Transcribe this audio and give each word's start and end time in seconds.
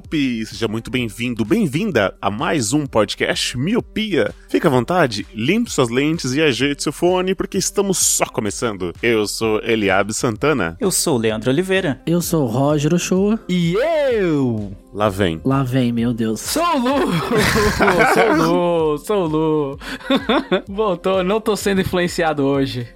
Olá, 0.00 0.02
Miopi! 0.02 0.46
Seja 0.46 0.66
muito 0.66 0.90
bem-vindo, 0.90 1.44
bem-vinda 1.44 2.14
a 2.22 2.30
mais 2.30 2.72
um 2.72 2.86
podcast 2.86 3.58
Miopia. 3.58 4.32
Fique 4.48 4.66
à 4.66 4.70
vontade, 4.70 5.26
limpe 5.34 5.70
suas 5.70 5.90
lentes 5.90 6.32
e 6.32 6.40
ajeite 6.40 6.82
seu 6.82 6.92
fone, 6.92 7.34
porque 7.34 7.58
estamos 7.58 7.98
só 7.98 8.24
começando. 8.24 8.94
Eu 9.02 9.26
sou 9.26 9.60
Eliabe 9.62 10.14
Santana. 10.14 10.76
Eu 10.80 10.90
sou 10.90 11.16
o 11.16 11.18
Leandro 11.18 11.50
Oliveira. 11.50 12.00
Eu 12.06 12.22
sou 12.22 12.44
o 12.44 12.46
Roger 12.46 12.94
Ochoa. 12.94 13.38
E 13.48 13.74
eu 13.74 14.72
Lá 14.92 15.08
vem. 15.08 15.40
Lá 15.44 15.62
vem, 15.62 15.92
meu 15.92 16.12
Deus. 16.12 16.40
sou 16.40 16.62
o 16.62 16.78
Lu! 16.78 17.12
sou 18.14 18.32
o 18.32 18.36
Lu, 18.36 18.98
sou 18.98 19.24
o 19.24 19.26
Lu. 19.26 19.78
Bom, 20.68 20.96
tô, 20.96 21.22
não 21.22 21.40
tô 21.40 21.56
sendo 21.56 21.80
influenciado 21.80 22.44
hoje. 22.44 22.88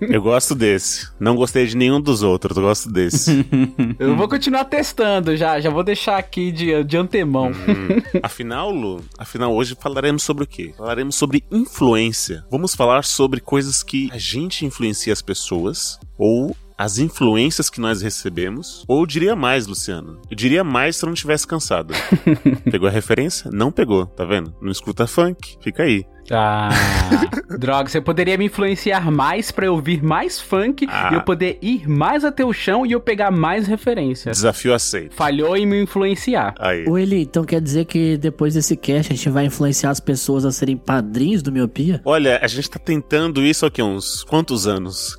Eu 0.00 0.22
gosto 0.22 0.54
desse. 0.54 1.08
Não 1.18 1.34
gostei 1.34 1.66
de 1.66 1.76
nenhum 1.76 2.00
dos 2.00 2.22
outros, 2.22 2.56
eu 2.56 2.62
gosto 2.62 2.90
desse. 2.90 3.44
Eu 3.98 4.16
vou 4.16 4.28
continuar 4.28 4.64
testando 4.64 5.36
já, 5.36 5.60
já 5.60 5.70
vou 5.70 5.82
deixar 5.82 6.16
aqui 6.16 6.52
de, 6.52 6.84
de 6.84 6.96
antemão. 6.96 7.50
Hum. 7.50 8.02
Afinal, 8.22 8.70
Lu, 8.70 9.02
afinal, 9.18 9.54
hoje 9.54 9.76
falaremos 9.78 10.22
sobre 10.22 10.44
o 10.44 10.46
quê? 10.46 10.72
Falaremos 10.76 11.16
sobre 11.16 11.44
influência. 11.50 12.44
Vamos 12.50 12.74
falar 12.74 13.04
sobre 13.04 13.40
coisas 13.40 13.82
que 13.82 14.08
a 14.12 14.18
gente 14.18 14.64
influencia 14.64 15.12
as 15.12 15.22
pessoas 15.22 15.98
ou 16.16 16.56
as 16.80 16.96
influências 16.96 17.68
que 17.68 17.78
nós 17.78 18.00
recebemos. 18.00 18.86
Ou 18.88 19.00
eu 19.02 19.06
diria 19.06 19.36
mais, 19.36 19.66
Luciano. 19.66 20.18
Eu 20.30 20.34
diria 20.34 20.64
mais 20.64 20.96
se 20.96 21.04
eu 21.04 21.08
não 21.08 21.14
tivesse 21.14 21.46
cansado. 21.46 21.92
Pegou 22.72 22.88
a 22.88 22.90
referência? 22.90 23.50
Não 23.52 23.70
pegou, 23.70 24.06
tá 24.06 24.24
vendo? 24.24 24.54
Não 24.62 24.70
escuta 24.70 25.06
funk? 25.06 25.58
Fica 25.60 25.82
aí. 25.82 26.06
Ah, 26.30 26.68
droga, 27.58 27.88
você 27.88 28.00
poderia 28.00 28.36
me 28.38 28.46
influenciar 28.46 29.10
mais 29.10 29.50
pra 29.50 29.66
eu 29.66 29.74
ouvir 29.74 30.02
mais 30.02 30.40
funk 30.40 30.86
Ah. 30.88 31.10
e 31.12 31.14
eu 31.14 31.22
poder 31.22 31.58
ir 31.62 31.88
mais 31.88 32.24
até 32.24 32.44
o 32.44 32.52
chão 32.52 32.84
e 32.86 32.92
eu 32.92 33.00
pegar 33.00 33.30
mais 33.30 33.66
referências. 33.66 34.36
Desafio 34.36 34.74
aceito. 34.74 35.14
Falhou 35.14 35.56
em 35.56 35.66
me 35.66 35.82
influenciar. 35.82 36.54
Aí. 36.58 36.84
O 36.86 36.96
Eli, 36.98 37.22
então 37.22 37.44
quer 37.44 37.60
dizer 37.60 37.84
que 37.86 38.16
depois 38.16 38.54
desse 38.54 38.76
cast 38.76 39.12
a 39.12 39.16
gente 39.16 39.28
vai 39.28 39.46
influenciar 39.46 39.90
as 39.90 40.00
pessoas 40.00 40.44
a 40.44 40.52
serem 40.52 40.76
padrinhos 40.76 41.42
do 41.42 41.50
Miopia? 41.52 42.00
Olha, 42.04 42.38
a 42.42 42.46
gente 42.46 42.68
tá 42.70 42.78
tentando 42.78 43.42
isso 43.42 43.66
aqui 43.66 43.80
há 43.80 43.84
uns 43.84 44.22
quantos 44.24 44.66
anos? 44.66 45.16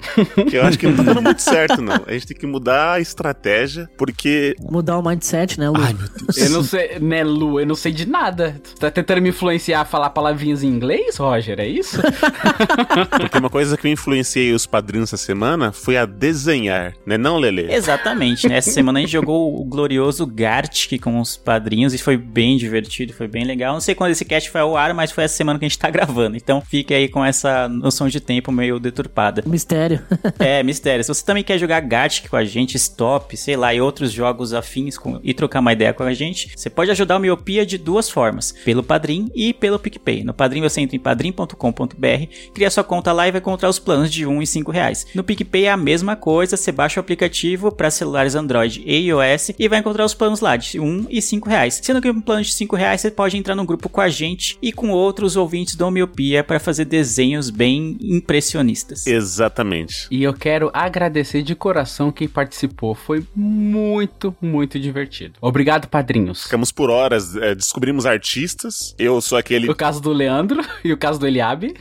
Que 0.49 0.57
eu 0.57 0.63
acho 0.63 0.77
que 0.79 0.87
não 0.87 0.95
tá 0.95 1.03
dando 1.03 1.21
muito 1.21 1.41
certo, 1.41 1.81
não. 1.81 2.01
A 2.07 2.13
gente 2.13 2.27
tem 2.27 2.37
que 2.37 2.47
mudar 2.47 2.93
a 2.93 2.99
estratégia, 2.99 3.89
porque. 3.97 4.55
Mudar 4.61 4.97
o 4.97 5.03
mindset, 5.07 5.59
né, 5.59 5.69
Lu? 5.69 5.77
Ai, 5.81 5.93
meu 5.93 6.07
Deus. 6.07 6.37
Eu 6.37 6.49
não 6.49 6.63
sei, 6.63 6.99
né, 6.99 7.23
Lu? 7.23 7.59
Eu 7.59 7.65
não 7.65 7.75
sei 7.75 7.91
de 7.91 8.07
nada. 8.07 8.55
Tu 8.63 8.75
tá 8.79 8.89
tentando 8.91 9.21
me 9.21 9.29
influenciar 9.29 9.81
a 9.81 9.85
falar 9.85 10.09
palavrinhas 10.11 10.63
em 10.63 10.67
inglês, 10.67 11.00
Roger? 11.17 11.59
É 11.59 11.67
isso? 11.67 11.99
Porque 13.19 13.37
uma 13.37 13.49
coisa 13.49 13.77
que 13.77 13.87
eu 13.87 13.91
influenciei 13.91 14.53
os 14.53 14.65
padrinhos 14.65 15.09
essa 15.13 15.17
semana 15.23 15.71
foi 15.71 15.97
a 15.97 16.05
desenhar, 16.05 16.93
né, 17.05 17.17
não, 17.17 17.37
Lele? 17.37 17.71
Exatamente, 17.71 18.47
né? 18.47 18.57
Essa 18.57 18.71
semana 18.71 18.99
a 18.99 19.01
gente 19.01 19.11
jogou 19.11 19.59
o 19.59 19.63
glorioso 19.65 20.25
Gartic 20.25 20.99
com 21.01 21.19
os 21.19 21.35
padrinhos 21.37 21.93
e 21.93 21.97
foi 21.97 22.17
bem 22.17 22.57
divertido, 22.57 23.13
foi 23.13 23.27
bem 23.27 23.43
legal. 23.45 23.73
Não 23.73 23.81
sei 23.81 23.95
quando 23.95 24.11
esse 24.11 24.25
cast 24.25 24.49
foi 24.49 24.61
ao 24.61 24.75
ar, 24.77 24.93
mas 24.93 25.11
foi 25.11 25.23
essa 25.23 25.35
semana 25.35 25.57
que 25.59 25.65
a 25.65 25.67
gente 25.67 25.79
tá 25.79 25.89
gravando. 25.91 26.35
Então 26.37 26.61
fique 26.61 26.93
aí 26.93 27.07
com 27.07 27.23
essa 27.23 27.67
noção 27.67 28.07
de 28.07 28.19
tempo 28.19 28.51
meio 28.51 28.79
deturpada. 28.79 29.43
Mistério. 29.45 30.01
É, 30.39 30.63
mistério. 30.63 31.03
Se 31.03 31.07
você 31.13 31.23
também 31.25 31.43
quer 31.43 31.57
jogar 31.57 31.79
Gartic 31.81 32.27
com 32.29 32.35
a 32.35 32.43
gente, 32.43 32.75
Stop, 32.77 33.35
sei 33.37 33.55
lá, 33.55 33.73
e 33.73 33.81
outros 33.81 34.11
jogos 34.11 34.53
afins 34.53 34.97
com- 34.97 35.19
e 35.23 35.33
trocar 35.33 35.59
uma 35.59 35.71
ideia 35.73 35.93
com 35.93 36.03
a 36.03 36.13
gente, 36.13 36.51
você 36.55 36.69
pode 36.69 36.89
ajudar 36.89 37.17
o 37.17 37.19
Miopia 37.19 37.65
de 37.65 37.77
duas 37.77 38.09
formas: 38.09 38.51
pelo 38.65 38.81
Padrim 38.81 39.29
e 39.35 39.53
pelo 39.53 39.77
PicPay. 39.77 40.23
No 40.23 40.33
Padrim 40.33 40.61
você 40.61 40.80
em 40.95 40.99
padrim.com.br, 40.99 42.51
cria 42.53 42.69
sua 42.69 42.83
conta 42.83 43.11
lá 43.11 43.27
e 43.27 43.31
vai 43.31 43.39
encontrar 43.39 43.69
os 43.69 43.79
planos 43.79 44.11
de 44.11 44.25
1 44.25 44.41
e 44.41 44.47
5 44.47 44.71
reais. 44.71 45.07
No 45.13 45.23
PicPay 45.23 45.65
é 45.65 45.71
a 45.71 45.77
mesma 45.77 46.15
coisa, 46.15 46.57
você 46.57 46.71
baixa 46.71 46.99
o 46.99 47.01
aplicativo 47.01 47.71
para 47.71 47.91
celulares 47.91 48.35
Android 48.35 48.83
e 48.85 49.07
iOS 49.07 49.51
e 49.57 49.67
vai 49.67 49.79
encontrar 49.79 50.05
os 50.05 50.13
planos 50.13 50.39
lá 50.39 50.55
de 50.55 50.79
1 50.79 51.07
e 51.09 51.21
5 51.21 51.49
reais. 51.49 51.79
Sendo 51.83 52.01
que 52.01 52.09
um 52.09 52.21
plano 52.21 52.43
de 52.43 52.53
5 52.53 52.75
reais 52.75 53.01
você 53.01 53.11
pode 53.11 53.37
entrar 53.37 53.55
no 53.55 53.65
grupo 53.65 53.89
com 53.89 54.01
a 54.01 54.09
gente 54.09 54.57
e 54.61 54.71
com 54.71 54.89
outros 54.89 55.35
ouvintes 55.35 55.75
do 55.75 55.89
Miopia 55.91 56.43
para 56.43 56.59
fazer 56.59 56.85
desenhos 56.85 57.49
bem 57.49 57.97
impressionistas. 58.01 59.05
Exatamente. 59.07 60.07
E 60.09 60.23
eu 60.23 60.33
quero 60.33 60.69
agradecer 60.73 61.41
de 61.41 61.55
coração 61.55 62.11
quem 62.11 62.27
participou. 62.27 62.95
Foi 62.95 63.25
muito, 63.35 64.35
muito 64.41 64.79
divertido. 64.79 65.35
Obrigado, 65.41 65.87
padrinhos. 65.87 66.43
Ficamos 66.43 66.71
por 66.71 66.89
horas, 66.89 67.35
é, 67.35 67.55
descobrimos 67.55 68.05
artistas. 68.05 68.95
Eu 68.97 69.21
sou 69.21 69.37
aquele, 69.37 69.69
O 69.69 69.75
caso 69.75 70.01
do 70.01 70.11
Leandro 70.11 70.61
e 70.83 70.91
o 70.91 70.97
caso 70.97 71.19
do 71.19 71.27
Eliabe. 71.27 71.73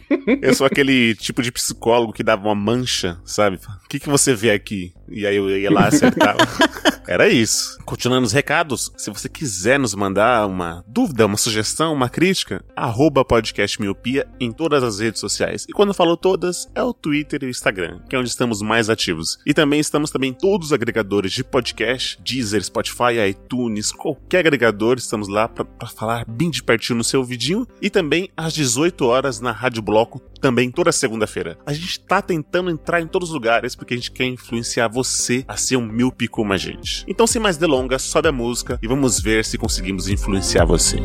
eu 0.43 0.55
sou 0.55 0.67
aquele 0.67 1.15
tipo 1.15 1.43
de 1.43 1.53
psicólogo 1.53 2.12
que 2.12 2.23
dava 2.23 2.47
uma 2.47 2.55
mancha, 2.55 3.21
sabe? 3.25 3.56
O 3.84 3.89
que, 3.89 4.01
que 4.01 4.09
você 4.09 4.34
vê 4.34 4.51
aqui? 4.51 4.93
E 5.09 5.27
aí 5.27 5.37
eu 5.37 5.51
ia 5.51 5.71
lá 5.71 5.87
acertar. 5.89 6.37
Era 7.09 7.29
isso. 7.29 7.77
Continuando 7.84 8.27
os 8.27 8.33
recados, 8.33 8.93
se 8.97 9.11
você 9.11 9.29
quiser 9.29 9.79
nos 9.81 9.97
mandar 9.97 10.47
uma 10.47 10.84
dúvida, 10.87 11.27
uma 11.27 11.37
sugestão, 11.37 11.93
uma 11.93 12.09
crítica, 12.09 12.65
arroba 12.77 13.25
podcast 13.25 13.81
miopia 13.81 14.29
em 14.39 14.53
todas 14.53 14.84
as 14.84 15.00
redes 15.00 15.21
sociais. 15.21 15.67
E 15.69 15.73
quando 15.73 15.89
eu 15.89 15.95
falo 15.95 16.17
todas, 16.17 16.69
é 16.73 16.83
o 16.83 16.95
Twitter 16.95 17.43
e 17.43 17.47
o 17.47 17.50
Instagram, 17.50 18.00
que 18.09 18.15
é 18.15 18.19
onde 18.19 18.29
estamos 18.29 18.62
mais 18.62 18.89
ativos. 18.89 19.39
E 19.45 19.53
também 19.53 19.81
estamos 19.81 20.12
também 20.12 20.31
em 20.31 20.34
todos 20.34 20.69
os 20.69 20.73
agregadores 20.73 21.33
de 21.33 21.43
podcast, 21.43 22.17
Deezer, 22.23 22.62
Spotify, 22.62 23.29
iTunes, 23.29 23.91
qualquer 23.91 24.41
agregador, 24.41 24.97
estamos 24.97 25.27
lá 25.27 25.49
pra 25.49 25.67
falar 25.89 26.25
bem 26.29 26.49
de 26.49 26.62
pertinho 26.62 26.99
no 26.99 27.05
seu 27.05 27.25
vidinho. 27.25 27.67
E 27.83 27.91
também 27.91 28.31
às 28.37 28.53
18 28.53 28.80
horas 29.01 29.41
na 29.41 29.53
Rádio 29.53 29.83
Bloco, 29.83 30.21
também 30.41 30.71
toda 30.71 30.93
segunda-feira. 30.93 31.59
A 31.67 31.73
gente 31.73 32.01
tá 32.01 32.23
tentando 32.23 32.71
entrar 32.71 33.01
em 33.01 33.07
todos 33.07 33.29
os 33.29 33.35
lugares 33.35 33.75
porque 33.75 33.95
a 33.95 33.97
gente 33.97 34.11
quer 34.11 34.25
influenciar 34.25 34.89
você 34.89 35.45
a 35.47 35.57
ser 35.57 35.77
um 35.77 35.87
míope 35.87 36.29
como 36.29 36.53
a 36.53 36.57
gente. 36.57 37.05
Então, 37.09 37.27
sem 37.27 37.41
mais 37.41 37.57
delongas, 37.57 38.03
sobe 38.03 38.29
a 38.29 38.33
música 38.33 38.79
e 38.83 38.87
vamos 38.87 39.21
ver 39.21 39.45
se 39.45 39.59
conseguimos 39.59 40.09
influenciar 40.09 40.65
você. 40.65 40.97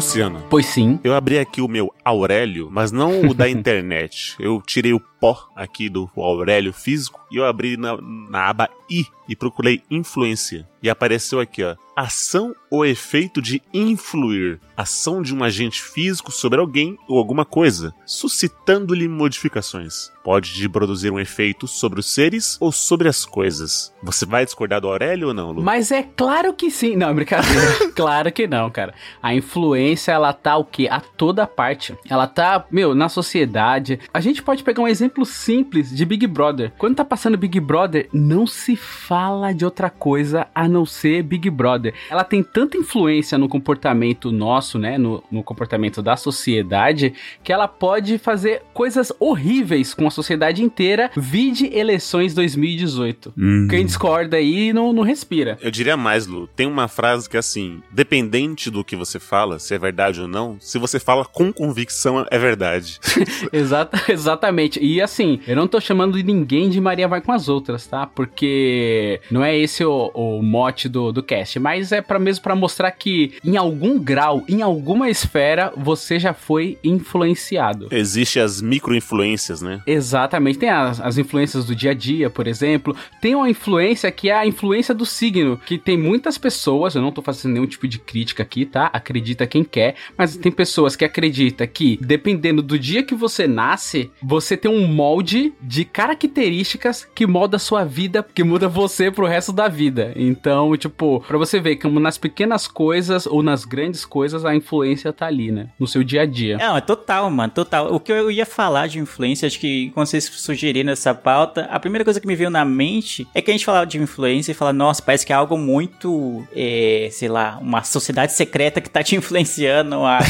Luciana, 0.00 0.40
Pois 0.48 0.64
sim. 0.64 0.98
eu 1.04 1.14
abri 1.14 1.38
aqui 1.38 1.60
o 1.60 1.68
meu 1.68 1.92
Aurélio, 2.02 2.70
mas 2.72 2.90
não 2.90 3.20
o 3.28 3.34
da 3.34 3.46
internet. 3.50 4.34
Eu 4.40 4.62
tirei 4.66 4.94
o 4.94 5.02
pó 5.20 5.48
aqui 5.54 5.88
do 5.88 6.10
Aurélio 6.16 6.72
físico 6.72 7.20
e 7.30 7.36
eu 7.36 7.44
abri 7.44 7.76
na, 7.76 7.96
na 8.00 8.48
aba 8.48 8.68
I 8.90 9.04
e 9.28 9.36
procurei 9.36 9.80
influência. 9.88 10.68
E 10.82 10.90
apareceu 10.90 11.38
aqui, 11.38 11.62
ó. 11.62 11.76
Ação 11.94 12.54
ou 12.70 12.86
efeito 12.86 13.42
de 13.42 13.62
influir. 13.72 14.58
Ação 14.76 15.20
de 15.22 15.34
um 15.34 15.44
agente 15.44 15.82
físico 15.82 16.32
sobre 16.32 16.58
alguém 16.58 16.96
ou 17.06 17.18
alguma 17.18 17.44
coisa, 17.44 17.94
suscitando-lhe 18.06 19.06
modificações. 19.06 20.10
Pode 20.24 20.66
produzir 20.68 21.10
um 21.10 21.20
efeito 21.20 21.68
sobre 21.68 22.00
os 22.00 22.06
seres 22.06 22.56
ou 22.60 22.72
sobre 22.72 23.08
as 23.08 23.26
coisas. 23.26 23.94
Você 24.02 24.24
vai 24.24 24.44
discordar 24.44 24.80
do 24.80 24.88
Aurélio 24.88 25.28
ou 25.28 25.34
não, 25.34 25.52
Lu? 25.52 25.62
Mas 25.62 25.92
é 25.92 26.02
claro 26.02 26.54
que 26.54 26.70
sim. 26.70 26.96
Não, 26.96 27.14
brincadeira. 27.14 27.90
claro 27.94 28.32
que 28.32 28.46
não, 28.46 28.70
cara. 28.70 28.94
A 29.22 29.34
influência, 29.34 30.12
ela 30.12 30.32
tá 30.32 30.56
o 30.56 30.64
quê? 30.64 30.88
A 30.90 31.00
toda 31.00 31.46
parte. 31.46 31.94
Ela 32.08 32.26
tá, 32.26 32.64
meu, 32.70 32.94
na 32.94 33.08
sociedade. 33.08 34.00
A 34.12 34.20
gente 34.20 34.42
pode 34.42 34.64
pegar 34.64 34.82
um 34.82 34.88
exemplo 34.88 35.09
exemplo 35.10 35.26
simples 35.26 35.94
de 35.94 36.04
Big 36.04 36.26
Brother. 36.26 36.72
Quando 36.78 36.96
tá 36.96 37.04
passando 37.04 37.36
Big 37.36 37.58
Brother, 37.58 38.08
não 38.12 38.46
se 38.46 38.76
fala 38.76 39.52
de 39.52 39.64
outra 39.64 39.90
coisa 39.90 40.46
a 40.54 40.68
não 40.68 40.86
ser 40.86 41.22
Big 41.24 41.50
Brother. 41.50 41.92
Ela 42.08 42.22
tem 42.22 42.42
tanta 42.42 42.76
influência 42.76 43.36
no 43.36 43.48
comportamento 43.48 44.30
nosso, 44.30 44.78
né? 44.78 44.96
No, 44.96 45.22
no 45.30 45.42
comportamento 45.42 46.00
da 46.00 46.16
sociedade, 46.16 47.12
que 47.42 47.52
ela 47.52 47.66
pode 47.66 48.18
fazer 48.18 48.62
coisas 48.72 49.12
horríveis 49.18 49.92
com 49.92 50.06
a 50.06 50.10
sociedade 50.10 50.62
inteira. 50.62 51.10
Vide 51.16 51.66
eleições 51.76 52.32
2018. 52.34 53.34
Quem 53.68 53.84
discorda 53.84 54.36
aí 54.36 54.72
não, 54.72 54.92
não 54.92 55.02
respira. 55.02 55.58
Eu 55.60 55.70
diria 55.70 55.96
mais, 55.96 56.26
Lu. 56.26 56.46
Tem 56.46 56.66
uma 56.66 56.86
frase 56.86 57.28
que 57.28 57.36
é 57.36 57.40
assim: 57.40 57.82
dependente 57.90 58.70
do 58.70 58.84
que 58.84 58.94
você 58.94 59.18
fala, 59.18 59.58
se 59.58 59.74
é 59.74 59.78
verdade 59.78 60.20
ou 60.20 60.28
não, 60.28 60.56
se 60.60 60.78
você 60.78 61.00
fala 61.00 61.24
com 61.24 61.52
convicção, 61.52 62.24
é 62.30 62.38
verdade. 62.38 63.00
Exata, 63.52 64.00
exatamente. 64.08 64.78
E 64.80 64.99
assim, 65.02 65.40
eu 65.46 65.56
não 65.56 65.66
tô 65.66 65.80
chamando 65.80 66.16
de 66.16 66.22
ninguém 66.22 66.68
de 66.68 66.80
Maria 66.80 67.08
vai 67.08 67.20
com 67.20 67.32
as 67.32 67.48
outras, 67.48 67.86
tá? 67.86 68.06
Porque 68.06 69.20
não 69.30 69.44
é 69.44 69.56
esse 69.56 69.84
o, 69.84 70.10
o 70.14 70.42
mote 70.42 70.88
do, 70.88 71.12
do 71.12 71.22
cast, 71.22 71.58
mas 71.58 71.92
é 71.92 72.00
para 72.00 72.18
mesmo 72.18 72.42
para 72.42 72.54
mostrar 72.54 72.90
que 72.90 73.34
em 73.44 73.56
algum 73.56 73.98
grau, 73.98 74.44
em 74.48 74.62
alguma 74.62 75.08
esfera, 75.08 75.72
você 75.76 76.18
já 76.18 76.32
foi 76.32 76.78
influenciado. 76.82 77.88
Existem 77.90 78.42
as 78.42 78.60
micro-influências, 78.60 79.62
né? 79.62 79.80
Exatamente. 79.86 80.58
Tem 80.58 80.70
as, 80.70 81.00
as 81.00 81.18
influências 81.18 81.64
do 81.64 81.74
dia 81.74 81.90
a 81.90 81.94
dia, 81.94 82.30
por 82.30 82.46
exemplo. 82.46 82.96
Tem 83.20 83.34
uma 83.34 83.48
influência 83.48 84.10
que 84.10 84.28
é 84.28 84.36
a 84.36 84.46
influência 84.46 84.94
do 84.94 85.06
signo, 85.06 85.60
que 85.66 85.78
tem 85.78 85.96
muitas 85.96 86.38
pessoas, 86.38 86.94
eu 86.94 87.02
não 87.02 87.12
tô 87.12 87.22
fazendo 87.22 87.52
nenhum 87.52 87.66
tipo 87.66 87.86
de 87.86 87.98
crítica 87.98 88.42
aqui, 88.42 88.64
tá? 88.64 88.90
Acredita 88.92 89.46
quem 89.46 89.64
quer, 89.64 89.94
mas 90.16 90.36
tem 90.36 90.52
pessoas 90.52 90.96
que 90.96 91.04
acreditam 91.04 91.66
que, 91.66 91.98
dependendo 92.00 92.62
do 92.62 92.78
dia 92.78 93.02
que 93.02 93.14
você 93.14 93.46
nasce, 93.46 94.10
você 94.22 94.56
tem 94.56 94.70
um 94.70 94.86
molde 94.90 95.52
de 95.60 95.84
características 95.84 97.06
que 97.14 97.26
molda 97.26 97.56
a 97.56 97.60
sua 97.60 97.84
vida, 97.84 98.26
que 98.34 98.44
muda 98.44 98.68
você 98.68 99.10
pro 99.10 99.26
resto 99.26 99.52
da 99.52 99.68
vida. 99.68 100.12
Então, 100.16 100.76
tipo, 100.76 101.24
pra 101.26 101.38
você 101.38 101.60
ver 101.60 101.76
como 101.76 102.00
nas 102.00 102.18
pequenas 102.18 102.66
coisas 102.66 103.26
ou 103.26 103.42
nas 103.42 103.64
grandes 103.64 104.04
coisas 104.04 104.44
a 104.44 104.54
influência 104.54 105.12
tá 105.12 105.26
ali, 105.26 105.50
né? 105.50 105.68
No 105.78 105.86
seu 105.86 106.02
dia 106.02 106.22
a 106.22 106.26
dia. 106.26 106.58
Não, 106.58 106.76
é 106.76 106.80
total, 106.80 107.30
mano, 107.30 107.52
total. 107.52 107.94
O 107.94 108.00
que 108.00 108.12
eu 108.12 108.30
ia 108.30 108.46
falar 108.46 108.86
de 108.86 108.98
influência, 108.98 109.46
acho 109.46 109.58
que 109.58 109.90
quando 109.90 110.06
vocês 110.06 110.24
sugeriram 110.24 110.92
essa 110.92 111.14
pauta, 111.14 111.62
a 111.70 111.78
primeira 111.78 112.04
coisa 112.04 112.20
que 112.20 112.26
me 112.26 112.36
veio 112.36 112.50
na 112.50 112.64
mente 112.64 113.26
é 113.34 113.40
que 113.40 113.50
a 113.50 113.54
gente 113.54 113.64
falava 113.64 113.86
de 113.86 113.98
influência 113.98 114.52
e 114.52 114.54
fala, 114.54 114.72
nossa, 114.72 115.02
parece 115.02 115.24
que 115.24 115.32
é 115.32 115.36
algo 115.36 115.56
muito, 115.56 116.44
é, 116.54 117.08
sei 117.12 117.28
lá, 117.28 117.58
uma 117.60 117.82
sociedade 117.82 118.32
secreta 118.32 118.80
que 118.80 118.90
tá 118.90 119.02
te 119.02 119.14
influenciando 119.16 120.04
a, 120.04 120.20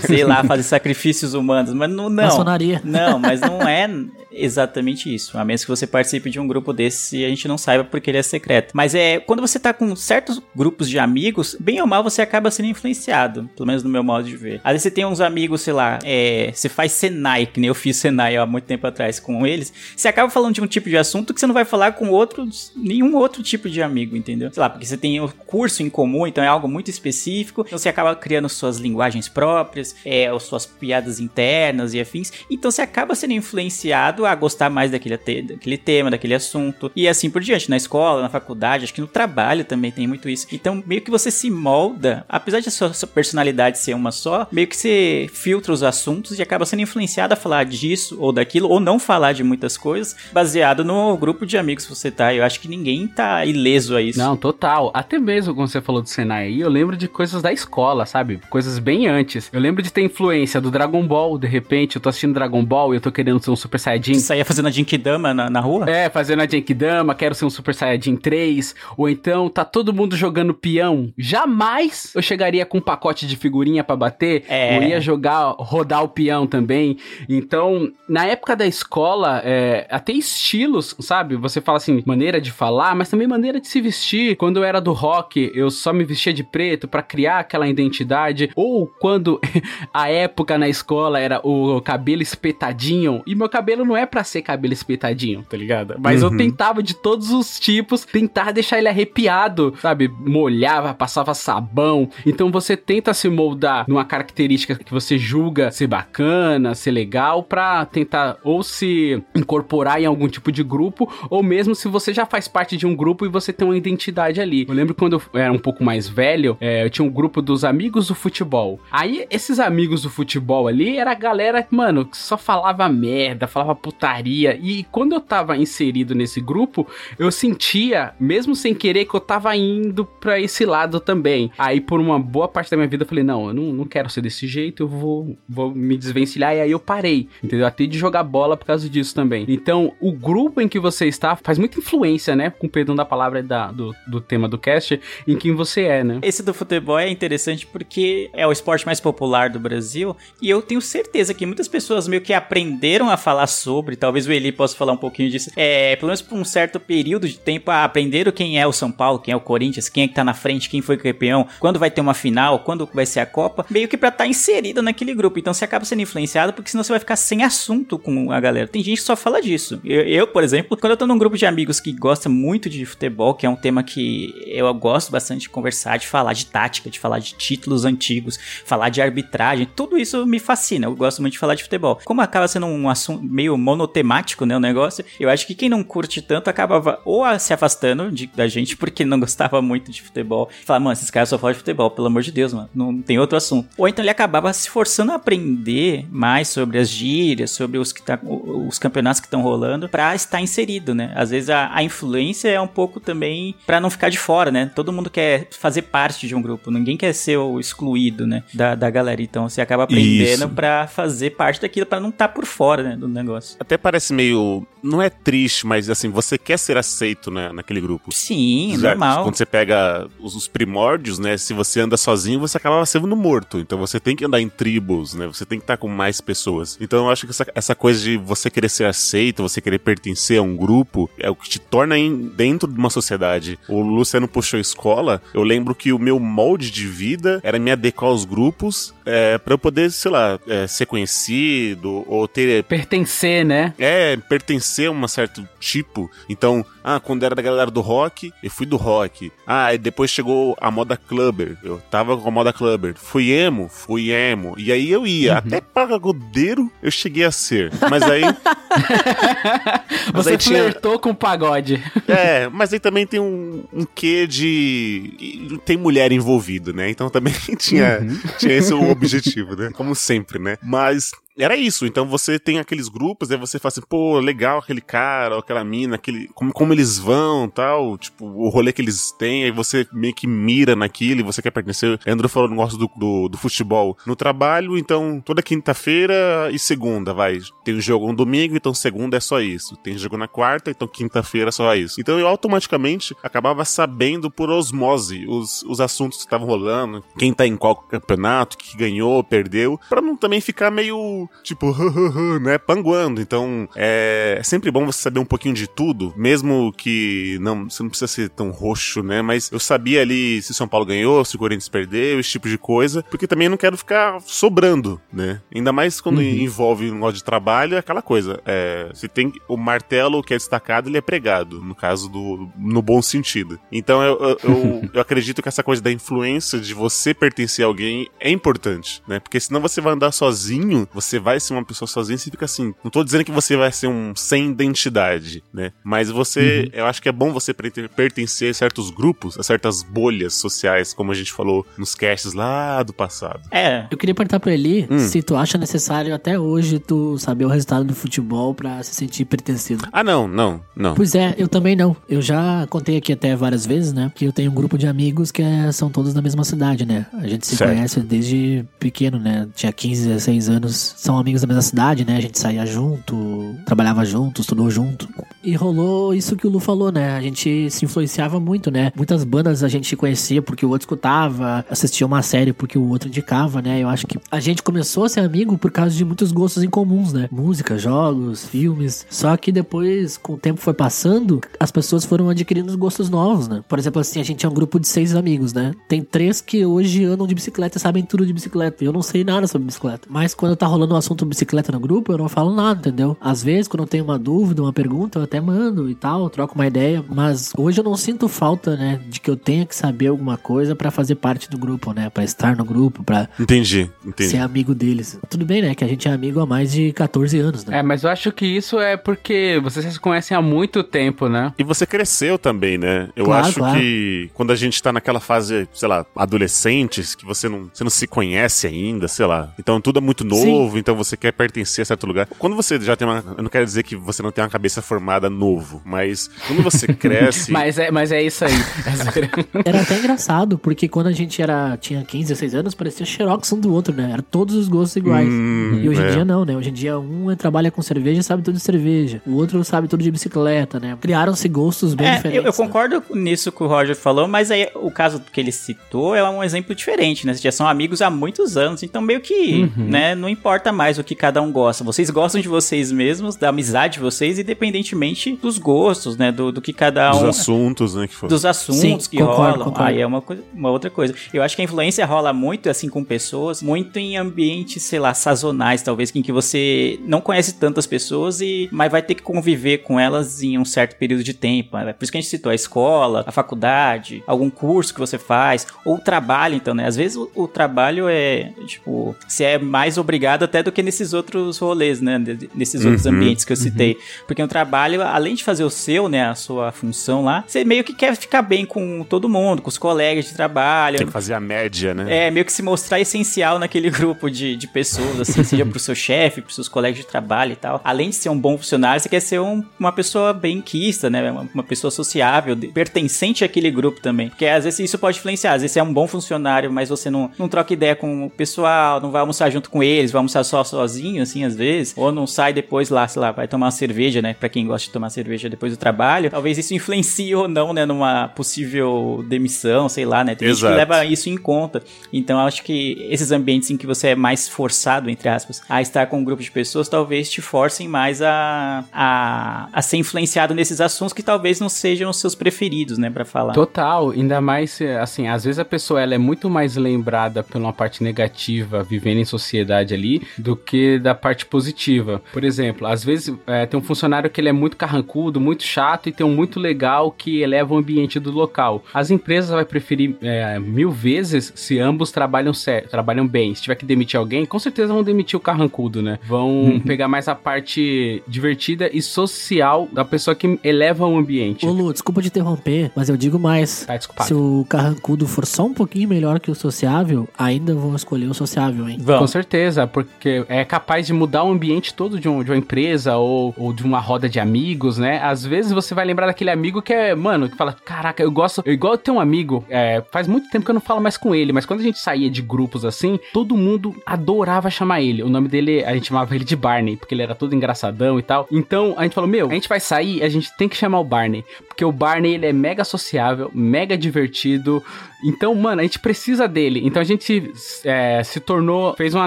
sei 0.00 0.24
lá, 0.24 0.42
fazer 0.44 0.62
sacrifícios 0.62 1.34
humanos. 1.34 1.72
Mas 1.72 1.90
não, 1.90 2.08
não. 2.08 2.24
Maçonaria. 2.24 2.80
Não, 2.84 3.18
mas 3.18 3.40
não 3.40 3.62
é 3.62 3.88
exatamente 4.30 5.12
isso. 5.12 5.38
A 5.38 5.44
menos 5.44 5.64
que 5.64 5.70
você 5.70 5.86
participe 5.86 6.30
de 6.30 6.38
um 6.38 6.46
grupo 6.46 6.72
desse 6.72 7.18
e 7.18 7.24
a 7.24 7.28
gente 7.28 7.48
não 7.48 7.58
saiba 7.58 7.84
porque 7.84 8.10
ele 8.10 8.18
é 8.18 8.22
secreto. 8.22 8.72
Mas 8.74 8.94
é 8.94 9.18
quando 9.18 9.40
você 9.40 9.58
tá 9.58 9.72
com 9.72 9.94
certos 9.96 10.40
grupos 10.54 10.88
de 10.88 10.98
amigos, 10.98 11.56
bem 11.58 11.80
ou 11.80 11.86
mal 11.86 12.02
você 12.02 12.22
acaba 12.22 12.50
sendo 12.50 12.68
influenciado. 12.68 13.48
Pelo 13.56 13.66
menos 13.66 13.82
no 13.82 13.90
meu 13.90 14.02
modo 14.02 14.26
de 14.26 14.36
ver. 14.36 14.60
Às 14.62 14.72
vezes 14.72 14.82
você 14.82 14.90
tem 14.90 15.04
uns 15.04 15.20
amigos, 15.20 15.62
sei 15.62 15.72
lá, 15.72 15.98
é, 16.04 16.50
você 16.54 16.68
faz 16.68 16.92
Senai, 16.92 17.46
que 17.46 17.60
nem 17.60 17.68
eu 17.68 17.74
fiz 17.74 17.96
Senai 17.96 18.36
há 18.36 18.46
muito 18.46 18.64
tempo 18.64 18.86
atrás 18.86 19.18
com 19.18 19.46
eles. 19.46 19.72
Você 19.96 20.08
acaba 20.08 20.30
falando 20.30 20.54
de 20.54 20.60
um 20.60 20.66
tipo 20.66 20.88
de 20.88 20.96
assunto 20.96 21.32
que 21.32 21.40
você 21.40 21.46
não 21.46 21.54
vai 21.54 21.64
falar 21.64 21.92
com 21.92 22.08
outros, 22.10 22.72
nenhum 22.76 23.16
outro 23.16 23.42
tipo 23.42 23.68
de 23.68 23.82
amigo, 23.82 24.16
entendeu? 24.16 24.52
Sei 24.52 24.60
lá, 24.60 24.68
porque 24.68 24.86
você 24.86 24.96
tem 24.96 25.20
o 25.20 25.28
curso 25.28 25.82
em 25.82 25.90
comum, 25.90 26.26
então 26.26 26.42
é 26.42 26.48
algo 26.48 26.68
muito 26.68 26.90
específico. 26.90 27.64
Então 27.66 27.78
você 27.78 27.88
acaba 27.88 28.14
criando 28.14 28.48
suas 28.48 28.78
linguagens 28.78 29.28
próprias, 29.28 29.96
é, 30.04 30.32
ou 30.32 30.40
suas 30.40 30.66
piadas 30.66 31.20
internas 31.20 31.94
e 31.94 32.00
afins. 32.00 32.32
Então 32.50 32.70
você 32.70 32.82
acaba 32.82 33.14
sendo 33.14 33.32
influenciado 33.32 33.95
a 34.24 34.34
gostar 34.34 34.70
mais 34.70 34.90
daquele, 34.90 35.16
te- 35.16 35.42
daquele 35.42 35.76
tema, 35.78 36.10
daquele 36.10 36.34
assunto. 36.34 36.90
E 36.94 37.08
assim 37.08 37.30
por 37.30 37.40
diante, 37.42 37.70
na 37.70 37.76
escola, 37.76 38.22
na 38.22 38.28
faculdade, 38.28 38.84
acho 38.84 38.94
que 38.94 39.00
no 39.00 39.06
trabalho 39.06 39.64
também 39.64 39.90
tem 39.90 40.06
muito 40.06 40.28
isso. 40.28 40.46
Então 40.52 40.82
meio 40.86 41.00
que 41.00 41.10
você 41.10 41.30
se 41.30 41.50
molda, 41.50 42.24
apesar 42.28 42.60
de 42.60 42.68
a 42.68 42.70
sua, 42.70 42.92
sua 42.92 43.08
personalidade 43.08 43.78
ser 43.78 43.94
uma 43.94 44.10
só, 44.12 44.46
meio 44.52 44.66
que 44.66 44.76
você 44.76 45.28
filtra 45.32 45.72
os 45.72 45.82
assuntos 45.82 46.38
e 46.38 46.42
acaba 46.42 46.64
sendo 46.64 46.80
influenciado 46.82 47.34
a 47.34 47.36
falar 47.36 47.64
disso 47.64 48.16
ou 48.20 48.32
daquilo, 48.32 48.68
ou 48.68 48.80
não 48.80 48.98
falar 48.98 49.32
de 49.32 49.42
muitas 49.42 49.76
coisas, 49.76 50.16
baseado 50.32 50.84
no 50.84 51.16
grupo 51.16 51.44
de 51.46 51.56
amigos 51.58 51.84
que 51.86 51.94
você 51.94 52.10
tá. 52.10 52.32
Eu 52.34 52.44
acho 52.44 52.60
que 52.60 52.68
ninguém 52.68 53.06
tá 53.06 53.44
ileso 53.44 53.96
a 53.96 54.02
isso. 54.02 54.18
Não, 54.18 54.36
total. 54.36 54.90
Até 54.94 55.18
mesmo 55.18 55.54
quando 55.54 55.68
você 55.68 55.80
falou 55.80 56.02
do 56.02 56.08
Senai 56.08 56.46
aí, 56.46 56.60
eu 56.60 56.68
lembro 56.68 56.96
de 56.96 57.08
coisas 57.08 57.42
da 57.42 57.52
escola, 57.52 58.06
sabe? 58.06 58.40
Coisas 58.50 58.78
bem 58.78 59.06
antes. 59.08 59.48
Eu 59.52 59.60
lembro 59.60 59.82
de 59.82 59.92
ter 59.92 60.02
influência 60.02 60.60
do 60.60 60.70
Dragon 60.70 61.06
Ball, 61.06 61.38
de 61.38 61.46
repente, 61.46 61.96
eu 61.96 62.02
tô 62.02 62.08
assistindo 62.08 62.34
Dragon 62.34 62.64
Ball 62.64 62.92
e 62.94 62.96
eu 62.96 63.00
tô 63.00 63.10
querendo 63.12 63.42
ser 63.42 63.50
um 63.50 63.56
Super 63.56 63.75
Saiyajin. 63.78 64.14
Você 64.14 64.20
saía 64.20 64.44
fazendo 64.44 64.66
a 64.68 64.70
Jinkidama 64.70 65.32
na, 65.34 65.48
na 65.50 65.60
rua? 65.60 65.88
É, 65.90 66.08
fazendo 66.10 66.42
a 66.42 66.46
Genkidama, 66.48 67.14
quero 67.14 67.34
ser 67.34 67.44
um 67.44 67.50
Super 67.50 67.74
Saiyajin 67.74 68.16
3, 68.16 68.74
ou 68.96 69.08
então 69.08 69.48
tá 69.48 69.64
todo 69.64 69.92
mundo 69.92 70.16
jogando 70.16 70.54
peão. 70.54 71.12
Jamais 71.16 72.12
eu 72.14 72.22
chegaria 72.22 72.64
com 72.66 72.78
um 72.78 72.80
pacote 72.80 73.26
de 73.26 73.36
figurinha 73.36 73.82
pra 73.84 73.96
bater, 73.96 74.44
É. 74.48 74.76
eu 74.78 74.82
ia 74.82 75.00
jogar, 75.00 75.54
rodar 75.58 76.02
o 76.02 76.08
peão 76.08 76.46
também. 76.46 76.96
Então, 77.28 77.90
na 78.08 78.24
época 78.26 78.54
da 78.56 78.66
escola, 78.66 79.40
é, 79.44 79.86
até 79.90 80.12
estilos, 80.12 80.94
sabe? 81.00 81.36
Você 81.36 81.60
fala 81.60 81.78
assim, 81.78 82.02
maneira 82.06 82.40
de 82.40 82.50
falar, 82.50 82.94
mas 82.94 83.08
também 83.08 83.26
maneira 83.26 83.60
de 83.60 83.68
se 83.68 83.80
vestir. 83.80 84.36
Quando 84.36 84.58
eu 84.58 84.64
era 84.64 84.80
do 84.80 84.92
rock, 84.92 85.50
eu 85.54 85.70
só 85.70 85.92
me 85.92 86.04
vestia 86.04 86.32
de 86.32 86.42
preto 86.44 86.88
pra 86.88 87.02
criar 87.02 87.40
aquela 87.40 87.66
identidade. 87.68 88.50
Ou 88.54 88.86
quando 88.86 89.40
a 89.92 90.08
época 90.08 90.56
na 90.58 90.68
escola 90.68 91.18
era 91.20 91.40
o 91.46 91.80
cabelo 91.80 92.22
espetadinho, 92.22 93.22
e 93.26 93.34
meu 93.34 93.48
cabelo 93.48 93.65
não 93.74 93.96
é 93.96 94.06
pra 94.06 94.22
ser 94.22 94.42
cabelo 94.42 94.72
espetadinho, 94.72 95.42
tá 95.42 95.56
ligado? 95.56 95.96
Mas 95.98 96.22
eu 96.22 96.36
tentava 96.36 96.82
de 96.82 96.94
todos 96.94 97.30
os 97.30 97.58
tipos 97.58 98.04
tentar 98.04 98.52
deixar 98.52 98.78
ele 98.78 98.88
arrepiado, 98.88 99.74
sabe? 99.80 100.08
Molhava, 100.08 100.94
passava 100.94 101.34
sabão. 101.34 102.08
Então 102.24 102.50
você 102.50 102.76
tenta 102.76 103.12
se 103.14 103.28
moldar 103.28 103.84
numa 103.88 104.04
característica 104.04 104.74
que 104.76 104.92
você 104.92 105.18
julga 105.18 105.70
ser 105.70 105.86
bacana, 105.86 106.74
ser 106.74 106.90
legal, 106.90 107.42
pra 107.42 107.84
tentar 107.86 108.36
ou 108.44 108.62
se 108.62 109.22
incorporar 109.34 110.00
em 110.00 110.06
algum 110.06 110.28
tipo 110.28 110.52
de 110.52 110.62
grupo, 110.62 111.10
ou 111.30 111.42
mesmo 111.42 111.74
se 111.74 111.88
você 111.88 112.12
já 112.12 112.26
faz 112.26 112.46
parte 112.46 112.76
de 112.76 112.86
um 112.86 112.94
grupo 112.94 113.24
e 113.24 113.28
você 113.28 113.52
tem 113.52 113.66
uma 113.66 113.76
identidade 113.76 114.40
ali. 114.40 114.66
Eu 114.68 114.74
lembro 114.74 114.94
quando 114.94 115.20
eu 115.32 115.40
era 115.40 115.52
um 115.52 115.58
pouco 115.58 115.82
mais 115.82 116.08
velho, 116.08 116.56
é, 116.60 116.84
eu 116.84 116.90
tinha 116.90 117.06
um 117.06 117.10
grupo 117.10 117.40
dos 117.40 117.64
amigos 117.64 118.08
do 118.08 118.14
futebol. 118.14 118.80
Aí, 118.90 119.26
esses 119.30 119.58
amigos 119.58 120.02
do 120.02 120.10
futebol 120.10 120.68
ali 120.68 120.96
era 120.96 121.12
a 121.12 121.14
galera, 121.14 121.66
mano, 121.70 122.04
que 122.04 122.16
só 122.16 122.36
falava 122.36 122.88
merda, 122.88 123.46
falava 123.56 123.74
putaria. 123.74 124.58
E 124.60 124.84
quando 124.84 125.14
eu 125.14 125.20
tava 125.20 125.56
inserido 125.56 126.14
nesse 126.14 126.42
grupo, 126.42 126.86
eu 127.18 127.32
sentia, 127.32 128.12
mesmo 128.20 128.54
sem 128.54 128.74
querer, 128.74 129.06
que 129.06 129.14
eu 129.14 129.20
tava 129.20 129.56
indo 129.56 130.04
pra 130.04 130.38
esse 130.38 130.66
lado 130.66 131.00
também. 131.00 131.50
Aí, 131.56 131.80
por 131.80 131.98
uma 131.98 132.18
boa 132.18 132.46
parte 132.46 132.70
da 132.70 132.76
minha 132.76 132.88
vida, 132.88 133.04
eu 133.04 133.08
falei: 133.08 133.24
não, 133.24 133.48
eu 133.48 133.54
não, 133.54 133.72
não 133.72 133.84
quero 133.86 134.10
ser 134.10 134.20
desse 134.20 134.46
jeito, 134.46 134.82
eu 134.82 134.88
vou, 134.88 135.38
vou 135.48 135.74
me 135.74 135.96
desvencilhar. 135.96 136.54
E 136.54 136.60
aí 136.60 136.70
eu 136.70 136.78
parei, 136.78 137.28
entendeu? 137.42 137.66
Até 137.66 137.86
de 137.86 137.98
jogar 137.98 138.22
bola 138.22 138.56
por 138.56 138.66
causa 138.66 138.90
disso 138.90 139.14
também. 139.14 139.46
Então, 139.48 139.92
o 140.00 140.12
grupo 140.12 140.60
em 140.60 140.68
que 140.68 140.78
você 140.78 141.06
está 141.06 141.34
faz 141.36 141.56
muita 141.58 141.78
influência, 141.78 142.36
né? 142.36 142.50
Com 142.50 142.68
perdão 142.68 142.94
da 142.94 143.04
palavra 143.04 143.42
da, 143.42 143.72
do, 143.72 143.94
do 144.06 144.20
tema 144.20 144.48
do 144.48 144.58
cast, 144.58 145.00
em 145.26 145.36
quem 145.36 145.54
você 145.54 145.82
é, 145.82 146.04
né? 146.04 146.18
Esse 146.22 146.42
do 146.42 146.52
futebol 146.52 146.98
é 146.98 147.08
interessante 147.08 147.66
porque 147.66 148.28
é 148.34 148.46
o 148.46 148.52
esporte 148.52 148.84
mais 148.84 149.00
popular 149.00 149.48
do 149.48 149.58
Brasil 149.58 150.14
e 150.42 150.50
eu 150.50 150.60
tenho 150.60 150.80
certeza 150.80 151.32
que 151.32 151.46
muitas 151.46 151.68
pessoas 151.68 152.06
meio 152.06 152.20
que 152.20 152.34
aprenderam 152.34 153.08
a 153.08 153.16
falar 153.16 153.45
sobre, 153.46 153.96
talvez 153.96 154.26
o 154.26 154.32
Eli 154.32 154.52
possa 154.52 154.76
falar 154.76 154.92
um 154.92 154.96
pouquinho 154.96 155.30
disso, 155.30 155.50
é, 155.56 155.96
pelo 155.96 156.08
menos 156.08 156.22
por 156.22 156.36
um 156.36 156.44
certo 156.44 156.78
período 156.78 157.28
de 157.28 157.38
tempo, 157.38 157.70
a 157.70 157.84
aprenderam 157.84 158.32
quem 158.32 158.60
é 158.60 158.66
o 158.66 158.72
São 158.72 158.90
Paulo, 158.90 159.18
quem 159.18 159.32
é 159.32 159.36
o 159.36 159.40
Corinthians, 159.40 159.88
quem 159.88 160.04
é 160.04 160.08
que 160.08 160.14
tá 160.14 160.24
na 160.24 160.34
frente, 160.34 160.68
quem 160.68 160.82
foi 160.82 160.96
campeão, 160.96 161.46
quando 161.58 161.78
vai 161.78 161.90
ter 161.90 162.00
uma 162.00 162.14
final, 162.14 162.60
quando 162.60 162.88
vai 162.92 163.06
ser 163.06 163.20
a 163.20 163.26
Copa, 163.26 163.66
meio 163.70 163.88
que 163.88 163.96
pra 163.96 164.08
estar 164.08 164.24
tá 164.24 164.28
inserido 164.28 164.82
naquele 164.82 165.14
grupo. 165.14 165.38
Então 165.38 165.52
você 165.52 165.64
acaba 165.64 165.84
sendo 165.84 166.02
influenciado 166.02 166.52
porque 166.52 166.70
senão 166.70 166.82
você 166.82 166.92
vai 166.92 167.00
ficar 167.00 167.16
sem 167.16 167.42
assunto 167.42 167.98
com 167.98 168.30
a 168.30 168.40
galera. 168.40 168.68
Tem 168.68 168.82
gente 168.82 168.98
que 168.98 169.04
só 169.04 169.16
fala 169.16 169.40
disso. 169.40 169.80
Eu, 169.84 170.02
eu, 170.02 170.26
por 170.26 170.42
exemplo, 170.42 170.76
quando 170.76 170.92
eu 170.92 170.96
tô 170.96 171.06
num 171.06 171.18
grupo 171.18 171.36
de 171.36 171.46
amigos 171.46 171.80
que 171.80 171.92
gosta 171.92 172.28
muito 172.28 172.68
de 172.68 172.84
futebol, 172.84 173.34
que 173.34 173.46
é 173.46 173.48
um 173.48 173.56
tema 173.56 173.82
que 173.82 174.34
eu 174.46 174.72
gosto 174.74 175.10
bastante 175.10 175.42
de 175.42 175.48
conversar, 175.48 175.98
de 175.98 176.06
falar 176.06 176.32
de 176.32 176.46
tática, 176.46 176.90
de 176.90 176.98
falar 176.98 177.18
de 177.18 177.34
títulos 177.34 177.84
antigos, 177.84 178.38
falar 178.64 178.88
de 178.88 179.00
arbitragem, 179.00 179.68
tudo 179.74 179.98
isso 179.98 180.24
me 180.26 180.38
fascina. 180.38 180.86
Eu 180.86 180.94
gosto 180.94 181.20
muito 181.20 181.32
de 181.32 181.38
falar 181.38 181.54
de 181.54 181.62
futebol. 181.62 182.00
Como 182.04 182.20
acaba 182.20 182.48
sendo 182.48 182.66
um 182.66 182.88
assunto 182.88 183.24
meio 183.36 183.56
monotemático, 183.58 184.46
né, 184.46 184.56
o 184.56 184.60
negócio, 184.60 185.04
eu 185.20 185.28
acho 185.28 185.46
que 185.46 185.54
quem 185.54 185.68
não 185.68 185.82
curte 185.84 186.22
tanto 186.22 186.48
acabava 186.48 186.98
ou 187.04 187.22
se 187.38 187.52
afastando 187.52 188.10
de- 188.10 188.30
da 188.34 188.48
gente 188.48 188.76
porque 188.78 189.04
não 189.04 189.20
gostava 189.20 189.60
muito 189.60 189.90
de 189.90 190.00
futebol. 190.02 190.48
Falar, 190.64 190.80
mano, 190.80 190.92
esses 190.94 191.10
caras 191.10 191.28
só 191.28 191.38
falam 191.38 191.52
de 191.52 191.58
futebol, 191.58 191.90
pelo 191.90 192.06
amor 192.06 192.22
de 192.22 192.32
Deus, 192.32 192.52
mano, 192.54 192.68
não 192.74 193.02
tem 193.02 193.18
outro 193.18 193.36
assunto. 193.36 193.68
Ou 193.76 193.86
então 193.88 194.02
ele 194.02 194.10
acabava 194.10 194.52
se 194.52 194.70
forçando 194.70 195.12
a 195.12 195.16
aprender 195.16 196.06
mais 196.10 196.48
sobre 196.48 196.78
as 196.78 196.88
gírias, 196.88 197.50
sobre 197.50 197.78
os, 197.78 197.92
que 197.92 198.02
tá, 198.02 198.18
os 198.22 198.78
campeonatos 198.78 199.20
que 199.20 199.26
estão 199.26 199.42
rolando, 199.42 199.88
pra 199.88 200.14
estar 200.14 200.40
inserido, 200.40 200.94
né? 200.94 201.12
Às 201.14 201.30
vezes 201.30 201.50
a, 201.50 201.70
a 201.74 201.82
influência 201.82 202.48
é 202.48 202.60
um 202.60 202.66
pouco 202.66 202.98
também 203.00 203.54
pra 203.66 203.80
não 203.80 203.90
ficar 203.90 204.08
de 204.08 204.18
fora, 204.18 204.50
né? 204.50 204.70
Todo 204.74 204.92
mundo 204.92 205.10
quer 205.10 205.48
fazer 205.50 205.82
parte 205.82 206.26
de 206.26 206.34
um 206.34 206.40
grupo, 206.42 206.70
ninguém 206.70 206.96
quer 206.96 207.12
ser 207.12 207.36
o 207.36 207.60
excluído, 207.60 208.26
né? 208.26 208.42
Da, 208.54 208.74
da 208.74 208.88
galera. 208.88 209.20
Então 209.22 209.48
você 209.48 209.60
acaba 209.60 209.84
aprendendo 209.84 210.48
pra 210.54 210.86
fazer 210.86 211.30
parte 211.30 211.60
daquilo, 211.60 211.86
pra 211.86 212.00
não 212.00 212.08
estar 212.08 212.28
por 212.28 212.46
fora, 212.46 212.82
né? 212.82 212.96
Do 212.96 213.06
negócio. 213.08 213.25
Negócio. 213.26 213.56
Até 213.60 213.76
parece 213.76 214.12
meio. 214.12 214.66
Não 214.82 215.02
é 215.02 215.10
triste, 215.10 215.66
mas 215.66 215.90
assim, 215.90 216.08
você 216.08 216.38
quer 216.38 216.58
ser 216.58 216.76
aceito 216.76 217.30
né, 217.30 217.52
naquele 217.52 217.80
grupo. 217.80 218.12
Sim, 218.12 218.76
Certo? 218.78 218.98
normal. 218.98 219.24
Quando 219.24 219.36
você 219.36 219.46
pega 219.46 220.08
os, 220.20 220.34
os 220.34 220.48
primórdios, 220.48 221.18
né? 221.18 221.36
Se 221.36 221.52
você 221.52 221.80
anda 221.80 221.96
sozinho, 221.96 222.40
você 222.40 222.56
acaba 222.56 222.84
sendo 222.86 223.16
morto. 223.16 223.58
Então 223.58 223.78
você 223.78 223.98
tem 223.98 224.14
que 224.14 224.24
andar 224.24 224.40
em 224.40 224.48
tribos, 224.48 225.14
né? 225.14 225.26
Você 225.26 225.44
tem 225.44 225.58
que 225.58 225.64
estar 225.64 225.76
com 225.76 225.88
mais 225.88 226.20
pessoas. 226.20 226.78
Então 226.80 227.04
eu 227.04 227.10
acho 227.10 227.26
que 227.26 227.30
essa, 227.30 227.46
essa 227.54 227.74
coisa 227.74 228.00
de 228.00 228.16
você 228.16 228.50
querer 228.50 228.68
ser 228.68 228.84
aceito, 228.84 229.42
você 229.42 229.60
querer 229.60 229.78
pertencer 229.78 230.38
a 230.38 230.42
um 230.42 230.56
grupo, 230.56 231.10
é 231.18 231.30
o 231.30 231.34
que 231.34 231.48
te 231.48 231.58
torna 231.58 231.98
em, 231.98 232.28
dentro 232.28 232.70
de 232.70 232.78
uma 232.78 232.90
sociedade. 232.90 233.58
O 233.68 233.80
Luciano 233.80 234.28
puxou 234.28 234.58
escola, 234.60 235.20
eu 235.34 235.42
lembro 235.42 235.74
que 235.74 235.92
o 235.92 235.98
meu 235.98 236.18
molde 236.18 236.70
de 236.70 236.86
vida 236.86 237.40
era 237.42 237.58
me 237.58 237.70
adequar 237.70 238.10
aos 238.10 238.24
grupos 238.24 238.94
é, 239.04 239.38
para 239.38 239.54
eu 239.54 239.58
poder, 239.58 239.90
sei 239.90 240.10
lá, 240.10 240.38
é, 240.46 240.66
ser 240.66 240.86
conhecido 240.86 242.04
ou 242.06 242.26
ter 242.26 242.64
Pertencer, 242.64 243.15
né? 243.22 243.72
é, 243.78 244.16
pertencer 244.16 244.88
a 244.88 244.90
um 244.90 245.08
certo 245.08 245.46
tipo. 245.60 246.10
Então, 246.28 246.64
ah, 246.84 247.00
quando 247.00 247.24
era 247.24 247.34
da 247.34 247.42
galera 247.42 247.70
do 247.70 247.80
rock, 247.80 248.32
eu 248.42 248.50
fui 248.50 248.66
do 248.66 248.76
rock. 248.76 249.32
Ah, 249.46 249.72
e 249.74 249.78
depois 249.78 250.10
chegou 250.10 250.56
a 250.60 250.70
moda 250.70 250.96
clubber. 250.96 251.56
Eu 251.62 251.78
tava 251.90 252.16
com 252.16 252.28
a 252.28 252.30
moda 252.30 252.52
clubber. 252.52 252.94
Fui 252.96 253.30
emo, 253.30 253.68
fui 253.68 254.10
emo. 254.10 254.54
E 254.58 254.70
aí 254.72 254.90
eu 254.90 255.06
ia. 255.06 255.38
Até 255.38 255.60
pagodeiro 255.60 256.70
eu 256.82 256.90
cheguei 256.90 257.24
a 257.24 257.30
ser. 257.30 257.72
Mas 257.90 258.02
aí. 258.02 258.22
Mas 260.12 260.24
Você 260.24 260.30
aí 260.30 260.36
tinha- 260.38 260.58
flertou 260.60 260.98
com 260.98 261.10
o 261.10 261.14
pagode. 261.14 261.82
É, 262.06 262.48
mas 262.48 262.72
aí 262.72 262.78
também 262.80 263.06
tem 263.06 263.20
um, 263.20 263.64
um 263.72 263.84
quê 263.84 264.26
de. 264.26 265.58
Tem 265.64 265.76
mulher 265.76 266.12
envolvida, 266.12 266.72
né? 266.72 266.90
Então 266.90 267.08
também 267.10 267.32
tinha, 267.58 268.00
tinha 268.38 268.54
esse 268.54 268.72
o 268.72 268.90
objetivo, 268.90 269.56
né? 269.56 269.70
Como 269.74 269.94
sempre, 269.94 270.38
né? 270.38 270.56
Mas. 270.62 271.10
Era 271.38 271.56
isso, 271.56 271.86
então 271.86 272.06
você 272.06 272.38
tem 272.38 272.58
aqueles 272.58 272.88
grupos, 272.88 273.30
aí 273.30 273.36
você 273.36 273.58
fala 273.58 273.68
assim, 273.68 273.82
pô, 273.88 274.18
legal 274.18 274.58
aquele 274.58 274.80
cara, 274.80 275.38
aquela 275.38 275.62
mina, 275.62 275.96
aquele, 275.96 276.28
como, 276.34 276.52
como 276.52 276.72
eles 276.72 276.98
vão, 276.98 277.48
tal, 277.48 277.98
tipo, 277.98 278.24
o 278.24 278.48
rolê 278.48 278.72
que 278.72 278.80
eles 278.80 279.12
têm, 279.12 279.44
aí 279.44 279.50
você 279.50 279.86
meio 279.92 280.14
que 280.14 280.26
mira 280.26 280.74
naquilo 280.74 281.20
e 281.20 281.24
você 281.24 281.42
quer 281.42 281.50
pertencer. 281.50 281.98
Andrew 282.06 282.28
falou 282.28 282.48
negócio 282.48 282.78
do, 282.78 282.90
do, 282.96 283.28
do 283.28 283.36
futebol. 283.36 283.96
No 284.06 284.16
trabalho, 284.16 284.78
então, 284.78 285.20
toda 285.24 285.42
quinta-feira 285.42 286.48
e 286.50 286.58
segunda, 286.58 287.12
vai. 287.12 287.38
Tem 287.64 287.74
um 287.74 287.80
jogo 287.80 288.06
no 288.06 288.14
domingo, 288.14 288.56
então 288.56 288.72
segunda 288.72 289.16
é 289.16 289.20
só 289.20 289.40
isso. 289.40 289.76
Tem 289.76 289.98
jogo 289.98 290.16
na 290.16 290.28
quarta, 290.28 290.70
então 290.70 290.88
quinta-feira 290.88 291.48
é 291.48 291.52
só 291.52 291.74
isso. 291.74 292.00
Então 292.00 292.18
eu 292.18 292.26
automaticamente 292.26 293.14
acabava 293.22 293.64
sabendo 293.64 294.30
por 294.30 294.50
osmose 294.50 295.26
os, 295.28 295.62
os 295.64 295.80
assuntos 295.80 296.18
que 296.18 296.24
estavam 296.24 296.46
rolando, 296.46 297.04
quem 297.18 297.32
tá 297.32 297.46
em 297.46 297.56
qual 297.56 297.76
campeonato, 297.76 298.56
que 298.56 298.76
ganhou, 298.76 299.22
perdeu, 299.22 299.78
pra 299.88 300.00
não 300.00 300.16
também 300.16 300.40
ficar 300.40 300.70
meio, 300.70 301.25
tipo, 301.42 301.74
né, 302.40 302.58
panguando. 302.58 303.20
Então 303.20 303.68
é, 303.74 304.36
é 304.38 304.42
sempre 304.42 304.70
bom 304.70 304.86
você 304.86 305.00
saber 305.00 305.20
um 305.20 305.24
pouquinho 305.24 305.54
de 305.54 305.66
tudo, 305.68 306.12
mesmo 306.16 306.72
que 306.72 307.38
não, 307.40 307.68
você 307.68 307.82
não 307.82 307.90
precisa 307.90 308.08
ser 308.08 308.30
tão 308.30 308.50
roxo, 308.50 309.02
né, 309.02 309.22
mas 309.22 309.50
eu 309.50 309.58
sabia 309.58 310.02
ali 310.02 310.40
se 310.42 310.54
São 310.54 310.68
Paulo 310.68 310.86
ganhou, 310.86 311.24
se 311.24 311.36
o 311.36 311.38
Corinthians 311.38 311.68
perdeu, 311.68 312.20
esse 312.20 312.30
tipo 312.30 312.48
de 312.48 312.58
coisa, 312.58 313.02
porque 313.02 313.26
também 313.26 313.46
eu 313.46 313.50
não 313.50 313.56
quero 313.56 313.76
ficar 313.76 314.20
sobrando, 314.20 315.00
né, 315.12 315.40
ainda 315.54 315.72
mais 315.72 316.00
quando 316.00 316.22
envolve 316.22 316.90
um 316.90 316.94
negócio 316.94 317.16
de 317.16 317.24
trabalho, 317.24 317.74
é 317.74 317.78
aquela 317.78 318.02
coisa, 318.02 318.40
é, 318.44 318.88
você 318.92 319.08
tem 319.08 319.32
o 319.48 319.56
martelo 319.56 320.22
que 320.22 320.34
é 320.34 320.36
destacado, 320.36 320.88
ele 320.88 320.98
é 320.98 321.00
pregado, 321.00 321.60
no 321.62 321.74
caso 321.74 322.08
do, 322.08 322.48
no 322.56 322.82
bom 322.82 323.00
sentido. 323.02 323.58
Então 323.70 324.02
eu, 324.02 324.18
eu, 324.20 324.38
eu, 324.42 324.90
eu 324.94 325.00
acredito 325.00 325.42
que 325.42 325.48
essa 325.48 325.62
coisa 325.62 325.82
da 325.82 325.92
influência 325.92 326.58
de 326.58 326.74
você 326.74 327.12
pertencer 327.14 327.64
a 327.64 327.68
alguém 327.68 328.08
é 328.20 328.30
importante, 328.30 329.02
né, 329.06 329.20
porque 329.20 329.40
senão 329.40 329.60
você 329.60 329.80
vai 329.80 329.92
andar 329.92 330.12
sozinho, 330.12 330.88
você 330.92 331.15
vai 331.18 331.38
ser 331.40 331.52
uma 331.54 331.64
pessoa 331.64 331.88
sozinha, 331.88 332.16
você 332.18 332.30
fica 332.30 332.44
assim, 332.44 332.72
não 332.84 332.90
tô 332.90 333.02
dizendo 333.04 333.24
que 333.24 333.30
você 333.32 333.56
vai 333.56 333.70
ser 333.72 333.86
um 333.88 334.14
sem 334.14 334.50
identidade, 334.50 335.42
né, 335.52 335.72
mas 335.84 336.10
você, 336.10 336.68
eu 336.72 336.86
acho 336.86 337.00
que 337.02 337.08
é 337.08 337.12
bom 337.12 337.32
você 337.32 337.52
perten- 337.54 337.88
pertencer 337.88 338.50
a 338.50 338.54
certos 338.54 338.90
grupos, 338.90 339.38
a 339.38 339.42
certas 339.42 339.82
bolhas 339.82 340.34
sociais, 340.34 340.92
como 340.94 341.12
a 341.12 341.14
gente 341.14 341.32
falou 341.32 341.66
nos 341.78 341.94
casts 341.94 342.32
lá 342.32 342.82
do 342.82 342.92
passado. 342.92 343.40
É, 343.50 343.86
Eu 343.90 343.98
queria 343.98 344.14
perguntar 344.14 344.40
pra 344.40 344.52
Eli 344.52 344.86
Hum. 344.90 344.98
se 344.98 345.22
tu 345.22 345.36
acha 345.36 345.56
necessário 345.58 346.14
até 346.14 346.38
hoje 346.38 346.78
tu 346.78 347.18
saber 347.18 347.44
o 347.44 347.48
resultado 347.48 347.84
do 347.84 347.94
futebol 347.94 348.54
pra 348.54 348.82
se 348.82 348.94
sentir 348.94 349.24
pertencido. 349.24 349.86
Ah, 349.92 350.04
não, 350.04 350.26
não, 350.28 350.60
não. 350.74 350.94
Pois 350.94 351.14
é, 351.14 351.34
eu 351.38 351.48
também 351.48 351.74
não. 351.76 351.96
Eu 352.08 352.20
já 352.22 352.66
contei 352.68 352.96
aqui 352.96 353.12
até 353.12 353.34
várias 353.36 353.66
vezes, 353.66 353.92
né? 353.92 354.12
Que 354.14 354.24
eu 354.26 354.32
tenho 354.32 354.50
um 354.50 354.54
grupo 354.54 354.76
de 354.78 354.86
amigos 354.86 355.30
que 355.30 355.42
é- 355.42 355.70
são 355.72 355.90
todos 355.90 356.12
da 356.14 356.20
mesma 356.22 356.44
cidade, 356.44 356.84
né? 356.84 357.06
A 357.14 357.26
gente 357.26 357.46
se 357.46 357.56
Certo. 357.56 357.70
conhece 357.74 358.00
desde 358.00 358.64
pequeno, 358.78 359.18
né? 359.18 359.48
Tinha 359.54 359.72
15, 359.72 360.06
16 360.08 360.48
anos. 360.48 360.94
São 361.06 361.16
amigos 361.16 361.40
da 361.40 361.46
mesma 361.46 361.62
cidade, 361.62 362.04
né? 362.04 362.16
A 362.16 362.20
gente 362.20 362.36
saía 362.36 362.66
junto, 362.66 363.54
trabalhava 363.64 364.04
junto, 364.04 364.40
estudou 364.40 364.68
junto. 364.68 365.08
E 365.44 365.54
rolou 365.54 366.12
isso 366.12 366.34
que 366.34 366.48
o 366.48 366.50
Lu 366.50 366.58
falou, 366.58 366.90
né? 366.90 367.16
A 367.16 367.20
gente 367.20 367.70
se 367.70 367.84
influenciava 367.84 368.40
muito, 368.40 368.72
né? 368.72 368.90
Muitas 368.96 369.22
bandas 369.22 369.62
a 369.62 369.68
gente 369.68 369.94
conhecia 369.94 370.42
porque 370.42 370.66
o 370.66 370.68
outro 370.68 370.86
escutava, 370.86 371.64
assistia 371.70 372.04
uma 372.04 372.22
série 372.22 372.52
porque 372.52 372.76
o 372.76 372.88
outro 372.88 373.08
indicava, 373.08 373.62
né? 373.62 373.80
Eu 373.80 373.88
acho 373.88 374.04
que 374.04 374.18
a 374.28 374.40
gente 374.40 374.64
começou 374.64 375.04
a 375.04 375.08
ser 375.08 375.20
amigo 375.20 375.56
por 375.56 375.70
causa 375.70 375.94
de 375.94 376.04
muitos 376.04 376.32
gostos 376.32 376.64
em 376.64 376.68
comuns, 376.68 377.12
né? 377.12 377.28
Música, 377.30 377.78
jogos, 377.78 378.44
filmes. 378.44 379.06
Só 379.08 379.36
que 379.36 379.52
depois, 379.52 380.16
com 380.16 380.32
o 380.32 380.36
tempo 380.36 380.60
foi 380.60 380.74
passando, 380.74 381.40
as 381.60 381.70
pessoas 381.70 382.04
foram 382.04 382.28
adquirindo 382.28 382.68
os 382.68 382.74
gostos 382.74 383.08
novos, 383.08 383.46
né? 383.46 383.62
Por 383.68 383.78
exemplo, 383.78 384.00
assim, 384.00 384.18
a 384.18 384.24
gente 384.24 384.44
é 384.44 384.48
um 384.48 384.54
grupo 384.54 384.80
de 384.80 384.88
seis 384.88 385.14
amigos, 385.14 385.52
né? 385.52 385.72
Tem 385.88 386.02
três 386.02 386.40
que 386.40 386.66
hoje 386.66 387.04
andam 387.04 387.28
de 387.28 387.34
bicicleta 387.36 387.78
e 387.78 387.80
sabem 387.80 388.04
tudo 388.04 388.26
de 388.26 388.32
bicicleta. 388.32 388.82
Eu 388.82 388.92
não 388.92 389.02
sei 389.02 389.22
nada 389.22 389.46
sobre 389.46 389.66
bicicleta. 389.66 390.08
Mas 390.10 390.34
quando 390.34 390.56
tá 390.56 390.66
rolando 390.66 390.85
o 390.92 390.96
assunto 390.96 391.24
bicicleta 391.26 391.72
no 391.72 391.80
grupo, 391.80 392.12
eu 392.12 392.18
não 392.18 392.28
falo 392.28 392.54
nada, 392.54 392.78
entendeu? 392.80 393.16
Às 393.20 393.42
vezes, 393.42 393.68
quando 393.68 393.80
eu 393.82 393.86
tenho 393.86 394.04
uma 394.04 394.18
dúvida, 394.18 394.62
uma 394.62 394.72
pergunta, 394.72 395.18
eu 395.18 395.22
até 395.24 395.40
mando 395.40 395.88
e 395.90 395.94
tal, 395.94 396.28
troco 396.30 396.54
uma 396.54 396.66
ideia. 396.66 397.04
Mas 397.08 397.52
hoje 397.56 397.80
eu 397.80 397.84
não 397.84 397.96
sinto 397.96 398.28
falta, 398.28 398.76
né? 398.76 399.00
De 399.08 399.20
que 399.20 399.30
eu 399.30 399.36
tenha 399.36 399.64
que 399.66 399.74
saber 399.74 400.08
alguma 400.08 400.36
coisa 400.36 400.74
pra 400.76 400.90
fazer 400.90 401.16
parte 401.16 401.48
do 401.50 401.58
grupo, 401.58 401.92
né? 401.92 402.10
Pra 402.10 402.24
estar 402.24 402.56
no 402.56 402.64
grupo, 402.64 403.02
pra 403.04 403.28
Entendi, 403.38 403.90
entendi. 404.04 404.30
ser 404.30 404.38
amigo 404.38 404.74
deles. 404.74 405.18
Tudo 405.28 405.44
bem, 405.44 405.62
né? 405.62 405.74
Que 405.74 405.84
a 405.84 405.88
gente 405.88 406.06
é 406.08 406.12
amigo 406.12 406.40
há 406.40 406.46
mais 406.46 406.72
de 406.72 406.92
14 406.92 407.38
anos, 407.38 407.64
né? 407.64 407.78
É, 407.78 407.82
mas 407.82 408.02
eu 408.04 408.10
acho 408.10 408.30
que 408.32 408.46
isso 408.46 408.78
é 408.80 408.96
porque 408.96 409.60
vocês 409.62 409.84
se 409.92 410.00
conhecem 410.00 410.36
há 410.36 410.42
muito 410.42 410.82
tempo, 410.82 411.28
né? 411.28 411.52
E 411.58 411.64
você 411.64 411.86
cresceu 411.86 412.38
também, 412.38 412.78
né? 412.78 413.08
Eu 413.16 413.24
Claro, 413.26 413.46
acho 413.46 413.58
claro. 413.58 413.78
que 413.80 414.30
quando 414.34 414.50
a 414.52 414.56
gente 414.56 414.82
tá 414.82 414.92
naquela 414.92 415.20
fase, 415.20 415.68
sei 415.72 415.88
lá, 415.88 416.04
adolescentes, 416.14 417.14
que 417.14 417.24
você 417.24 417.48
não, 417.48 417.68
você 417.72 417.82
não 417.82 417.90
se 417.90 418.06
conhece 418.06 418.66
ainda, 418.66 419.08
sei 419.08 419.26
lá. 419.26 419.52
Então 419.58 419.80
tudo 419.80 419.98
é 419.98 420.02
muito 420.02 420.24
novo, 420.24 420.75
então 420.78 420.94
você 420.94 421.16
quer 421.16 421.32
pertencer 421.32 421.82
a 421.82 421.84
certo 421.84 422.06
lugar. 422.06 422.26
Quando 422.38 422.56
você 422.56 422.80
já 422.80 422.96
tem 422.96 423.06
uma. 423.06 423.22
Eu 423.36 423.42
não 423.42 423.50
quero 423.50 423.64
dizer 423.64 423.82
que 423.82 423.96
você 423.96 424.22
não 424.22 424.30
tem 424.30 424.42
uma 424.42 424.50
cabeça 424.50 424.80
formada 424.82 425.28
novo, 425.30 425.80
mas 425.84 426.30
quando 426.46 426.62
você 426.62 426.86
cresce. 426.94 427.50
Mas 427.50 427.78
é, 427.78 427.90
mas 427.90 428.12
é 428.12 428.22
isso 428.22 428.44
aí. 428.44 428.52
É. 428.52 429.68
Era 429.68 429.80
até 429.82 429.98
engraçado, 429.98 430.58
porque 430.58 430.88
quando 430.88 431.08
a 431.08 431.12
gente 431.12 431.40
era 431.40 431.76
tinha 431.76 432.02
15, 432.04 432.24
16 432.28 432.54
anos, 432.54 432.74
parecia 432.74 433.04
xerox 433.06 433.52
um 433.52 433.60
do 433.60 433.72
outro, 433.72 433.94
né? 433.94 434.10
Era 434.12 434.22
todos 434.22 434.54
os 434.54 434.68
gostos 434.68 434.96
iguais. 434.96 435.28
Hum, 435.28 435.80
e 435.82 435.88
hoje 435.88 436.00
em 436.00 436.04
é. 436.04 436.10
dia 436.10 436.24
não, 436.24 436.44
né? 436.44 436.56
Hoje 436.56 436.70
em 436.70 436.72
dia 436.72 436.98
um 436.98 437.30
é- 437.30 437.36
trabalha 437.36 437.70
com 437.70 437.82
cerveja 437.82 438.20
e 438.20 438.24
sabe 438.24 438.42
tudo 438.42 438.54
de 438.56 438.60
cerveja. 438.62 439.20
O 439.26 439.34
outro 439.34 439.62
sabe 439.64 439.88
tudo 439.88 440.02
de 440.02 440.10
bicicleta, 440.10 440.78
né? 440.80 440.96
Criaram-se 441.00 441.48
gostos 441.48 441.94
bem 441.94 442.06
É, 442.06 442.10
eu, 442.10 442.16
diferentes. 442.16 442.44
eu 442.44 442.50
né? 442.50 442.56
concordo 442.56 443.02
nisso 443.14 443.52
que 443.52 443.62
o 443.62 443.66
Roger 443.66 443.94
falou, 443.96 444.26
mas 444.28 444.50
aí 444.50 444.68
o 444.74 444.90
caso 444.90 445.20
que 445.32 445.40
ele 445.40 445.52
citou 445.52 446.14
é 446.14 446.28
um 446.28 446.42
exemplo 446.42 446.74
diferente, 446.74 447.26
né? 447.26 447.32
Vocês 447.32 447.42
já 447.42 447.52
são 447.52 447.68
amigos 447.68 448.02
há 448.02 448.10
muitos 448.10 448.56
anos, 448.56 448.82
então 448.82 449.00
meio 449.02 449.20
que, 449.20 449.70
né, 449.76 450.14
não 450.14 450.28
importa 450.28 450.65
mais 450.72 450.98
o 450.98 451.04
que 451.04 451.14
cada 451.14 451.40
um 451.42 451.50
gosta. 451.52 451.82
Vocês 451.84 452.10
gostam 452.10 452.40
de 452.40 452.48
vocês 452.48 452.90
mesmos, 452.92 453.36
da 453.36 453.48
amizade 453.48 453.94
de 453.94 454.00
vocês, 454.00 454.38
independentemente 454.38 455.32
dos 455.40 455.58
gostos, 455.58 456.16
né? 456.16 456.30
Do, 456.32 456.52
do 456.52 456.60
que 456.60 456.72
cada 456.72 457.10
Dos 457.10 457.22
um. 457.22 457.28
assuntos, 457.28 457.94
né? 457.94 458.06
Que. 458.08 458.26
Dos 458.26 458.44
assuntos 458.44 458.80
Sim, 458.80 458.98
que 459.10 459.18
concordo, 459.18 459.40
rolam. 459.42 459.64
concordo. 459.64 459.88
Aí 459.90 460.00
é 460.00 460.06
uma, 460.06 460.20
coisa- 460.20 460.42
uma 460.54 460.70
outra 460.70 460.90
coisa. 460.90 461.14
Eu 461.32 461.42
acho 461.42 461.54
que 461.56 461.62
a 461.62 461.64
influência 461.64 462.04
rola 462.06 462.32
muito, 462.32 462.68
assim, 462.68 462.88
com 462.88 463.02
pessoas, 463.04 463.62
muito 463.62 463.98
em 463.98 464.16
ambientes, 464.16 464.82
sei 464.82 464.98
lá, 464.98 465.14
sazonais, 465.14 465.82
talvez, 465.82 466.14
em 466.14 466.22
que 466.22 466.32
você 466.32 466.98
não 467.04 467.20
conhece 467.20 467.54
tantas 467.54 467.86
pessoas, 467.86 468.40
e 468.40 468.68
mas 468.72 468.90
vai 468.90 469.02
ter 469.02 469.14
que 469.14 469.22
conviver 469.22 469.78
com 469.78 469.98
elas 469.98 470.42
em 470.42 470.58
um 470.58 470.64
certo 470.64 470.96
período 470.96 471.22
de 471.24 471.34
tempo. 471.34 471.76
É 471.76 471.92
por 471.92 472.02
isso 472.04 472.12
que 472.12 472.18
a 472.18 472.20
gente 472.20 472.30
citou 472.30 472.50
a 472.50 472.54
escola, 472.54 473.24
a 473.26 473.32
faculdade, 473.32 474.22
algum 474.26 474.50
curso 474.50 474.92
que 474.92 475.00
você 475.00 475.18
faz, 475.18 475.66
ou 475.84 475.96
o 475.96 475.98
trabalho, 476.00 476.54
então, 476.54 476.74
né? 476.74 476.86
Às 476.86 476.96
vezes 476.96 477.16
o, 477.16 477.30
o 477.34 477.48
trabalho 477.48 478.06
é, 478.08 478.52
tipo, 478.66 479.14
você 479.26 479.44
é 479.44 479.58
mais 479.58 479.98
obrigado 479.98 480.42
até 480.56 480.62
do 480.62 480.72
que 480.72 480.82
nesses 480.82 481.12
outros 481.12 481.58
rolês, 481.58 482.00
né? 482.00 482.18
Nesses 482.54 482.84
outros 482.84 483.04
Uhum, 483.06 483.12
ambientes 483.12 483.44
que 483.44 483.52
eu 483.52 483.56
citei. 483.56 483.98
Porque 484.26 484.40
no 484.42 484.48
trabalho 484.48 485.02
além 485.02 485.34
de 485.34 485.44
fazer 485.44 485.64
o 485.64 485.70
seu, 485.70 486.08
né, 486.08 486.26
a 486.26 486.34
sua 486.34 486.72
função 486.72 487.24
lá, 487.24 487.44
você 487.46 487.64
meio 487.64 487.84
que 487.84 487.92
quer 487.94 488.16
ficar 488.16 488.40
bem 488.42 488.64
com 488.64 489.04
todo 489.04 489.28
mundo, 489.28 489.60
com 489.62 489.68
os 489.68 489.76
colegas 489.78 490.24
de 490.26 490.34
trabalho. 490.34 490.98
Tem 490.98 491.06
que 491.06 491.12
fazer 491.12 491.34
a 491.34 491.40
média, 491.40 491.92
né? 491.94 492.26
É, 492.26 492.30
meio 492.30 492.44
que 492.44 492.52
se 492.52 492.62
mostrar 492.62 492.98
essencial 493.00 493.58
naquele 493.58 493.90
grupo 493.90 494.30
de, 494.30 494.56
de 494.56 494.66
pessoas, 494.66 495.20
assim, 495.20 495.44
seja 495.44 495.66
pro 495.66 495.78
seu 495.78 495.94
chefe, 495.94 496.40
pros 496.40 496.54
seus 496.54 496.68
colegas 496.68 496.98
de 496.98 497.06
trabalho 497.06 497.52
e 497.52 497.56
tal. 497.56 497.80
Além 497.84 498.08
de 498.10 498.16
ser 498.16 498.28
um 498.30 498.38
bom 498.38 498.56
funcionário, 498.56 499.00
você 499.00 499.08
quer 499.08 499.20
ser 499.20 499.40
um- 499.40 499.62
uma 499.78 499.92
pessoa 499.92 500.32
bem 500.32 500.60
quista, 500.62 501.10
né? 501.10 501.30
Uma, 501.30 501.48
uma 501.52 501.62
pessoa 501.62 501.90
sociável, 501.90 502.56
pertencente 502.72 503.44
àquele 503.44 503.70
grupo 503.70 504.00
também. 504.00 504.28
Porque 504.30 504.46
às 504.46 504.64
vezes 504.64 504.80
isso 504.80 504.98
pode 504.98 505.18
influenciar. 505.18 505.52
Às 505.54 505.62
vezes 505.62 505.72
você 505.72 505.80
é 505.80 505.82
um 505.82 505.92
bom 505.92 506.06
funcionário, 506.06 506.70
mas 506.72 506.88
você 506.88 507.10
não, 507.10 507.30
não 507.38 507.48
troca 507.48 507.72
ideia 507.72 507.94
com 507.96 508.26
o 508.26 508.30
pessoal, 508.30 509.00
não 509.00 509.10
vai 509.10 509.20
almoçar 509.20 509.50
junto 509.50 509.68
com 509.70 509.82
eles, 509.82 510.10
vai 510.12 510.18
almoçar 510.20 510.42
só 510.46 510.64
sozinho, 510.64 511.22
assim, 511.22 511.44
às 511.44 511.54
vezes. 511.54 511.94
Ou 511.96 512.10
não 512.10 512.26
sai 512.26 512.52
depois 512.52 512.88
lá, 512.88 513.06
sei 513.06 513.20
lá, 513.20 513.32
vai 513.32 513.46
tomar 513.46 513.66
uma 513.66 513.72
cerveja, 513.72 514.22
né? 514.22 514.34
Pra 514.34 514.48
quem 514.48 514.66
gosta 514.66 514.86
de 514.86 514.92
tomar 514.92 515.10
cerveja 515.10 515.48
depois 515.48 515.72
do 515.72 515.78
trabalho. 515.78 516.30
Talvez 516.30 516.56
isso 516.56 516.72
influencie 516.72 517.34
ou 517.34 517.48
não, 517.48 517.72
né? 517.72 517.84
Numa 517.84 518.28
possível 518.28 519.24
demissão, 519.28 519.88
sei 519.88 520.04
lá, 520.04 520.24
né? 520.24 520.34
Tem 520.34 520.48
gente 520.48 520.58
Exato. 520.58 520.72
que 520.72 520.78
leva 520.78 521.04
isso 521.04 521.28
em 521.28 521.36
conta. 521.36 521.82
Então, 522.12 522.40
eu 522.40 522.46
acho 522.46 522.62
que 522.62 523.06
esses 523.10 523.30
ambientes 523.32 523.70
em 523.70 523.76
que 523.76 523.86
você 523.86 524.08
é 524.08 524.14
mais 524.14 524.48
forçado, 524.48 525.10
entre 525.10 525.28
aspas, 525.28 525.62
a 525.68 525.82
estar 525.82 526.06
com 526.06 526.18
um 526.18 526.24
grupo 526.24 526.42
de 526.42 526.50
pessoas, 526.50 526.88
talvez 526.88 527.30
te 527.30 527.42
forcem 527.42 527.88
mais 527.88 528.22
a, 528.22 528.84
a, 528.92 529.68
a 529.72 529.82
ser 529.82 529.96
influenciado 529.98 530.54
nesses 530.54 530.80
assuntos 530.80 531.12
que 531.12 531.22
talvez 531.22 531.60
não 531.60 531.68
sejam 531.68 532.10
os 532.10 532.18
seus 532.18 532.34
preferidos, 532.34 532.98
né, 532.98 533.10
pra 533.10 533.24
falar. 533.24 533.52
Total, 533.52 534.10
ainda 534.10 534.40
mais, 534.40 534.80
assim, 535.00 535.28
às 535.28 535.44
vezes 535.44 535.58
a 535.58 535.64
pessoa 535.64 536.00
ela 536.00 536.14
é 536.14 536.18
muito 536.18 536.48
mais 536.48 536.76
lembrada 536.76 537.42
por 537.42 537.58
uma 537.58 537.72
parte 537.72 538.02
negativa, 538.02 538.82
vivendo 538.82 539.18
em 539.18 539.24
sociedade 539.24 539.94
ali, 539.94 540.22
do 540.38 540.56
que 540.56 540.98
da 540.98 541.14
parte 541.14 541.46
positiva. 541.46 542.22
Por 542.32 542.44
exemplo, 542.44 542.86
às 542.86 543.04
vezes 543.04 543.34
eh, 543.46 543.66
tem 543.66 543.78
um 543.78 543.82
funcionário 543.82 544.30
que 544.30 544.40
ele 544.40 544.48
é 544.48 544.52
muito 544.52 544.76
carrancudo, 544.76 545.40
muito 545.40 545.62
chato, 545.62 546.08
e 546.08 546.12
tem 546.12 546.26
um 546.26 546.34
muito 546.34 546.60
legal 546.60 547.10
que 547.10 547.40
eleva 547.40 547.74
o 547.74 547.78
ambiente 547.78 548.18
do 548.18 548.30
local. 548.30 548.84
As 548.92 549.10
empresas 549.10 549.50
vai 549.50 549.64
preferir 549.64 550.16
eh, 550.20 550.58
mil 550.58 550.90
vezes 550.90 551.52
se 551.54 551.78
ambos 551.78 552.10
trabalham 552.10 552.52
certo, 552.52 552.90
trabalham 552.90 553.26
bem. 553.26 553.54
Se 553.54 553.62
tiver 553.62 553.74
que 553.74 553.86
demitir 553.86 554.18
alguém, 554.18 554.44
com 554.44 554.58
certeza 554.58 554.92
vão 554.92 555.02
demitir 555.02 555.36
o 555.36 555.40
carrancudo, 555.40 556.02
né? 556.02 556.18
Vão 556.26 556.80
pegar 556.84 557.08
mais 557.08 557.28
a 557.28 557.34
parte 557.34 558.22
divertida 558.26 558.90
e 558.92 559.00
social 559.02 559.88
da 559.92 560.04
pessoa 560.04 560.34
que 560.34 560.58
eleva 560.62 561.06
o 561.06 561.16
ambiente. 561.16 561.66
Ô 561.66 561.72
Lu, 561.72 561.92
desculpa 561.92 562.20
te 562.20 562.28
interromper, 562.28 562.90
mas 562.94 563.08
eu 563.08 563.16
digo 563.16 563.38
mais. 563.38 563.84
Tá 563.86 563.96
desculpado. 563.96 564.28
Se 564.28 564.34
o 564.34 564.66
carrancudo 564.68 565.26
for 565.26 565.46
só 565.46 565.64
um 565.64 565.74
pouquinho 565.74 566.08
melhor 566.08 566.40
que 566.40 566.50
o 566.50 566.54
sociável, 566.54 567.28
ainda 567.38 567.74
vão 567.74 567.94
escolher 567.94 568.26
o 568.26 568.34
sociável, 568.34 568.88
hein? 568.88 568.98
Com 568.98 569.04
Vamos. 569.04 569.30
certeza, 569.30 569.86
porque 569.86 570.25
é 570.48 570.64
capaz 570.64 571.06
de 571.06 571.12
mudar 571.12 571.44
o 571.44 571.50
ambiente 571.50 571.94
todo 571.94 572.18
de, 572.18 572.28
um- 572.28 572.42
de 572.42 572.50
uma 572.50 572.56
empresa 572.56 573.16
ou, 573.16 573.54
ou 573.56 573.72
de 573.72 573.82
uma 573.84 573.98
roda 574.00 574.28
de 574.28 574.38
amigos, 574.40 574.98
né? 574.98 575.20
Às 575.22 575.44
vezes 575.44 575.72
você 575.72 575.94
vai 575.94 576.04
lembrar 576.04 576.26
daquele 576.26 576.50
amigo 576.50 576.82
que 576.82 576.92
é, 576.92 577.14
mano, 577.14 577.48
que 577.48 577.56
fala: 577.56 577.72
Caraca, 577.84 578.22
eu 578.22 578.30
gosto. 578.30 578.62
Eu 578.64 578.72
igual 578.72 578.94
eu 578.94 578.98
tenho 578.98 579.16
um 579.16 579.20
amigo, 579.20 579.64
é, 579.68 580.02
faz 580.10 580.26
muito 580.28 580.48
tempo 580.50 580.64
que 580.64 580.70
eu 580.70 580.74
não 580.74 580.80
falo 580.80 581.00
mais 581.00 581.16
com 581.16 581.34
ele, 581.34 581.52
mas 581.52 581.64
quando 581.66 581.80
a 581.80 581.82
gente 581.82 581.98
saía 581.98 582.28
de 582.30 582.42
grupos 582.42 582.84
assim, 582.84 583.18
todo 583.32 583.56
mundo 583.56 583.94
adorava 584.04 584.70
chamar 584.70 585.00
ele. 585.00 585.22
O 585.22 585.28
nome 585.28 585.48
dele, 585.48 585.84
a 585.84 585.94
gente 585.94 586.08
chamava 586.08 586.34
ele 586.34 586.44
de 586.44 586.56
Barney, 586.56 586.96
porque 586.96 587.14
ele 587.14 587.22
era 587.22 587.34
todo 587.34 587.54
engraçadão 587.54 588.18
e 588.18 588.22
tal. 588.22 588.46
Então 588.50 588.94
a 588.96 589.02
gente 589.04 589.14
falou: 589.14 589.28
Meu, 589.28 589.48
a 589.50 589.54
gente 589.54 589.68
vai 589.68 589.80
sair, 589.80 590.22
a 590.22 590.28
gente 590.28 590.54
tem 590.56 590.68
que 590.68 590.76
chamar 590.76 591.00
o 591.00 591.04
Barney, 591.04 591.44
porque 591.68 591.84
o 591.84 591.92
Barney 591.92 592.34
ele 592.34 592.46
é 592.46 592.52
mega 592.52 592.84
sociável, 592.84 593.50
mega 593.54 593.96
divertido. 593.96 594.82
Então, 595.26 595.54
mano, 595.54 595.80
a 595.80 595.84
gente 595.84 595.98
precisa 595.98 596.46
dele. 596.46 596.80
Então 596.84 597.02
a 597.02 597.04
gente 597.04 597.52
é, 597.84 598.22
se 598.22 598.38
tornou, 598.38 598.94
fez 598.94 599.12
uma 599.12 599.26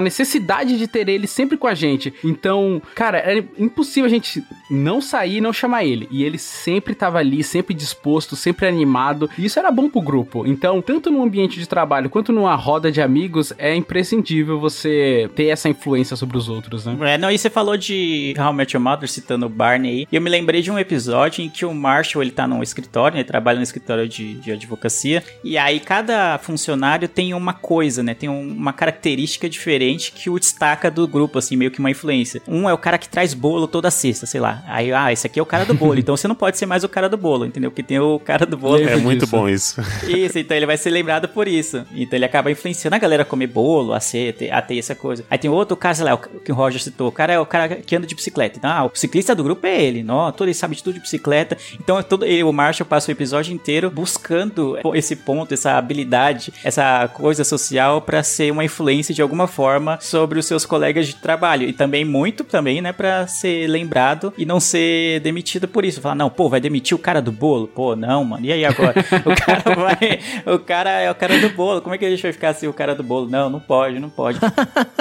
necessidade 0.00 0.78
de 0.78 0.86
ter 0.88 1.08
ele 1.08 1.26
sempre 1.26 1.58
com 1.58 1.66
a 1.66 1.74
gente. 1.74 2.12
Então, 2.24 2.80
cara, 2.94 3.18
era 3.18 3.44
impossível 3.58 4.06
a 4.06 4.10
gente 4.10 4.42
não 4.70 5.00
sair 5.00 5.36
e 5.36 5.40
não 5.40 5.52
chamar 5.52 5.84
ele. 5.84 6.08
E 6.10 6.24
ele 6.24 6.38
sempre 6.38 6.94
tava 6.94 7.18
ali, 7.18 7.44
sempre 7.44 7.74
disposto, 7.74 8.34
sempre 8.34 8.66
animado. 8.66 9.28
E 9.36 9.44
isso 9.44 9.58
era 9.58 9.70
bom 9.70 9.90
pro 9.90 10.00
grupo. 10.00 10.46
Então, 10.46 10.80
tanto 10.80 11.10
no 11.10 11.22
ambiente 11.22 11.58
de 11.58 11.68
trabalho 11.68 12.08
quanto 12.08 12.32
numa 12.32 12.54
roda 12.54 12.90
de 12.90 13.02
amigos, 13.02 13.52
é 13.58 13.74
imprescindível 13.74 14.58
você 14.58 15.28
ter 15.34 15.46
essa 15.46 15.68
influência 15.68 16.16
sobre 16.16 16.38
os 16.38 16.48
outros, 16.48 16.86
né? 16.86 16.96
É, 17.14 17.18
não, 17.18 17.30
e 17.30 17.36
você 17.36 17.50
falou 17.50 17.76
de 17.76 18.34
How 18.38 18.52
I 18.52 18.54
Met 18.54 18.74
Your 18.74 18.82
Mother, 18.82 19.08
citando 19.08 19.46
o 19.46 19.48
Barney 19.48 19.90
aí. 19.90 20.08
E 20.10 20.16
eu 20.16 20.22
me 20.22 20.30
lembrei 20.30 20.62
de 20.62 20.70
um 20.70 20.78
episódio 20.78 21.44
em 21.44 21.50
que 21.50 21.66
o 21.66 21.74
Marshall, 21.74 22.22
ele 22.22 22.30
tá 22.30 22.46
num 22.46 22.62
escritório, 22.62 23.16
né, 23.16 23.20
ele 23.20 23.28
trabalha 23.28 23.58
no 23.58 23.62
escritório 23.62 24.08
de, 24.08 24.34
de 24.34 24.52
advocacia. 24.52 25.22
E 25.44 25.58
aí 25.58 25.80
cada 25.90 26.38
funcionário 26.38 27.08
tem 27.08 27.34
uma 27.34 27.52
coisa, 27.52 28.00
né? 28.00 28.14
Tem 28.14 28.28
um- 28.28 28.52
uma 28.52 28.72
característica 28.72 29.48
diferente 29.48 30.12
que 30.12 30.30
o 30.30 30.38
destaca 30.38 30.88
do 30.88 31.04
grupo, 31.08 31.36
assim, 31.36 31.56
meio 31.56 31.68
que 31.72 31.80
uma 31.80 31.90
influência. 31.90 32.40
Um 32.46 32.68
é 32.70 32.72
o 32.72 32.78
cara 32.78 32.96
que 32.96 33.08
traz 33.08 33.34
bolo 33.34 33.66
toda 33.66 33.90
sexta, 33.90 34.24
sei 34.24 34.40
lá. 34.40 34.62
Aí, 34.68 34.92
ah, 34.92 35.12
esse 35.12 35.26
aqui 35.26 35.40
é 35.40 35.42
o 35.42 35.46
cara 35.46 35.64
do 35.64 35.74
bolo. 35.74 35.98
então 35.98 36.16
você 36.16 36.28
não 36.28 36.36
pode 36.36 36.58
ser 36.58 36.64
mais 36.66 36.84
o 36.84 36.88
cara 36.88 37.08
do 37.08 37.16
bolo, 37.16 37.44
entendeu? 37.44 37.72
Porque 37.72 37.82
tem 37.82 37.98
o 37.98 38.20
cara 38.20 38.46
do 38.46 38.56
bolo. 38.56 38.80
É 38.80 38.94
muito 38.98 39.22
disso. 39.24 39.32
bom 39.36 39.48
isso. 39.48 39.80
Isso, 40.06 40.38
então 40.38 40.56
ele 40.56 40.64
vai 40.64 40.76
ser 40.76 40.90
lembrado 40.90 41.26
por 41.28 41.48
isso. 41.48 41.84
Então 41.92 42.16
ele 42.16 42.24
acaba 42.24 42.52
influenciando 42.52 42.94
a 42.94 42.98
galera 43.00 43.22
a 43.24 43.26
comer 43.26 43.48
bolo, 43.48 43.92
a 43.92 43.98
ser, 43.98 44.34
ter- 44.34 44.52
a 44.52 44.62
ter 44.62 44.78
essa 44.78 44.94
coisa. 44.94 45.24
Aí 45.28 45.38
tem 45.38 45.50
outro 45.50 45.76
cara, 45.76 45.96
sei 45.96 46.04
lá, 46.04 46.14
o 46.14 46.18
que 46.18 46.52
o 46.52 46.54
Roger 46.54 46.80
citou. 46.80 47.08
O 47.08 47.12
cara 47.12 47.32
é 47.32 47.38
o 47.40 47.44
cara 47.46 47.68
que 47.68 47.96
anda 47.96 48.06
de 48.06 48.14
bicicleta. 48.14 48.58
Então, 48.58 48.70
ah, 48.70 48.84
o 48.84 48.92
ciclista 48.94 49.34
do 49.34 49.42
grupo 49.42 49.66
é 49.66 49.82
ele. 49.82 50.04
Não, 50.04 50.30
todo 50.30 50.46
ele 50.46 50.54
sabe 50.54 50.76
de 50.76 50.84
tudo 50.84 50.94
de 50.94 51.00
bicicleta. 51.00 51.56
Então 51.80 51.98
é 51.98 52.02
todo, 52.04 52.24
ele, 52.24 52.44
o 52.44 52.52
Marshall 52.52 52.86
passa 52.86 53.10
o 53.10 53.12
episódio 53.12 53.52
inteiro 53.52 53.90
buscando 53.90 54.78
esse 54.94 55.16
ponto, 55.16 55.52
essa 55.52 55.69
habilidade, 55.78 56.52
essa 56.64 57.08
coisa 57.08 57.44
social 57.44 58.00
pra 58.00 58.22
ser 58.22 58.52
uma 58.52 58.64
influência 58.64 59.14
de 59.14 59.22
alguma 59.22 59.46
forma 59.46 59.98
sobre 60.00 60.38
os 60.38 60.46
seus 60.46 60.64
colegas 60.64 61.06
de 61.06 61.16
trabalho. 61.16 61.68
E 61.68 61.72
também 61.72 62.04
muito 62.04 62.44
também, 62.44 62.80
né, 62.80 62.92
pra 62.92 63.26
ser 63.26 63.66
lembrado 63.66 64.32
e 64.36 64.44
não 64.44 64.60
ser 64.60 65.20
demitido 65.20 65.68
por 65.68 65.84
isso. 65.84 66.00
Falar, 66.00 66.14
não, 66.14 66.30
pô, 66.30 66.48
vai 66.48 66.60
demitir 66.60 66.96
o 66.96 66.98
cara 66.98 67.20
do 67.20 67.32
bolo? 67.32 67.68
Pô, 67.68 67.94
não, 67.96 68.24
mano. 68.24 68.44
E 68.44 68.52
aí 68.52 68.64
agora? 68.64 68.94
o 69.24 69.44
cara 69.44 69.74
vai. 69.74 70.20
O 70.54 70.58
cara 70.58 70.90
é 71.00 71.10
o 71.10 71.14
cara 71.14 71.38
do 71.38 71.50
bolo. 71.50 71.80
Como 71.80 71.94
é 71.94 71.98
que 71.98 72.04
a 72.04 72.10
gente 72.10 72.22
vai 72.22 72.32
ficar 72.32 72.50
assim, 72.50 72.66
o 72.66 72.72
cara 72.72 72.94
do 72.94 73.02
bolo? 73.02 73.28
Não, 73.28 73.48
não 73.48 73.60
pode, 73.60 73.98
não 73.98 74.10
pode. 74.10 74.38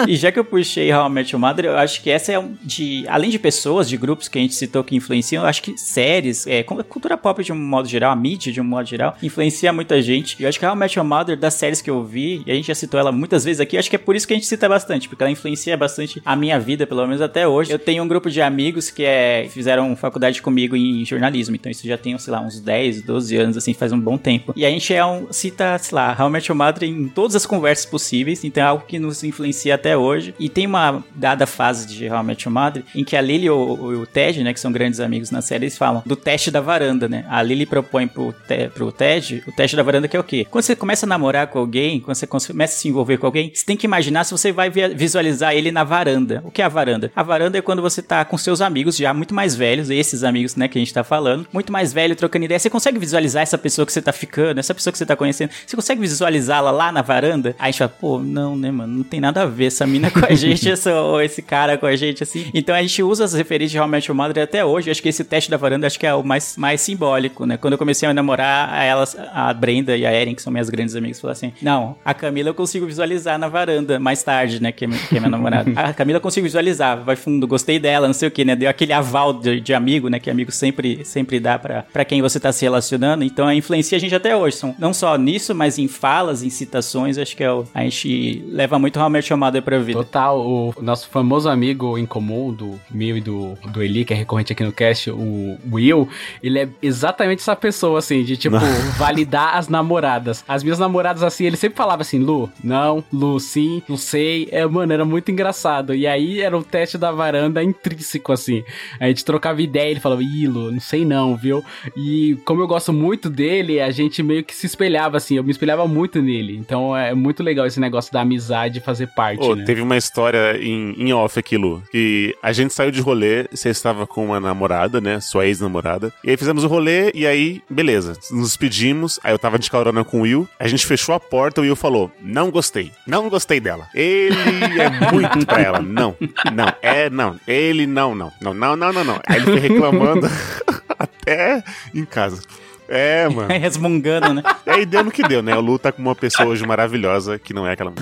e 0.08 0.16
já 0.16 0.32
que 0.32 0.40
eu 0.40 0.46
puxei 0.46 0.90
Met 1.10 1.34
Your 1.34 1.40
Mother, 1.40 1.66
eu 1.66 1.78
acho 1.78 2.02
que 2.02 2.10
essa 2.10 2.32
é 2.32 2.40
um 2.40 2.56
de. 2.64 3.06
Além 3.08 3.30
de 3.30 3.40
pessoas, 3.40 3.90
de 3.90 3.98
grupos 3.98 4.28
que 4.28 4.38
a 4.38 4.42
gente 4.42 4.54
citou 4.54 4.84
que 4.84 4.96
influenciam, 4.96 5.44
eu 5.44 5.50
acho 5.50 5.62
que 5.62 5.78
séries, 5.78 6.46
é, 6.48 6.64
cultura 6.64 7.18
pop 7.18 7.44
de 7.44 7.52
um 7.52 7.56
modo 7.56 7.88
geral, 7.88 8.12
a 8.12 8.16
mídia 8.16 8.52
de 8.52 8.62
um 8.62 8.64
modo 8.64 8.88
geral, 8.88 9.16
influencia 9.22 9.72
muita 9.72 10.02
gente. 10.02 10.36
E 10.40 10.44
eu 10.44 10.50
acho 10.50 10.59
que 10.60 10.66
How 10.66 10.76
I 10.76 11.04
Mother, 11.04 11.38
das 11.38 11.54
séries 11.54 11.82
que 11.82 11.90
eu 11.90 12.04
vi, 12.04 12.44
e 12.46 12.52
a 12.52 12.56
gente 12.56 12.68
já 12.68 12.76
citou 12.76 13.00
ela 13.00 13.12
muitas 13.12 13.44
vezes 13.44 13.60
aqui, 13.60 13.78
acho 13.78 13.90
que 13.90 13.96
é 13.96 14.00
por 14.00 14.16
isso 14.16 14.28
que 14.28 14.34
a 14.34 14.36
gente 14.36 14.46
cita 14.46 14.68
bastante, 14.70 15.08
porque 15.08 15.24
ela 15.24 15.32
influencia 15.32 15.76
bastante 15.76 16.22
a 16.26 16.36
minha 16.36 16.60
vida, 16.60 16.86
pelo 16.86 17.06
menos 17.08 17.22
até 17.22 17.48
hoje. 17.48 17.72
Eu 17.72 17.80
tenho 17.80 18.04
um 18.04 18.08
grupo 18.08 18.30
de 18.30 18.42
amigos 18.42 18.90
que 18.90 19.04
é, 19.04 19.48
fizeram 19.50 19.96
faculdade 19.96 20.42
comigo 20.42 20.76
em 20.76 21.04
jornalismo, 21.06 21.56
então 21.56 21.72
isso 21.72 21.88
já 21.88 21.98
tem, 21.98 22.18
sei 22.18 22.32
lá, 22.32 22.42
uns 22.42 22.60
10, 22.60 23.02
12 23.04 23.36
anos, 23.38 23.58
assim, 23.58 23.74
faz 23.74 23.92
um 23.92 24.00
bom 24.00 24.18
tempo. 24.18 24.54
E 24.56 24.66
a 24.66 24.70
gente 24.70 24.94
é 24.94 25.06
um, 25.06 25.32
cita, 25.32 25.78
sei 25.78 25.96
lá, 25.96 26.16
How 26.20 26.28
I 26.28 26.32
Met 26.32 26.52
Your 26.52 26.58
Mother 26.58 26.84
em 26.88 27.08
todas 27.08 27.36
as 27.36 27.46
conversas 27.46 27.86
possíveis, 27.86 28.44
então 28.44 28.64
é 28.64 28.68
algo 28.68 28.84
que 28.86 29.00
nos 29.00 29.24
influencia 29.24 29.76
até 29.76 29.98
hoje. 29.98 30.34
E 30.40 30.50
tem 30.50 30.66
uma 30.68 31.04
dada 31.16 31.48
fase 31.48 31.88
de 31.88 32.10
How 32.10 32.22
I 32.22 32.24
Met 32.24 32.48
Your 32.48 32.54
Mother 32.54 32.84
em 32.94 33.04
que 33.04 33.16
a 33.16 33.22
Lily 33.22 33.46
e 33.46 33.50
o, 33.50 34.02
o 34.02 34.06
Ted, 34.06 34.44
né, 34.44 34.54
que 34.54 34.60
são 34.60 34.72
grandes 34.72 35.00
amigos 35.00 35.32
na 35.32 35.42
série, 35.42 35.66
eles 35.66 35.78
falam 35.78 36.04
do 36.06 36.16
teste 36.16 36.52
da 36.52 36.60
varanda, 36.60 37.08
né? 37.08 37.26
A 37.30 37.42
Lily 37.42 37.66
propõe 37.66 38.08
pro, 38.08 38.34
Te- 38.48 38.70
pro 38.74 38.92
Ted 38.92 39.44
o 39.48 39.52
teste 39.52 39.76
da 39.76 39.84
varanda 39.84 40.08
que 40.08 40.18
é 40.18 40.20
o 40.20 40.24
quê? 40.24 40.46
Quando 40.50 40.64
você 40.64 40.76
começa 40.76 41.06
a 41.06 41.10
namorar 41.10 41.48
com 41.48 41.60
alguém, 41.60 42.00
quando 42.00 42.16
você 42.16 42.26
começa 42.28 42.74
a 42.76 42.78
se 42.78 42.88
envolver 42.88 43.18
com 43.18 43.26
alguém, 43.26 43.52
você 43.54 43.66
tem 43.66 43.78
que 43.78 43.86
imaginar 43.86 44.24
se 44.24 44.32
você 44.32 44.52
vai 44.52 44.70
vi- 44.70 44.94
visualizar 44.96 45.54
ele 45.54 45.72
na 45.72 45.84
varanda. 45.84 46.42
O 46.44 46.52
que 46.52 46.62
é 46.62 46.66
a 46.66 46.70
varanda? 46.70 47.12
A 47.16 47.22
varanda 47.24 47.58
é 47.58 47.62
quando 47.62 47.82
você 47.82 48.02
tá 48.02 48.26
com 48.26 48.38
seus 48.38 48.60
amigos 48.62 48.98
já 48.98 49.14
muito 49.14 49.34
mais 49.34 49.56
velhos, 49.56 49.90
esses 49.90 50.24
amigos, 50.24 50.56
né, 50.56 50.68
que 50.68 50.78
a 50.78 50.82
gente 50.82 50.94
tá 50.94 51.04
falando, 51.04 51.46
muito 51.54 51.72
mais 51.72 51.94
velho, 51.94 52.16
trocando 52.16 52.46
ideia. 52.46 52.58
Você 52.60 52.70
consegue 52.70 52.98
visualizar 52.98 53.44
essa 53.44 53.58
pessoa 53.58 53.86
que 53.86 53.94
você 53.94 54.02
tá 54.02 54.12
ficando, 54.12 54.60
essa 54.60 54.74
pessoa 54.74 54.92
que 54.92 54.98
você 54.98 55.06
tá 55.06 55.16
conhecendo? 55.16 55.52
Você 55.66 55.76
consegue 55.76 56.02
visualizá-la 56.02 56.72
lá 56.72 56.92
na 56.92 57.02
varanda? 57.02 57.56
Aí 57.60 57.70
a 57.70 57.72
gente 57.72 57.78
fala, 57.80 57.90
pô, 58.00 58.20
não, 58.20 58.56
né, 58.58 58.72
mano, 58.72 58.98
não 58.98 59.04
tem 59.04 59.20
nada 59.22 59.44
a 59.44 59.46
ver 59.46 59.66
essa 59.68 59.86
mina 59.86 60.10
com 60.10 60.26
a 60.26 60.34
gente, 60.36 60.70
essa, 60.70 60.94
ou 61.00 61.22
esse 61.22 61.42
cara 61.42 61.78
com 61.78 61.86
a 61.86 61.96
gente, 61.96 62.24
assim. 62.24 62.50
Então 62.54 62.74
a 62.74 62.82
gente 62.82 63.04
usa 63.04 63.24
as 63.24 63.34
referências 63.34 63.72
de 63.72 63.80
How 63.80 63.88
I 63.88 63.90
Met 63.90 64.10
Your 64.10 64.16
Mother 64.18 64.44
até 64.44 64.66
hoje. 64.66 64.90
Acho 64.90 65.02
que 65.02 65.10
esse 65.10 65.24
teste 65.24 65.52
da 65.52 65.58
varanda 65.58 65.86
acho 65.86 66.00
que 66.00 66.08
é 66.08 66.14
o 66.14 66.24
mais, 66.24 66.58
mais 66.58 66.82
simbólico, 66.82 67.46
né? 67.46 67.58
Quando 67.58 67.74
eu 67.74 67.78
comecei 67.78 68.10
a 68.10 68.14
namorar, 68.14 68.70
a 68.74 68.84
elas, 68.84 69.16
a 69.32 69.54
Brenda 69.54 69.96
e 69.96 70.06
a 70.06 70.14
Erin, 70.14 70.36
que 70.40 70.44
são 70.44 70.52
minhas 70.52 70.70
grandes 70.70 70.96
amigas, 70.96 71.20
falaram 71.20 71.38
assim: 71.38 71.54
Não, 71.62 71.96
a 72.04 72.14
Camila 72.14 72.50
eu 72.50 72.54
consigo 72.54 72.86
visualizar 72.86 73.38
na 73.38 73.48
varanda 73.48 74.00
mais 74.00 74.24
tarde, 74.24 74.62
né? 74.62 74.72
Que 74.72 74.86
é, 74.86 74.88
que 74.88 75.18
é 75.18 75.20
minha 75.20 75.30
namorada. 75.30 75.70
A 75.80 75.94
Camila 75.94 76.18
eu 76.18 76.22
consigo 76.22 76.46
visualizar, 76.46 77.04
vai 77.04 77.16
fundo, 77.16 77.48
gostei 77.48 77.80
dela, 77.80 78.08
não 78.08 78.14
sei 78.14 78.28
o 78.28 78.32
que, 78.32 78.44
né? 78.44 78.56
Deu 78.56 78.70
aquele 78.70 78.94
aval 78.94 79.34
de, 79.34 79.60
de 79.60 79.74
amigo, 79.74 80.10
né? 80.10 80.20
Que 80.20 80.30
amigo 80.30 80.52
sempre, 80.52 81.04
sempre 81.06 81.40
dá 81.40 81.58
pra, 81.58 81.84
pra 81.84 82.06
quem 82.06 82.22
você 82.22 82.40
tá 82.40 82.52
se 82.52 82.64
relacionando. 82.64 83.24
Então 83.24 83.48
a 83.48 83.56
influencia 83.56 83.98
a 83.98 84.02
gente 84.02 84.16
até 84.16 84.36
hoje. 84.36 84.58
São, 84.58 84.76
não 84.80 84.94
só 84.94 85.18
nisso, 85.18 85.54
mas 85.54 85.78
em 85.78 85.88
falas, 85.88 86.44
em 86.44 86.50
citações, 86.50 87.18
acho 87.18 87.36
que 87.36 87.44
é 87.44 87.52
o, 87.52 87.66
a 87.74 87.84
gente 87.84 88.44
leva 88.48 88.80
muito 88.80 89.00
Your 89.00 89.38
Mother 89.38 89.62
pra 89.62 89.80
vida. 89.80 90.00
Total, 90.00 90.40
o 90.40 90.74
nosso 90.82 91.08
famoso 91.10 91.50
amigo 91.50 91.98
em 91.98 92.06
comum 92.06 92.54
do 92.54 92.80
meu 92.90 93.18
e 93.18 93.22
do, 93.22 93.58
do 93.72 93.82
Eli, 93.82 94.06
que 94.06 94.14
é 94.14 94.16
recorrente 94.16 94.54
aqui 94.54 94.64
no 94.64 94.72
cast, 94.72 95.10
o 95.10 95.58
Will, 95.72 96.08
ele 96.42 96.60
é 96.60 96.70
exatamente 96.82 97.42
essa 97.42 97.56
pessoa, 97.56 98.00
assim, 98.00 98.24
de 98.24 98.38
tipo, 98.38 98.58
validar 98.98 99.56
as 99.56 99.68
namoradas. 99.68 100.29
Namoradas. 100.30 100.44
As 100.48 100.64
minhas 100.64 100.80
namoradas, 100.80 101.24
assim, 101.24 101.46
ele 101.46 101.58
sempre 101.58 101.78
falava 101.78 102.02
assim, 102.02 102.20
Lu, 102.20 102.50
não, 102.64 103.04
Lu, 103.12 103.40
sim, 103.40 103.82
não 103.88 103.98
sei. 103.98 104.48
É, 104.52 104.66
mano, 104.66 104.94
era 104.94 105.06
muito 105.06 105.32
engraçado. 105.32 105.94
E 105.94 106.08
aí 106.08 106.42
era 106.42 106.58
o 106.58 106.64
teste 106.64 106.98
da 106.98 107.12
varanda 107.12 107.64
intrínseco, 107.64 108.32
assim. 108.32 108.64
A 109.00 109.08
gente 109.08 109.26
trocava 109.26 109.62
ideia, 109.62 109.92
ele 109.92 110.00
falava, 110.00 110.24
ih, 110.24 110.48
Lu, 110.48 110.72
não 110.72 110.80
sei 110.80 111.06
não, 111.06 111.36
viu? 111.36 111.64
E 111.96 112.38
como 112.46 112.62
eu 112.62 112.68
gosto 112.68 112.94
muito 112.94 113.30
dele, 113.30 113.80
a 113.80 113.92
gente 113.92 114.22
meio 114.22 114.44
que 114.44 114.56
se 114.56 114.66
espelhava, 114.66 115.18
assim, 115.18 115.36
eu 115.36 115.44
me 115.44 115.52
espelhava 115.52 115.88
muito 115.88 116.22
nele. 116.22 116.58
Então 116.58 116.96
é 116.96 117.14
muito 117.14 117.44
legal 117.44 117.66
esse 117.66 117.80
negócio 117.80 118.12
da 118.12 118.22
amizade 118.22 118.80
fazer 118.80 119.08
parte, 119.08 119.44
Ô, 119.44 119.56
né? 119.56 119.64
Teve 119.66 119.82
uma 119.82 119.98
história 119.98 120.58
em, 120.62 120.94
em 120.98 121.14
off 121.14 121.38
aqui, 121.40 121.58
Lu, 121.58 121.82
que 121.92 122.36
a 122.42 122.52
gente 122.52 122.74
saiu 122.74 122.92
de 122.92 123.02
rolê, 123.02 123.48
você 123.52 123.70
estava 123.70 124.06
com 124.06 124.26
uma 124.26 124.40
namorada, 124.40 125.02
né, 125.02 125.20
sua 125.20 125.46
ex-namorada, 125.46 126.12
e 126.24 126.30
aí 126.30 126.38
fizemos 126.38 126.64
o 126.64 126.68
rolê, 126.68 127.12
e 127.14 127.26
aí, 127.26 127.62
beleza, 127.70 128.14
nos 128.32 128.50
despedimos, 128.50 129.20
aí 129.24 129.34
eu 129.34 129.40
tava 129.40 129.58
de 129.58 129.70
carona 129.70 130.04
com 130.04 130.19
o 130.20 130.24
Will, 130.24 130.48
a 130.60 130.68
gente 130.68 130.86
fechou 130.86 131.16
a 131.16 131.20
porta, 131.20 131.62
o 131.62 131.64
Will 131.64 131.76
falou, 131.76 132.12
não 132.22 132.52
gostei, 132.52 132.92
não 133.06 133.30
gostei 133.30 133.60
dela, 133.60 133.88
ele 133.94 134.36
é 134.80 135.12
muito 135.12 135.46
pra 135.46 135.62
ela, 135.62 135.80
não, 135.82 136.16
não, 136.54 136.74
é, 136.82 137.10
não, 137.10 137.40
ele 137.48 137.86
não, 137.88 138.14
não, 138.14 138.32
não, 138.42 138.54
não, 138.54 138.76
não, 138.76 138.94
não, 138.94 139.04
não, 139.04 139.22
aí 139.28 139.38
ele 139.38 139.46
foi 139.46 139.60
reclamando 139.60 140.28
até 140.98 141.64
em 141.94 142.06
casa. 142.06 142.42
É, 142.90 143.30
mano. 143.30 143.48
Resmungando, 143.54 144.34
né? 144.34 144.44
E 144.66 144.70
aí 144.72 144.86
deu 144.86 145.04
no 145.04 145.12
que 145.12 145.22
deu, 145.28 145.42
né? 145.44 145.56
O 145.56 145.62
Lu 145.62 145.78
tá 145.78 145.92
com 145.92 146.02
uma 146.02 146.16
pessoa 146.16 146.50
hoje 146.50 146.66
maravilhosa 146.66 147.38
que 147.38 147.54
não 147.54 147.66
é 147.68 147.74
aquela. 147.74 147.94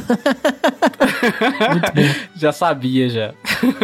Já 2.35 2.51
sabia, 2.51 3.09
já. 3.09 3.33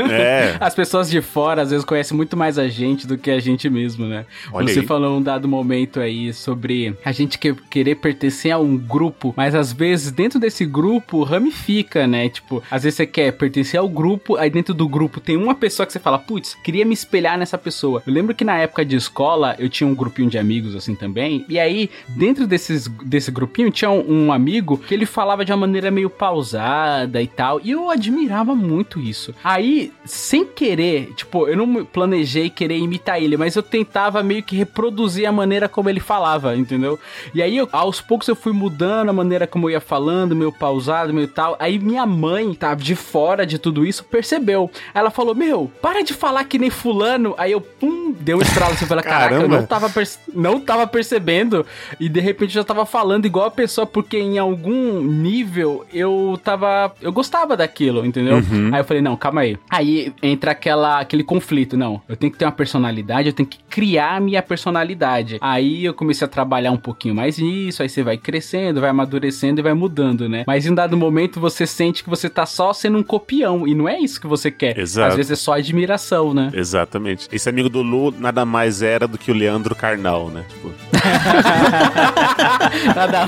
É. 0.10 0.56
As 0.60 0.74
pessoas 0.76 1.10
de 1.10 1.22
fora 1.22 1.62
às 1.64 1.72
vezes 1.72 1.84
conhecem 1.86 2.16
muito 2.16 2.38
mais 2.38 2.58
a 2.58 2.68
gente 2.68 3.08
do 3.08 3.18
que 3.18 3.32
a 3.32 3.40
gente 3.40 3.70
mesmo, 3.70 4.06
né? 4.06 4.26
Olha 4.52 4.68
Você 4.72 4.80
aí. 4.80 4.86
falou 4.86 5.18
um 5.18 5.22
dado 5.22 5.48
momento 5.48 6.00
aí 6.00 6.32
sobre 6.34 6.96
a 7.04 7.12
gente 7.12 7.38
que- 7.38 7.56
querer 7.70 7.96
pertencer 7.96 8.52
a 8.52 8.58
um 8.60 8.78
grupo, 8.78 9.34
mas 9.36 9.56
às 9.56 9.74
vezes 9.74 10.12
dentro 10.12 10.40
desse 10.40 10.66
grupo 10.66 11.24
ramifica, 11.24 12.06
né? 12.08 12.30
Tipo, 12.30 12.64
às 12.70 12.84
vezes 12.84 12.98
você 12.98 13.06
quer 13.08 13.32
pertencer 13.34 13.80
ao 13.80 13.90
grupo, 13.90 14.36
aí 14.38 14.50
dentro 14.50 14.74
do 14.74 14.88
grupo 14.88 15.20
tem 15.20 15.36
uma 15.38 15.56
pessoa 15.56 15.86
que 15.86 15.92
você 15.94 16.00
fala, 16.00 16.20
putz, 16.20 16.56
queria 16.64 16.86
me 16.86 16.94
espelhar 16.94 17.38
nessa 17.38 17.58
pessoa. 17.58 18.02
Eu 18.06 18.14
lembro 18.14 18.36
que 18.36 18.44
na 18.44 18.58
época 18.58 18.86
de 18.86 18.96
escola 18.96 19.56
eu 19.60 19.70
tinha 19.70 19.88
um 19.88 19.96
grupinho 19.96 20.30
de 20.30 20.38
amigos 20.38 20.76
assim 20.76 20.93
também, 20.96 21.46
e 21.50 21.60
aí 21.60 21.90
dentro 22.10 22.46
desses, 22.48 22.88
desse 23.04 23.32
grupinho 23.32 23.72
tinha 23.72 23.90
um, 23.92 24.26
um 24.28 24.34
amigo 24.34 24.78
que 24.78 24.94
ele 24.94 25.06
falava 25.06 25.44
de 25.46 25.52
uma 25.52 25.58
maneira 25.58 25.90
meio 25.92 26.10
pausada 26.10 27.22
e 27.22 27.28
tal, 27.28 27.60
e 27.64 27.72
eu 27.72 27.90
admirava 27.90 28.56
muito 28.56 29.00
isso. 29.00 29.34
Aí, 29.44 29.92
sem 30.06 30.46
querer, 30.46 31.12
tipo, 31.16 31.48
eu 31.48 31.56
não 31.56 31.86
planejei 31.86 32.50
querer 32.50 32.78
imitar 32.78 33.22
ele, 33.22 33.38
mas 33.38 33.56
eu 33.56 33.64
tentava 33.64 34.22
meio 34.24 34.44
que 34.44 34.56
reproduzir 34.56 35.28
a 35.28 35.32
maneira 35.32 35.70
como 35.70 35.90
ele 35.90 36.00
falava, 36.00 36.56
entendeu? 36.56 37.00
E 37.34 37.42
aí, 37.42 37.58
eu- 37.58 37.70
aos 37.72 38.02
poucos 38.02 38.28
eu 38.28 38.36
fui 38.36 38.52
mudando 38.54 39.10
a 39.10 39.14
maneira 39.14 39.48
como 39.48 39.68
eu 39.68 39.72
ia 39.74 39.82
falando, 39.82 40.36
meio 40.36 40.52
pausado, 40.52 41.14
meio 41.14 41.28
tal. 41.28 41.56
Aí 41.60 41.80
minha 41.80 42.06
mãe, 42.06 42.54
tava 42.54 42.76
de 42.82 42.96
fora 42.96 43.46
de 43.46 43.58
tudo 43.58 43.86
isso, 43.86 44.04
percebeu. 44.04 44.70
Ela 44.94 45.10
falou: 45.10 45.34
Meu, 45.36 45.72
para 45.82 46.04
de 46.04 46.14
falar 46.14 46.44
que 46.46 46.58
nem 46.60 46.70
fulano. 46.70 47.34
Aí 47.38 47.52
eu, 47.52 47.62
pum, 47.62 48.12
deu 48.20 48.38
um 48.38 48.42
estralo 48.42 48.74
assim, 48.74 48.86
falei, 48.86 49.04
caraca, 49.04 49.36
eu 49.36 49.48
não 49.48 49.66
tava, 49.66 49.92
não 50.34 50.60
tava 50.60 50.83
percebendo. 50.88 51.66
E 52.00 52.08
de 52.10 52.20
repente 52.20 52.56
eu 52.56 52.62
já 52.62 52.64
tava 52.64 52.86
falando 52.86 53.26
igual 53.26 53.46
a 53.46 53.52
pessoa, 53.52 53.86
porque 53.86 54.18
em 54.18 54.38
algum 54.38 55.02
nível 55.02 55.86
eu 55.94 56.40
tava. 56.44 56.94
Eu 57.02 57.12
gostava 57.12 57.56
daquilo, 57.56 58.06
entendeu? 58.06 58.38
Aí 58.72 58.80
eu 58.80 58.86
falei, 58.86 59.02
não, 59.02 59.16
calma 59.16 59.42
aí. 59.42 59.58
Aí 59.70 60.14
entra 60.22 60.52
aquela, 60.52 61.00
aquele 61.00 61.24
conflito. 61.24 61.78
Não, 61.78 62.02
eu 62.08 62.16
tenho 62.16 62.32
que 62.32 62.38
ter 62.38 62.46
uma 62.46 62.52
personalidade, 62.52 63.30
eu 63.30 63.34
tenho 63.34 63.48
que 63.48 63.60
criar 63.70 64.16
a 64.16 64.20
minha 64.20 64.42
personalidade. 64.42 65.38
Aí 65.42 65.86
eu 65.86 65.94
comecei 65.94 66.26
a 66.26 66.30
trabalhar 66.30 66.72
um 66.72 66.78
pouquinho 66.78 67.16
mais 67.16 67.38
nisso, 67.38 67.82
aí 67.82 67.90
você 67.90 68.04
vai 68.04 68.18
crescendo, 68.18 68.82
vai 68.82 68.90
amadurecendo 68.90 69.62
e 69.62 69.64
vai 69.64 69.74
mudando, 69.74 70.28
né? 70.28 70.44
Mas 70.48 70.66
em 70.66 70.72
um 70.72 70.76
dado 70.76 70.98
momento 70.98 71.40
você 71.40 71.66
sente 71.66 72.04
que 72.04 72.10
você 72.10 72.30
tá 72.30 72.46
só 72.46 72.74
sendo 72.74 72.98
um 72.98 73.04
copião. 73.04 73.68
E 73.68 73.76
não 73.76 73.88
é 73.88 74.00
isso 74.00 74.20
que 74.20 74.28
você 74.28 74.50
quer. 74.52 74.78
Exato. 74.78 75.10
Às 75.10 75.16
vezes 75.16 75.32
é 75.32 75.36
só 75.36 75.54
admiração, 75.54 76.34
né? 76.34 76.52
Exatamente. 76.54 77.28
Esse 77.32 77.50
amigo 77.50 77.70
do 77.70 77.82
Lu 77.82 78.12
nada 78.12 78.46
mais 78.46 78.82
era 78.82 79.08
do 79.08 79.18
que 79.18 79.32
o 79.32 79.34
Leandro 79.34 79.76
Carnal, 79.76 80.30
né? 80.30 80.46
Tipo, 80.50 80.73
Nada 82.96 83.28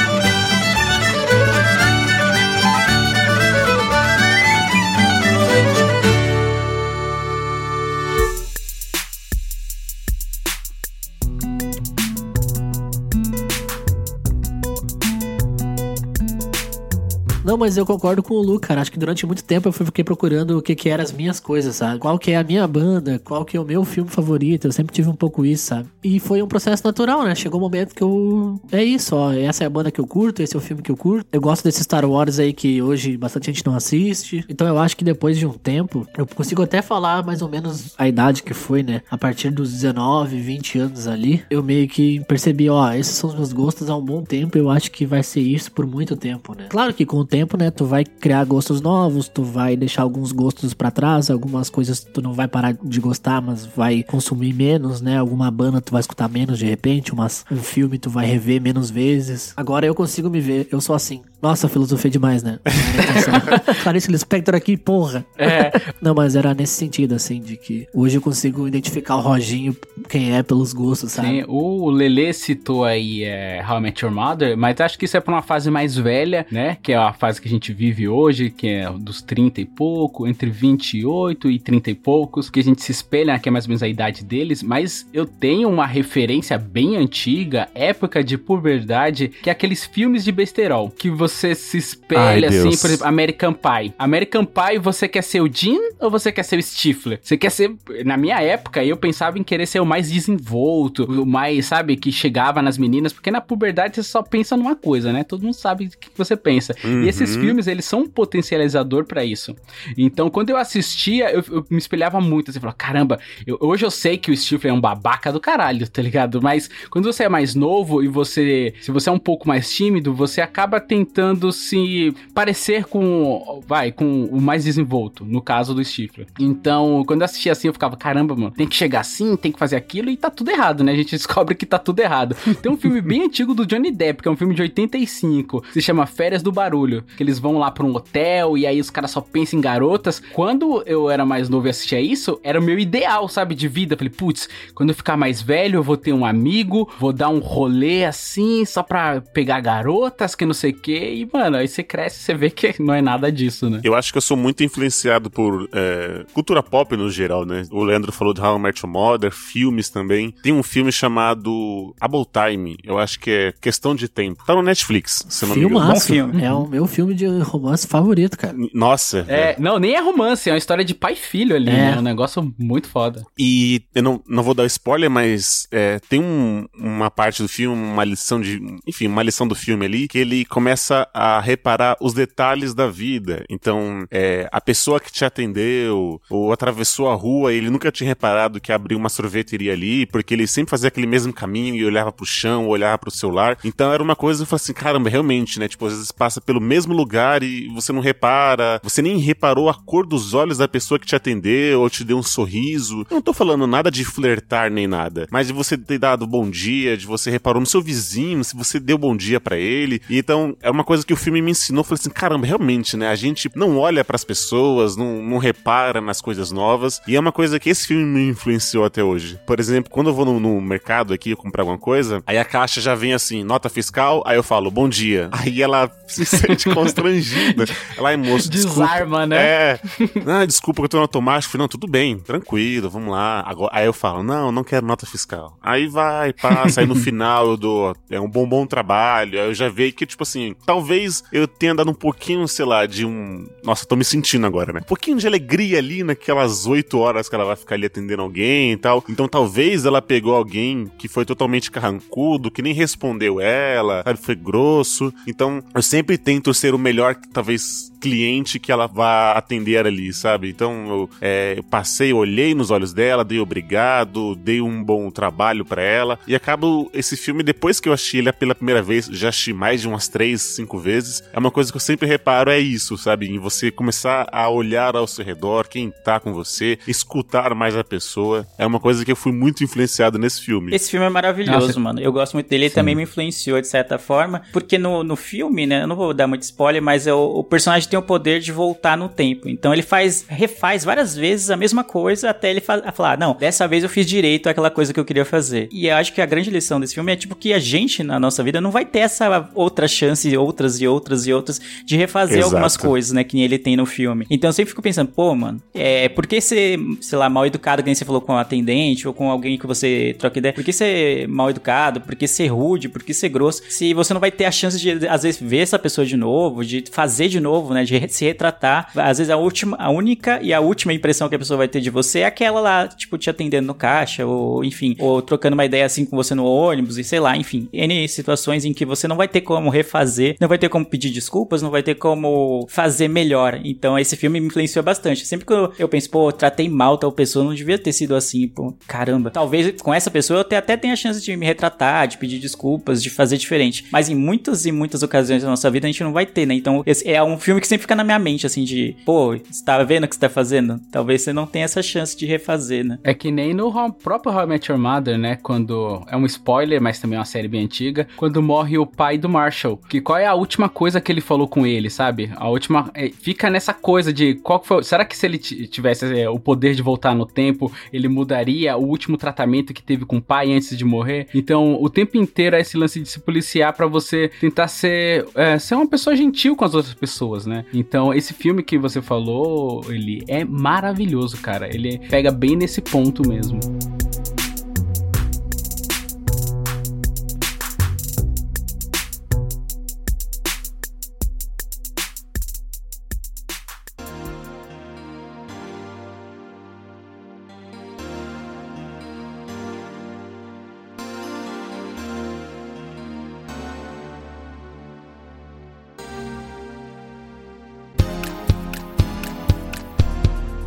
Não, 17.46 17.58
mas 17.58 17.78
eu 17.78 17.86
concordo 17.86 18.24
com 18.24 18.34
o 18.34 18.42
Lu, 18.42 18.60
cara. 18.60 18.82
Acho 18.82 18.92
que 18.92 18.98
durante 18.98 19.24
muito 19.24 19.44
tempo 19.44 19.68
eu 19.70 19.72
fiquei 19.72 20.04
procurando 20.04 20.58
o 20.58 20.62
que 20.64 20.74
que 20.74 20.90
eram 20.90 21.04
as 21.04 21.12
minhas 21.12 21.40
coisas, 21.40 21.76
sabe? 21.76 22.00
Qual 22.00 22.18
que 22.18 22.32
é 22.32 22.38
a 22.38 22.44
minha 22.44 22.68
banda, 22.68 23.20
qual 23.24 23.46
que 23.46 23.56
é 23.56 23.62
o 23.62 23.64
meu 23.64 23.86
filme 23.86 24.10
favorito. 24.10 24.66
Eu 24.66 24.72
sempre 24.72 24.96
tive 24.96 25.10
um 25.10 25.16
pouco 25.16 25.46
isso, 25.46 25.68
sabe? 25.68 25.88
E 26.04 26.20
foi 26.20 26.42
um 26.42 26.48
processo 26.48 26.84
natural, 26.84 27.24
né? 27.24 27.36
Chegou 27.36 27.60
um 27.60 27.64
momento 27.64 27.94
que 27.94 28.02
eu... 28.02 28.60
É 28.72 28.84
isso, 28.84 29.16
ó. 29.16 29.32
Essa 29.32 29.64
é 29.64 29.68
a 29.68 29.70
banda 29.70 29.92
que 29.92 30.02
eu 30.02 30.08
curto, 30.08 30.42
esse 30.42 30.56
é 30.56 30.58
o 30.58 30.62
filme 30.62 30.82
que 30.82 30.90
eu 30.92 30.98
curto. 30.98 31.28
Eu 31.32 31.40
gosto 31.40 31.64
desse 31.64 31.84
Star 31.84 32.04
Wars 32.04 32.40
aí 32.40 32.52
que 32.52 32.82
hoje 32.82 33.16
bastante 33.16 33.46
gente 33.46 33.64
não 33.64 33.76
assiste. 33.76 34.44
Então 34.50 34.68
eu 34.68 34.80
acho 34.80 34.98
que 34.98 35.04
depois 35.04 35.38
de 35.38 35.46
um 35.46 35.54
tempo, 35.54 36.08
eu 36.18 36.26
consigo 36.26 36.64
até 36.64 36.82
falar 36.82 37.24
mais 37.24 37.44
ou 37.44 37.48
menos 37.50 37.94
a 37.96 38.08
idade 38.08 38.42
que 38.42 38.56
foi, 38.56 38.82
né? 38.82 39.04
A 39.08 39.20
partir 39.20 39.52
dos 39.52 39.72
19, 39.72 40.36
20 40.40 40.80
anos 40.80 41.08
ali, 41.08 41.44
eu 41.52 41.62
meio 41.62 41.88
que 41.88 42.22
percebi, 42.22 42.72
ó, 42.72 42.92
esses 42.92 43.16
são 43.16 43.30
os 43.30 43.36
meus 43.36 43.54
gostos 43.54 43.88
há 43.88 43.96
um 43.96 44.04
bom 44.04 44.24
tempo. 44.24 44.58
Eu 44.58 44.72
acho 44.72 44.90
que 44.90 45.06
vai 45.06 45.22
ser 45.22 45.42
isso 45.42 45.72
por 45.72 45.86
muito 45.86 46.16
tempo, 46.16 46.56
né? 46.56 46.66
Claro 46.70 46.92
que 46.92 47.06
com 47.06 47.18
o 47.18 47.35
tempo, 47.36 47.58
né, 47.58 47.70
tu 47.70 47.84
vai 47.84 48.06
criar 48.06 48.46
gostos 48.46 48.80
novos, 48.80 49.28
tu 49.28 49.44
vai 49.44 49.76
deixar 49.76 50.04
alguns 50.04 50.32
gostos 50.32 50.74
pra 50.74 50.90
trás, 50.90 51.30
algumas 51.30 51.70
coisas 51.70 52.00
tu 52.00 52.22
não 52.22 52.32
vai 52.32 52.48
parar 52.48 52.74
de 52.82 53.00
gostar, 53.02 53.42
mas 53.42 53.66
vai 53.66 54.04
consumir 54.04 54.54
menos, 54.54 55.02
né? 55.02 55.18
Alguma 55.18 55.52
banda 55.52 55.82
tu 55.82 55.92
vai 55.92 56.00
escutar 56.00 56.30
menos 56.30 56.58
de 56.58 56.66
repente, 56.66 57.12
umas, 57.12 57.44
um 57.52 57.58
filme 57.58 58.00
tu 58.00 58.10
vai 58.10 58.26
rever 58.26 58.62
menos 58.62 58.90
vezes. 58.90 59.52
Agora 59.58 59.86
eu 59.86 59.94
consigo 59.94 60.30
me 60.30 60.40
ver, 60.40 60.70
eu 60.72 60.80
sou 60.80 60.96
assim. 60.96 61.24
Nossa, 61.42 61.68
filosofia 61.68 62.10
demais, 62.10 62.42
né? 62.42 62.58
Clarice 63.84 64.10
Lispector 64.10 64.56
aqui, 64.56 64.78
porra. 64.78 65.26
É, 65.38 65.72
Não, 66.02 66.16
mas 66.16 66.36
era 66.36 66.54
nesse 66.54 66.74
sentido, 66.74 67.16
assim, 67.16 67.42
de 67.42 67.58
que 67.58 67.88
hoje 67.94 68.18
eu 68.18 68.22
consigo 68.22 68.68
identificar 68.68 69.18
o 69.18 69.22
Roginho, 69.22 69.76
quem 70.08 70.36
é, 70.36 70.42
pelos 70.42 70.72
gostos, 70.74 71.12
sabe? 71.12 71.28
Sim, 71.28 71.46
o 71.48 71.90
Lele 71.90 72.34
citou 72.34 72.86
aí 72.86 73.24
é, 73.24 73.64
How 73.68 73.78
I 73.78 73.82
Met 73.82 74.06
Your 74.06 74.14
Mother, 74.14 74.58
mas 74.58 74.80
acho 74.80 74.98
que 74.98 75.06
isso 75.06 75.18
é 75.18 75.20
pra 75.20 75.34
uma 75.34 75.42
fase 75.42 75.70
mais 75.70 75.96
velha, 75.96 76.46
né? 76.50 76.78
Que 76.82 76.94
é 76.94 76.96
a 76.96 77.14
fase 77.14 77.25
que 77.34 77.48
a 77.48 77.52
gente 77.52 77.74
vive 77.74 78.08
hoje, 78.08 78.50
que 78.50 78.68
é 78.68 78.90
dos 78.90 79.22
30 79.22 79.62
e 79.62 79.66
pouco, 79.66 80.28
entre 80.28 80.50
28 80.50 81.50
e 81.50 81.60
30 81.60 81.92
e 81.92 81.96
poucos, 81.96 82.50
que 82.50 82.60
a 82.60 82.64
gente 82.64 82.82
se 82.82 82.92
espelha, 82.92 83.38
que 83.40 83.50
é 83.50 83.52
mais 83.52 83.66
ou 83.66 83.70
menos 83.70 83.84
a 83.84 83.88
idade 83.88 84.24
deles, 84.24 84.62
mas 84.64 85.08
eu 85.14 85.26
tenho 85.26 85.70
uma 85.70 85.86
referência 85.86 86.58
bem 86.58 86.96
antiga, 86.96 87.68
época 87.74 88.24
de 88.24 88.38
puberdade, 88.38 89.30
que 89.42 89.50
é 89.50 89.52
aqueles 89.52 89.86
filmes 89.86 90.24
de 90.24 90.32
besterol, 90.32 90.90
que 90.90 91.10
você 91.10 91.56
se 91.56 91.78
Ai, 91.78 91.80
espelha, 91.80 92.50
assim, 92.50 92.62
Deus. 92.62 92.82
por 92.82 92.88
exemplo, 92.88 93.08
American 93.08 93.54
Pie. 93.54 93.94
American 93.98 94.46
Pie, 94.46 94.80
você 94.80 95.08
quer 95.08 95.24
ser 95.24 95.42
o 95.42 95.50
Dean 95.50 95.80
ou 96.00 96.10
você 96.10 96.32
quer 96.32 96.44
ser 96.44 96.58
o 96.58 96.62
Stifler? 96.62 97.20
Você 97.22 97.38
quer 97.38 97.50
ser. 97.50 97.76
Na 98.06 98.18
minha 98.18 98.42
época, 98.42 98.84
eu 98.84 98.98
pensava 98.98 99.40
em 99.40 99.44
querer 99.44 99.66
ser 99.66 99.80
o 99.80 99.86
mais 99.86 100.12
desenvolto, 100.12 101.04
o 101.06 101.26
mais, 101.26 101.66
sabe, 101.66 101.96
que 101.96 102.12
chegava 102.12 102.62
nas 102.62 102.78
meninas, 102.78 103.14
porque 103.14 103.32
na 103.32 103.42
puberdade 103.42 103.96
você 103.96 104.04
só 104.04 104.22
pensa 104.22 104.56
numa 104.56 104.76
coisa, 104.76 105.12
né? 105.12 105.24
Todo 105.24 105.44
mundo 105.44 105.54
sabe 105.54 105.86
o 105.86 105.90
que 105.90 106.10
que 106.10 106.18
você 106.18 106.36
pensa. 106.36 106.76
Uhum. 106.84 107.04
E 107.04 107.10
esses 107.22 107.36
filmes, 107.36 107.68
eles 107.68 107.86
são 107.86 108.02
um 108.02 108.08
potencializador 108.10 109.06
pra 109.06 109.24
isso. 109.24 109.56
Então, 109.98 110.30
quando 110.30 110.50
eu 110.50 110.58
assistia, 110.58 111.32
eu, 111.32 111.44
eu 111.50 111.66
me 111.70 111.78
espelhava 111.78 112.20
muito. 112.22 112.52
Assim, 112.52 112.60
falava, 112.60 112.78
caramba, 112.78 113.20
eu- 113.46 113.58
hoje 113.62 113.86
eu 113.86 113.92
sei 113.92 114.18
que 114.18 114.32
o 114.32 114.38
Stifler 114.38 114.74
é 114.74 114.76
um 114.76 114.82
babaca 114.82 115.32
do 115.32 115.40
caralho, 115.40 115.88
tá 115.90 116.02
ligado? 116.02 116.42
Mas 116.42 116.70
quando 116.90 117.06
você 117.12 117.24
é 117.24 117.30
mais 117.30 117.56
novo 117.56 118.04
e 118.04 118.08
você. 118.08 118.74
Se 118.82 118.92
você 118.92 119.10
é 119.10 119.12
um 119.12 119.20
pouco 119.20 119.48
mais 119.48 119.74
tímido, 119.74 120.14
você 120.14 120.42
acaba 120.42 120.80
tentando 120.80 121.52
se 121.52 122.14
parecer 122.34 122.86
com. 122.86 123.62
Vai, 123.68 123.92
com 123.92 124.26
o 124.26 124.42
mais 124.42 124.64
desenvolto, 124.66 125.24
no 125.26 125.42
caso 125.42 125.74
do 125.74 125.84
Stifler. 125.84 126.28
Então, 126.40 127.04
quando 127.08 127.22
eu 127.22 127.26
assistia 127.26 127.52
assim, 127.52 127.68
eu 127.68 127.74
ficava, 127.74 127.96
caramba, 127.98 128.36
mano, 128.36 128.52
tem 128.52 128.68
que 128.68 128.76
chegar 128.76 129.02
assim, 129.02 129.36
tem 129.36 129.52
que 129.52 129.60
fazer 129.60 129.76
aquilo, 129.76 130.10
e 130.10 130.18
tá 130.18 130.30
tudo 130.30 130.52
errado, 130.52 130.84
né? 130.84 130.92
A 130.92 130.96
gente 130.96 131.12
descobre 131.16 131.56
que 131.56 131.66
tá 131.66 131.78
tudo 131.80 132.00
errado. 132.00 132.36
Tem 132.62 132.72
um 132.72 132.78
filme 132.78 133.02
bem 133.02 133.24
antigo 133.26 133.54
do 133.54 133.66
Johnny 133.66 133.92
Depp, 133.92 134.22
que 134.22 134.28
é 134.28 134.32
um 134.32 134.36
filme 134.36 134.54
de 134.54 134.62
85, 134.62 135.62
que 135.62 135.74
se 135.74 135.82
chama 135.82 136.06
Férias 136.06 136.42
do 136.44 136.52
Barulho. 136.52 137.04
Que 137.16 137.24
eles 137.24 137.40
vão 137.40 137.58
lá 137.58 137.72
pra 137.72 137.86
um 137.86 137.96
hotel 137.96 138.58
e 138.58 138.66
aí 138.66 138.80
os 138.80 138.90
caras 138.90 139.12
só 139.12 139.22
pensam 139.22 139.60
em 139.60 139.62
garotas. 139.62 140.22
Quando 140.34 140.84
eu 140.86 141.10
era 141.10 141.26
mais 141.26 141.50
novo 141.50 141.68
e 141.68 141.70
assistia 141.70 142.02
isso, 142.02 142.40
era 142.44 142.60
o 142.60 142.64
meu 142.64 142.78
ideal, 142.78 143.28
sabe, 143.28 143.56
de 143.56 143.68
vida. 143.68 143.96
Falei, 143.96 144.12
putz, 144.12 144.48
quando 144.74 144.90
eu 144.90 144.96
ficar 144.96 145.18
mais 145.18 145.42
velho, 145.42 145.78
eu 145.78 145.84
vou 145.84 145.98
ter 145.98 146.14
um 146.14 146.26
amigo, 146.26 146.90
vou 147.00 147.14
dar 147.14 147.30
um 147.30 147.40
rolê 147.40 148.06
assim, 148.06 148.66
só 148.66 148.84
pra 148.84 149.22
pegar 149.22 149.60
garotas, 149.62 150.36
que 150.36 150.46
não 150.46 150.54
sei 150.54 150.72
o 150.72 150.76
quê. 150.76 151.14
E, 151.16 151.30
mano, 151.32 151.58
aí 151.58 151.68
você 151.68 151.84
cresce, 151.84 152.20
você 152.20 152.34
vê 152.34 152.50
que 152.50 152.82
não 152.82 152.94
é 152.94 153.02
nada 153.02 153.32
disso, 153.32 153.70
né? 153.70 153.82
Eu 153.84 153.96
acho 153.96 154.12
que 154.12 154.18
eu 154.18 154.22
sou 154.22 154.38
muito 154.38 154.64
influenciado 154.64 155.30
por 155.30 155.70
é, 155.74 156.26
cultura 156.34 156.62
pop 156.64 156.96
no 156.96 157.10
geral, 157.10 157.46
né? 157.46 157.64
O 157.72 157.84
Leandro 157.84 158.12
falou 158.12 158.34
de 158.34 158.42
How 158.42 158.58
I 158.58 158.60
Met 158.60 158.86
Your 158.86 158.92
Mother, 158.92 159.32
filmes 159.32 159.90
também. 159.90 160.34
Tem 160.44 160.54
um 160.54 160.64
filme 160.64 160.92
chamado 160.92 161.94
About 162.00 162.30
Time, 162.32 162.78
eu 162.84 162.98
acho 162.98 163.20
que 163.20 163.30
é 163.30 163.54
Questão 163.60 163.96
de 163.96 164.08
Tempo. 164.08 164.44
Tá 164.46 164.54
no 164.56 164.62
Netflix, 164.62 165.26
se 165.30 165.46
não 165.46 165.56
me 165.56 165.64
engano. 165.64 165.80
Filmaço. 165.80 166.14
É 166.42 166.54
o 166.54 166.68
meu 166.68 166.88
filme 166.88 166.95
de 167.14 167.26
romance 167.40 167.88
favorito, 167.88 168.38
cara. 168.38 168.56
Nossa. 168.74 169.26
É, 169.28 169.56
não, 169.60 169.78
nem 169.80 169.96
é 169.96 170.00
romance, 170.02 170.50
é 170.50 170.54
uma 170.54 170.58
história 170.58 170.84
de 170.86 170.94
pai 170.94 171.14
e 171.14 171.16
filho 171.16 171.56
ali, 171.56 171.70
É. 171.70 171.74
né? 171.74 171.94
É 171.96 172.00
um 172.00 172.02
negócio 172.02 172.54
muito 172.58 172.88
foda. 172.90 173.24
E 173.38 173.82
eu 173.94 174.02
não, 174.04 174.22
não 174.28 174.44
vou 174.44 174.54
dar 174.54 174.66
spoiler, 174.66 175.10
mas 175.10 175.68
é, 175.72 176.00
tem 176.10 176.22
um- 176.22 176.66
uma 176.78 177.10
parte 177.12 177.42
do 177.42 177.48
filme, 177.48 177.76
uma 177.76 178.04
lição 178.04 178.40
de. 178.40 178.60
Enfim, 178.88 179.08
uma 179.08 179.24
lição 179.24 179.48
do 179.48 179.56
filme 179.56 179.86
ali, 179.86 180.08
que 180.08 180.18
ele 180.18 180.46
começa 180.46 181.08
a 181.14 181.40
reparar 181.40 181.98
os 182.02 182.14
detalhes 182.14 182.74
da 182.74 182.88
vida. 182.88 183.44
Então, 183.50 184.06
é, 184.12 184.48
a 184.52 184.62
pessoa 184.62 185.00
que 185.00 185.12
te 185.12 185.24
atendeu, 185.26 186.22
ou 186.30 186.52
atravessou 186.52 187.10
a 187.10 187.16
rua, 187.16 187.54
ele 187.54 187.70
nunca 187.70 187.92
tinha 187.92 188.08
reparado 188.08 188.60
que 188.60 188.72
abriu 188.72 188.98
uma 188.98 189.10
sorveteria 189.10 189.74
ali, 189.74 190.06
porque 190.06 190.34
ele 190.34 190.46
sempre 190.48 190.70
fazia 190.72 190.88
aquele 190.90 191.08
mesmo 191.08 191.34
caminho 191.34 191.76
e 191.76 191.86
olhava 191.86 192.12
pro 192.12 192.26
chão, 192.26 192.68
olhava 192.68 192.98
pro 192.98 193.12
celular. 193.12 193.58
Então 193.64 193.92
era 193.92 194.02
uma 194.04 194.16
coisa, 194.16 194.44
eu 194.44 194.46
falei 194.46 194.62
assim, 194.62 194.74
caramba, 194.74 195.10
realmente, 195.10 195.60
né? 195.60 195.68
Tipo, 195.68 195.86
às 195.88 195.94
vezes 195.94 196.12
passa 196.12 196.40
pelo 196.42 196.60
mesmo 196.62 196.75
lugar 196.84 197.44
e 197.44 197.70
você 197.70 197.94
não 197.94 198.02
repara, 198.02 198.80
você 198.84 199.02
nem 199.02 199.18
reparou 199.18 199.70
a 199.70 199.74
cor 199.74 200.06
dos 200.06 200.34
olhos 200.34 200.58
da 200.58 200.68
pessoa 200.68 201.00
que 201.00 201.06
te 201.06 201.16
atendeu 201.16 201.82
ou 201.82 201.90
te 201.90 202.04
deu 202.04 202.18
um 202.18 202.24
sorriso. 202.24 203.06
Eu 203.10 203.16
não 203.16 203.22
tô 203.22 203.34
falando 203.34 203.66
nada 203.66 203.90
de 203.90 204.04
flertar 204.04 204.70
nem 204.70 204.88
nada, 204.88 205.28
mas 205.32 205.48
de 205.48 205.54
você 205.54 205.78
ter 205.78 205.98
dado 205.98 206.28
bom 206.28 206.50
dia, 206.50 206.98
de 206.98 207.06
você 207.06 207.32
reparou 207.32 207.62
no 207.62 207.66
seu 207.66 207.82
vizinho, 207.82 208.44
se 208.44 208.56
você 208.56 208.80
deu 208.80 208.98
bom 208.98 209.16
dia 209.16 209.40
pra 209.40 209.58
ele. 209.58 210.02
E 210.10 210.26
então, 210.26 210.58
é 210.60 210.72
uma 210.72 210.84
coisa 210.84 211.06
que 211.06 211.14
o 211.14 211.16
filme 211.16 211.40
me 211.40 211.52
ensinou. 211.52 211.82
Eu 211.82 211.84
falei 211.84 212.00
assim, 212.00 212.10
caramba, 212.10 212.48
realmente, 212.48 212.98
né? 212.98 213.10
A 213.10 213.16
gente 213.16 213.48
não 213.56 213.78
olha 213.78 214.04
pras 214.04 214.24
pessoas, 214.24 214.98
não, 214.98 215.22
não 215.22 215.38
repara 215.38 216.02
nas 216.02 216.20
coisas 216.20 216.52
novas. 216.52 217.00
E 217.08 217.16
é 217.16 217.20
uma 217.20 217.32
coisa 217.32 217.60
que 217.60 217.70
esse 217.70 217.86
filme 217.86 218.04
me 218.04 218.28
influenciou 218.30 218.84
até 218.84 219.04
hoje. 219.04 219.40
Por 219.46 219.60
exemplo, 219.60 219.92
quando 219.92 220.10
eu 220.10 220.16
vou 220.16 220.26
no, 220.26 220.40
no 220.40 220.60
mercado 220.60 221.14
aqui 221.14 221.36
comprar 221.36 221.62
alguma 221.62 221.78
coisa, 221.78 222.24
aí 222.26 222.40
a 222.40 222.44
caixa 222.44 222.82
já 222.82 222.96
vem 222.96 223.14
assim, 223.14 223.44
nota 223.44 223.70
fiscal, 223.70 224.24
aí 224.26 224.36
eu 224.36 224.42
falo, 224.42 224.72
bom 224.72 224.90
dia. 224.90 225.30
Aí 225.32 225.62
ela 225.62 225.92
se 226.08 226.26
sente 226.26 226.65
constrangida. 226.74 227.66
Ela 227.98 228.12
é 228.12 228.18
moço, 228.18 228.50
desculpa. 228.50 228.82
Desarma, 228.82 229.26
né? 229.26 229.38
É. 229.38 229.80
Ah, 230.26 230.46
desculpa 230.46 230.82
que 230.82 230.86
eu 230.86 230.90
tô 230.90 230.98
no 230.98 231.04
automático. 231.04 231.52
Falei, 231.52 231.64
não, 231.64 231.68
tudo 231.68 231.88
bem, 231.88 232.18
tranquilo, 232.20 232.90
vamos 232.90 233.12
lá. 233.12 233.44
Agora, 233.46 233.72
aí 233.74 233.86
eu 233.86 233.94
falo, 233.94 234.24
não, 234.24 234.52
não 234.52 234.64
quero 234.64 234.86
nota 234.86 235.06
fiscal. 235.06 235.58
Aí 235.62 235.88
vai, 235.88 236.34
passa, 236.34 236.82
aí 236.82 236.88
no 236.88 236.96
final 236.96 237.48
eu 237.52 237.58
dou 237.58 237.96
é 238.10 238.20
um 238.20 238.30
bom 238.30 238.48
bom 238.48 238.66
trabalho. 238.66 239.40
Aí 239.40 239.48
eu 239.48 239.54
já 239.54 239.70
vejo 239.70 239.96
que, 239.96 240.06
tipo 240.06 240.24
assim, 240.24 240.56
talvez 240.66 241.24
eu 241.32 241.48
tenha 241.48 241.76
dado 241.76 241.92
um 241.92 241.94
pouquinho, 241.94 242.48
sei 242.48 242.66
lá, 242.66 242.86
de 242.86 243.06
um. 243.06 243.48
Nossa, 243.64 243.86
tô 243.86 243.96
me 243.96 244.04
sentindo 244.04 244.46
agora, 244.46 244.74
né? 244.74 244.80
Um 244.82 244.88
pouquinho 244.88 245.18
de 245.18 245.28
alegria 245.28 245.78
ali 245.78 246.04
naquelas 246.04 246.66
oito 246.66 246.98
horas 247.00 247.28
que 247.28 247.36
ela 247.36 247.46
vai 247.46 247.56
ficar 247.56 247.76
ali 247.76 247.86
atendendo 247.86 248.22
alguém 248.22 248.74
e 248.74 248.78
tal. 248.78 249.04
Então 249.10 249.28
talvez 249.28 249.86
ela 249.86 250.02
pegou 250.02 250.36
alguém 250.36 250.90
que 250.98 251.08
foi 251.08 251.26
totalmente 251.26 251.70
carrancudo, 251.70 252.52
que 252.52 252.62
nem 252.62 252.74
respondeu 252.74 253.40
ela, 253.40 254.04
sabe? 254.04 254.20
Foi 254.20 254.36
grosso. 254.36 255.14
Então 255.28 255.64
eu 255.74 255.82
sempre 255.82 256.18
tento 256.18 256.54
ser 256.56 256.74
o 256.74 256.80
melhor, 256.80 257.16
talvez, 257.34 257.92
cliente 258.06 258.60
que 258.60 258.72
ela 258.72 258.86
vá 258.86 259.32
atender 259.32 259.86
ali, 259.86 260.14
sabe? 260.14 260.50
Então 260.50 260.88
eu, 260.88 261.10
é, 261.20 261.56
eu 261.58 261.64
passei, 261.64 262.14
olhei 262.14 262.54
nos 262.54 262.70
olhos 262.70 262.94
dela, 262.94 263.26
dei 263.26 263.40
obrigado, 263.40 264.36
dei 264.36 264.62
um 264.62 264.84
bom 264.84 265.10
trabalho 265.10 265.66
pra 265.66 265.82
ela. 265.82 266.20
E 266.28 266.36
acabo 266.36 266.90
esse 266.94 267.18
filme, 267.18 267.42
depois 267.42 267.80
que 267.80 267.90
eu 267.90 267.94
achei 267.94 268.20
ele 268.20 268.32
pela 268.32 268.54
primeira 268.54 268.82
vez, 268.82 269.08
já 269.08 269.30
achei 269.30 269.54
mais 269.54 269.82
de 269.82 269.88
umas 269.88 270.08
três, 270.08 270.42
cinco 270.42 270.78
vezes. 270.78 271.24
É 271.34 271.40
uma 271.40 271.50
coisa 271.50 271.72
que 271.72 271.78
eu 271.78 271.82
sempre 271.82 272.08
reparo, 272.08 272.52
é 272.52 272.60
isso, 272.60 272.96
sabe? 272.96 273.28
Em 273.28 273.40
você 273.40 273.72
começar 273.72 274.28
a 274.32 274.50
olhar 274.50 274.96
ao 274.96 275.08
seu 275.08 275.26
redor, 275.26 275.68
quem 275.68 275.92
tá 276.04 276.20
com 276.20 276.32
você, 276.32 276.78
escutar 276.88 277.56
mais 277.56 277.76
a 277.76 277.84
pessoa. 277.84 278.46
É 278.58 278.66
uma 278.66 278.80
coisa 278.80 279.04
que 279.04 279.12
eu 279.12 279.16
fui 279.16 279.32
muito 279.32 279.64
influenciado 279.64 280.20
nesse 280.20 280.42
filme. 280.42 280.76
Esse 280.76 280.92
filme 280.92 281.06
é 281.06 281.10
maravilhoso, 281.10 281.68
Nossa. 281.68 281.80
mano. 281.80 282.00
Eu 282.00 282.12
gosto 282.12 282.34
muito 282.34 282.48
dele. 282.48 282.66
Ele 282.66 282.74
também 282.74 282.96
me 282.96 283.04
influenciou 283.04 283.60
de 283.60 283.68
certa 283.68 283.98
forma. 283.98 284.44
Porque 284.54 284.78
no, 284.78 285.04
no 285.04 285.16
filme, 285.16 285.66
né? 285.66 285.84
Eu 285.84 285.88
não 285.88 285.96
vou 285.96 286.14
dar 286.14 286.28
muito 286.28 286.45
spoiler, 286.46 286.82
mas 286.82 287.08
é 287.08 287.14
o, 287.14 287.40
o 287.40 287.44
personagem 287.44 287.90
tem 287.90 287.98
o 287.98 288.02
poder 288.02 288.40
de 288.40 288.52
voltar 288.52 288.98
no 288.98 289.10
tempo. 289.10 289.50
Então 289.50 289.74
ele 289.74 289.82
faz, 289.82 290.26
refaz 290.28 290.84
várias 290.84 291.16
vezes 291.16 291.50
a 291.50 291.58
mesma 291.58 291.84
coisa 291.84 292.30
até 292.30 292.50
ele 292.50 292.62
fa 292.62 292.92
falar: 292.92 293.18
Não, 293.18 293.36
dessa 293.36 293.68
vez 293.68 293.84
eu 293.84 293.90
fiz 293.90 294.06
direito 294.06 294.48
àquela 294.50 294.70
coisa 294.70 294.94
que 294.94 295.00
eu 295.00 295.06
queria 295.06 295.26
fazer. 295.26 295.68
E 295.72 295.88
eu 295.88 295.96
acho 295.96 296.14
que 296.14 296.22
a 296.22 296.26
grande 296.26 296.50
lição 296.50 296.80
desse 296.80 296.94
filme 296.94 297.12
é 297.12 297.16
tipo 297.16 297.36
que 297.36 297.54
a 297.54 297.60
gente 297.60 298.04
na 298.04 298.20
nossa 298.20 298.44
vida 298.44 298.62
não 298.62 298.72
vai 298.72 298.86
ter 298.86 299.00
essa 299.00 299.50
outra 299.54 299.88
chance, 299.88 300.36
outras 300.38 300.80
e 300.82 300.88
outras 300.88 301.28
e 301.28 301.34
outras, 301.34 301.60
de 301.86 301.96
refazer 301.96 302.40
Exato. 302.40 302.56
algumas 302.56 302.78
coisas, 302.78 303.12
né? 303.12 303.24
Que 303.24 303.42
ele 303.42 303.58
tem 303.58 303.76
no 303.76 303.86
filme. 303.86 304.26
Então 304.30 304.50
eu 304.50 304.54
sempre 304.54 304.70
fico 304.70 304.82
pensando, 304.82 305.12
pô, 305.12 305.36
mano, 305.36 305.62
é, 305.74 306.10
por 306.10 306.28
que 306.28 306.40
ser, 306.42 306.80
sei 307.02 307.18
lá, 307.18 307.30
mal 307.30 307.46
educado, 307.46 307.82
que 307.82 307.88
nem 307.88 307.96
você 307.96 308.06
falou 308.06 308.22
com 308.22 308.34
um 308.34 308.38
atendente 308.38 309.08
ou 309.08 309.14
com 309.14 309.30
alguém 309.30 309.58
que 309.58 309.68
você 309.68 310.16
troca 310.18 310.40
ideia? 310.40 310.54
Por 310.54 310.64
que 310.64 310.74
ser 310.74 311.28
mal 311.28 311.50
educado? 311.50 312.02
Por 312.02 312.16
que 312.16 312.28
ser 312.28 312.48
rude? 312.48 312.90
Por 312.90 313.04
que 313.04 313.14
ser 313.14 313.30
grosso? 313.30 313.62
Se 313.70 313.94
você 313.94 314.14
não 314.14 314.22
vai 314.22 314.32
ter 314.32 314.46
a 314.46 314.52
chance 314.52 314.80
de, 314.80 315.08
às 315.08 315.24
vezes, 315.24 315.40
ver 315.42 315.60
essa 315.60 315.80
pessoa 315.80 316.06
de 316.06 316.16
novo, 316.16 316.35
de 316.64 316.84
fazer 316.92 317.28
de 317.28 317.40
novo, 317.40 317.74
né? 317.74 317.84
De 317.84 318.08
se 318.10 318.26
retratar. 318.26 318.90
Às 318.96 319.18
vezes 319.18 319.30
a 319.32 319.38
última, 319.38 319.78
a 319.80 319.90
única 319.90 320.40
e 320.42 320.54
a 320.54 320.60
última 320.60 320.94
impressão 320.94 321.28
que 321.30 321.36
a 321.36 321.40
pessoa 321.40 321.58
vai 321.58 321.68
ter 321.68 321.82
de 321.82 321.90
você 321.90 322.20
é 322.20 322.26
aquela 322.26 322.60
lá, 322.60 322.88
tipo, 322.88 323.18
te 323.18 323.30
atendendo 323.30 323.68
no 323.68 323.74
caixa, 323.74 324.26
ou 324.26 324.64
enfim, 324.64 324.96
ou 325.00 325.22
trocando 325.22 325.54
uma 325.54 325.66
ideia 325.66 325.86
assim 325.86 326.06
com 326.06 326.16
você 326.16 326.34
no 326.36 326.46
ônibus, 326.46 326.98
e 326.98 327.04
sei 327.04 327.20
lá, 327.20 327.36
enfim, 327.38 327.68
N 327.74 328.08
situações 328.08 328.66
em 328.66 328.74
que 328.74 328.86
você 328.86 329.08
não 329.08 329.16
vai 329.16 329.28
ter 329.28 329.42
como 329.42 329.70
refazer, 329.70 330.36
não 330.40 330.48
vai 330.48 330.58
ter 330.58 330.70
como 330.70 330.86
pedir 330.86 331.10
desculpas, 331.12 331.62
não 331.62 331.70
vai 331.72 331.84
ter 331.84 331.96
como 331.96 332.66
fazer 332.70 333.08
melhor. 333.08 333.60
Então 333.64 333.98
esse 333.98 334.16
filme 334.16 334.40
me 334.40 334.48
influenciou 334.48 334.84
bastante. 334.84 335.26
Sempre 335.26 335.46
que 335.46 335.54
eu, 335.54 335.88
penso, 335.88 336.10
pô, 336.10 336.32
tratei 336.32 336.70
mal 336.70 336.98
tal 336.98 337.12
pessoa, 337.12 337.46
não 337.46 337.54
devia 337.54 337.78
ter 337.78 337.94
sido 337.94 338.16
assim, 338.16 338.48
pô, 338.48 338.74
caramba. 338.88 339.30
Talvez 339.32 339.82
com 339.82 339.94
essa 339.94 340.10
pessoa 340.12 340.40
eu 340.40 340.44
te- 340.44 340.56
até 340.56 340.76
tenha 340.78 340.94
a 340.94 340.98
chance 340.98 341.22
de 341.24 341.36
me 341.36 341.46
retratar, 341.46 342.08
de 342.08 342.18
pedir 342.18 342.40
desculpas, 342.40 343.02
de 343.02 343.10
fazer 343.10 343.38
diferente. 343.38 343.86
Mas 343.92 344.10
em 344.10 344.16
muitas 344.16 344.66
e 344.66 344.72
muitas 344.72 345.04
ocasiões 345.04 345.44
da 345.44 345.50
nossa 345.50 345.70
vida 345.70 345.88
a 345.88 345.92
gente 345.92 346.04
não 346.04 346.14
vai 346.14 346.25
ter, 346.26 346.46
né? 346.46 346.54
Então 346.54 346.84
é 347.06 347.24
um 347.24 347.38
filme 347.38 347.62
que 347.62 347.68
sempre 347.68 347.84
fica 347.84 347.96
na 347.96 348.04
minha 348.04 348.20
mente, 348.20 348.46
assim, 348.46 348.64
de, 348.64 348.96
pô, 349.06 349.36
você 349.38 349.64
tá 349.64 349.82
vendo 349.84 350.06
o 350.06 350.08
que 350.08 350.16
você 350.16 350.22
tá 350.22 350.30
fazendo? 350.30 350.80
Talvez 350.92 351.22
você 351.22 351.34
não 351.34 351.46
tenha 351.46 351.66
essa 351.66 351.82
chance 351.82 352.18
de 352.18 352.26
refazer, 352.26 352.86
né? 352.86 353.00
É 353.04 353.14
que 353.14 353.32
nem 353.32 353.54
no 353.54 353.72
próprio 353.92 354.34
How 354.34 354.44
I 354.44 354.48
Met 354.48 354.72
Your 354.72 354.80
Mother, 354.80 355.18
né? 355.18 355.38
Quando. 355.42 356.04
É 356.10 356.16
um 356.16 356.26
spoiler, 356.26 356.82
mas 356.82 357.00
também 357.00 357.18
é 357.18 357.20
uma 357.20 357.26
série 357.26 357.48
bem 357.48 357.64
antiga. 357.64 358.08
Quando 358.16 358.42
morre 358.42 358.78
o 358.78 358.86
pai 358.86 359.18
do 359.18 359.30
Marshall. 359.30 359.78
Que 359.90 360.02
qual 360.02 360.18
é 360.18 360.26
a 360.26 360.34
última 360.34 360.70
coisa 360.70 361.02
que 361.02 361.12
ele 361.12 361.22
falou 361.22 361.48
com 361.48 361.66
ele, 361.66 361.90
sabe? 361.90 362.32
A 362.36 362.50
última. 362.50 362.90
é, 362.94 363.10
fica 363.10 363.50
nessa 363.50 363.74
coisa 363.74 364.12
de 364.12 364.36
qual 364.36 364.64
foi. 364.64 364.84
Será 364.84 365.06
que 365.06 365.18
se 365.18 365.26
ele 365.26 365.38
tivesse 365.38 366.20
é, 366.20 366.30
o 366.30 366.40
poder 366.40 366.76
de 366.76 366.82
voltar 366.82 367.16
no 367.16 367.26
tempo, 367.26 367.72
ele 367.92 368.08
mudaria 368.08 368.78
o 368.78 368.86
último 368.86 369.18
tratamento 369.18 369.74
que 369.74 369.84
teve 369.84 370.06
com 370.06 370.18
o 370.18 370.22
pai 370.22 370.52
antes 370.52 370.78
de 370.78 370.86
morrer? 370.86 371.28
Então, 371.34 371.78
o 371.82 371.90
tempo 371.90 372.18
inteiro 372.18 372.56
é 372.56 372.62
esse 372.62 372.78
lance 372.78 373.00
de 373.00 373.10
se 373.10 373.20
policiar 373.20 373.74
pra 373.74 373.88
você 373.88 374.32
tentar 374.40 374.68
ser, 374.68 375.26
é, 375.36 375.58
ser 375.60 375.76
uma 375.76 375.88
pessoa 375.88 376.15
gentil 376.16 376.56
com 376.56 376.66
as 376.66 376.74
outras 376.74 376.94
pessoas, 376.94 377.46
né? 377.46 377.66
Então, 377.74 378.14
esse 378.14 378.34
filme 378.34 378.64
que 378.64 378.78
você 378.78 379.02
falou, 379.02 379.84
ele 379.90 380.24
é 380.28 380.44
maravilhoso, 380.44 381.38
cara. 381.38 381.68
Ele 381.74 382.00
pega 382.10 382.32
bem 382.32 382.56
nesse 382.56 382.82
ponto 382.82 383.28
mesmo. 383.28 383.60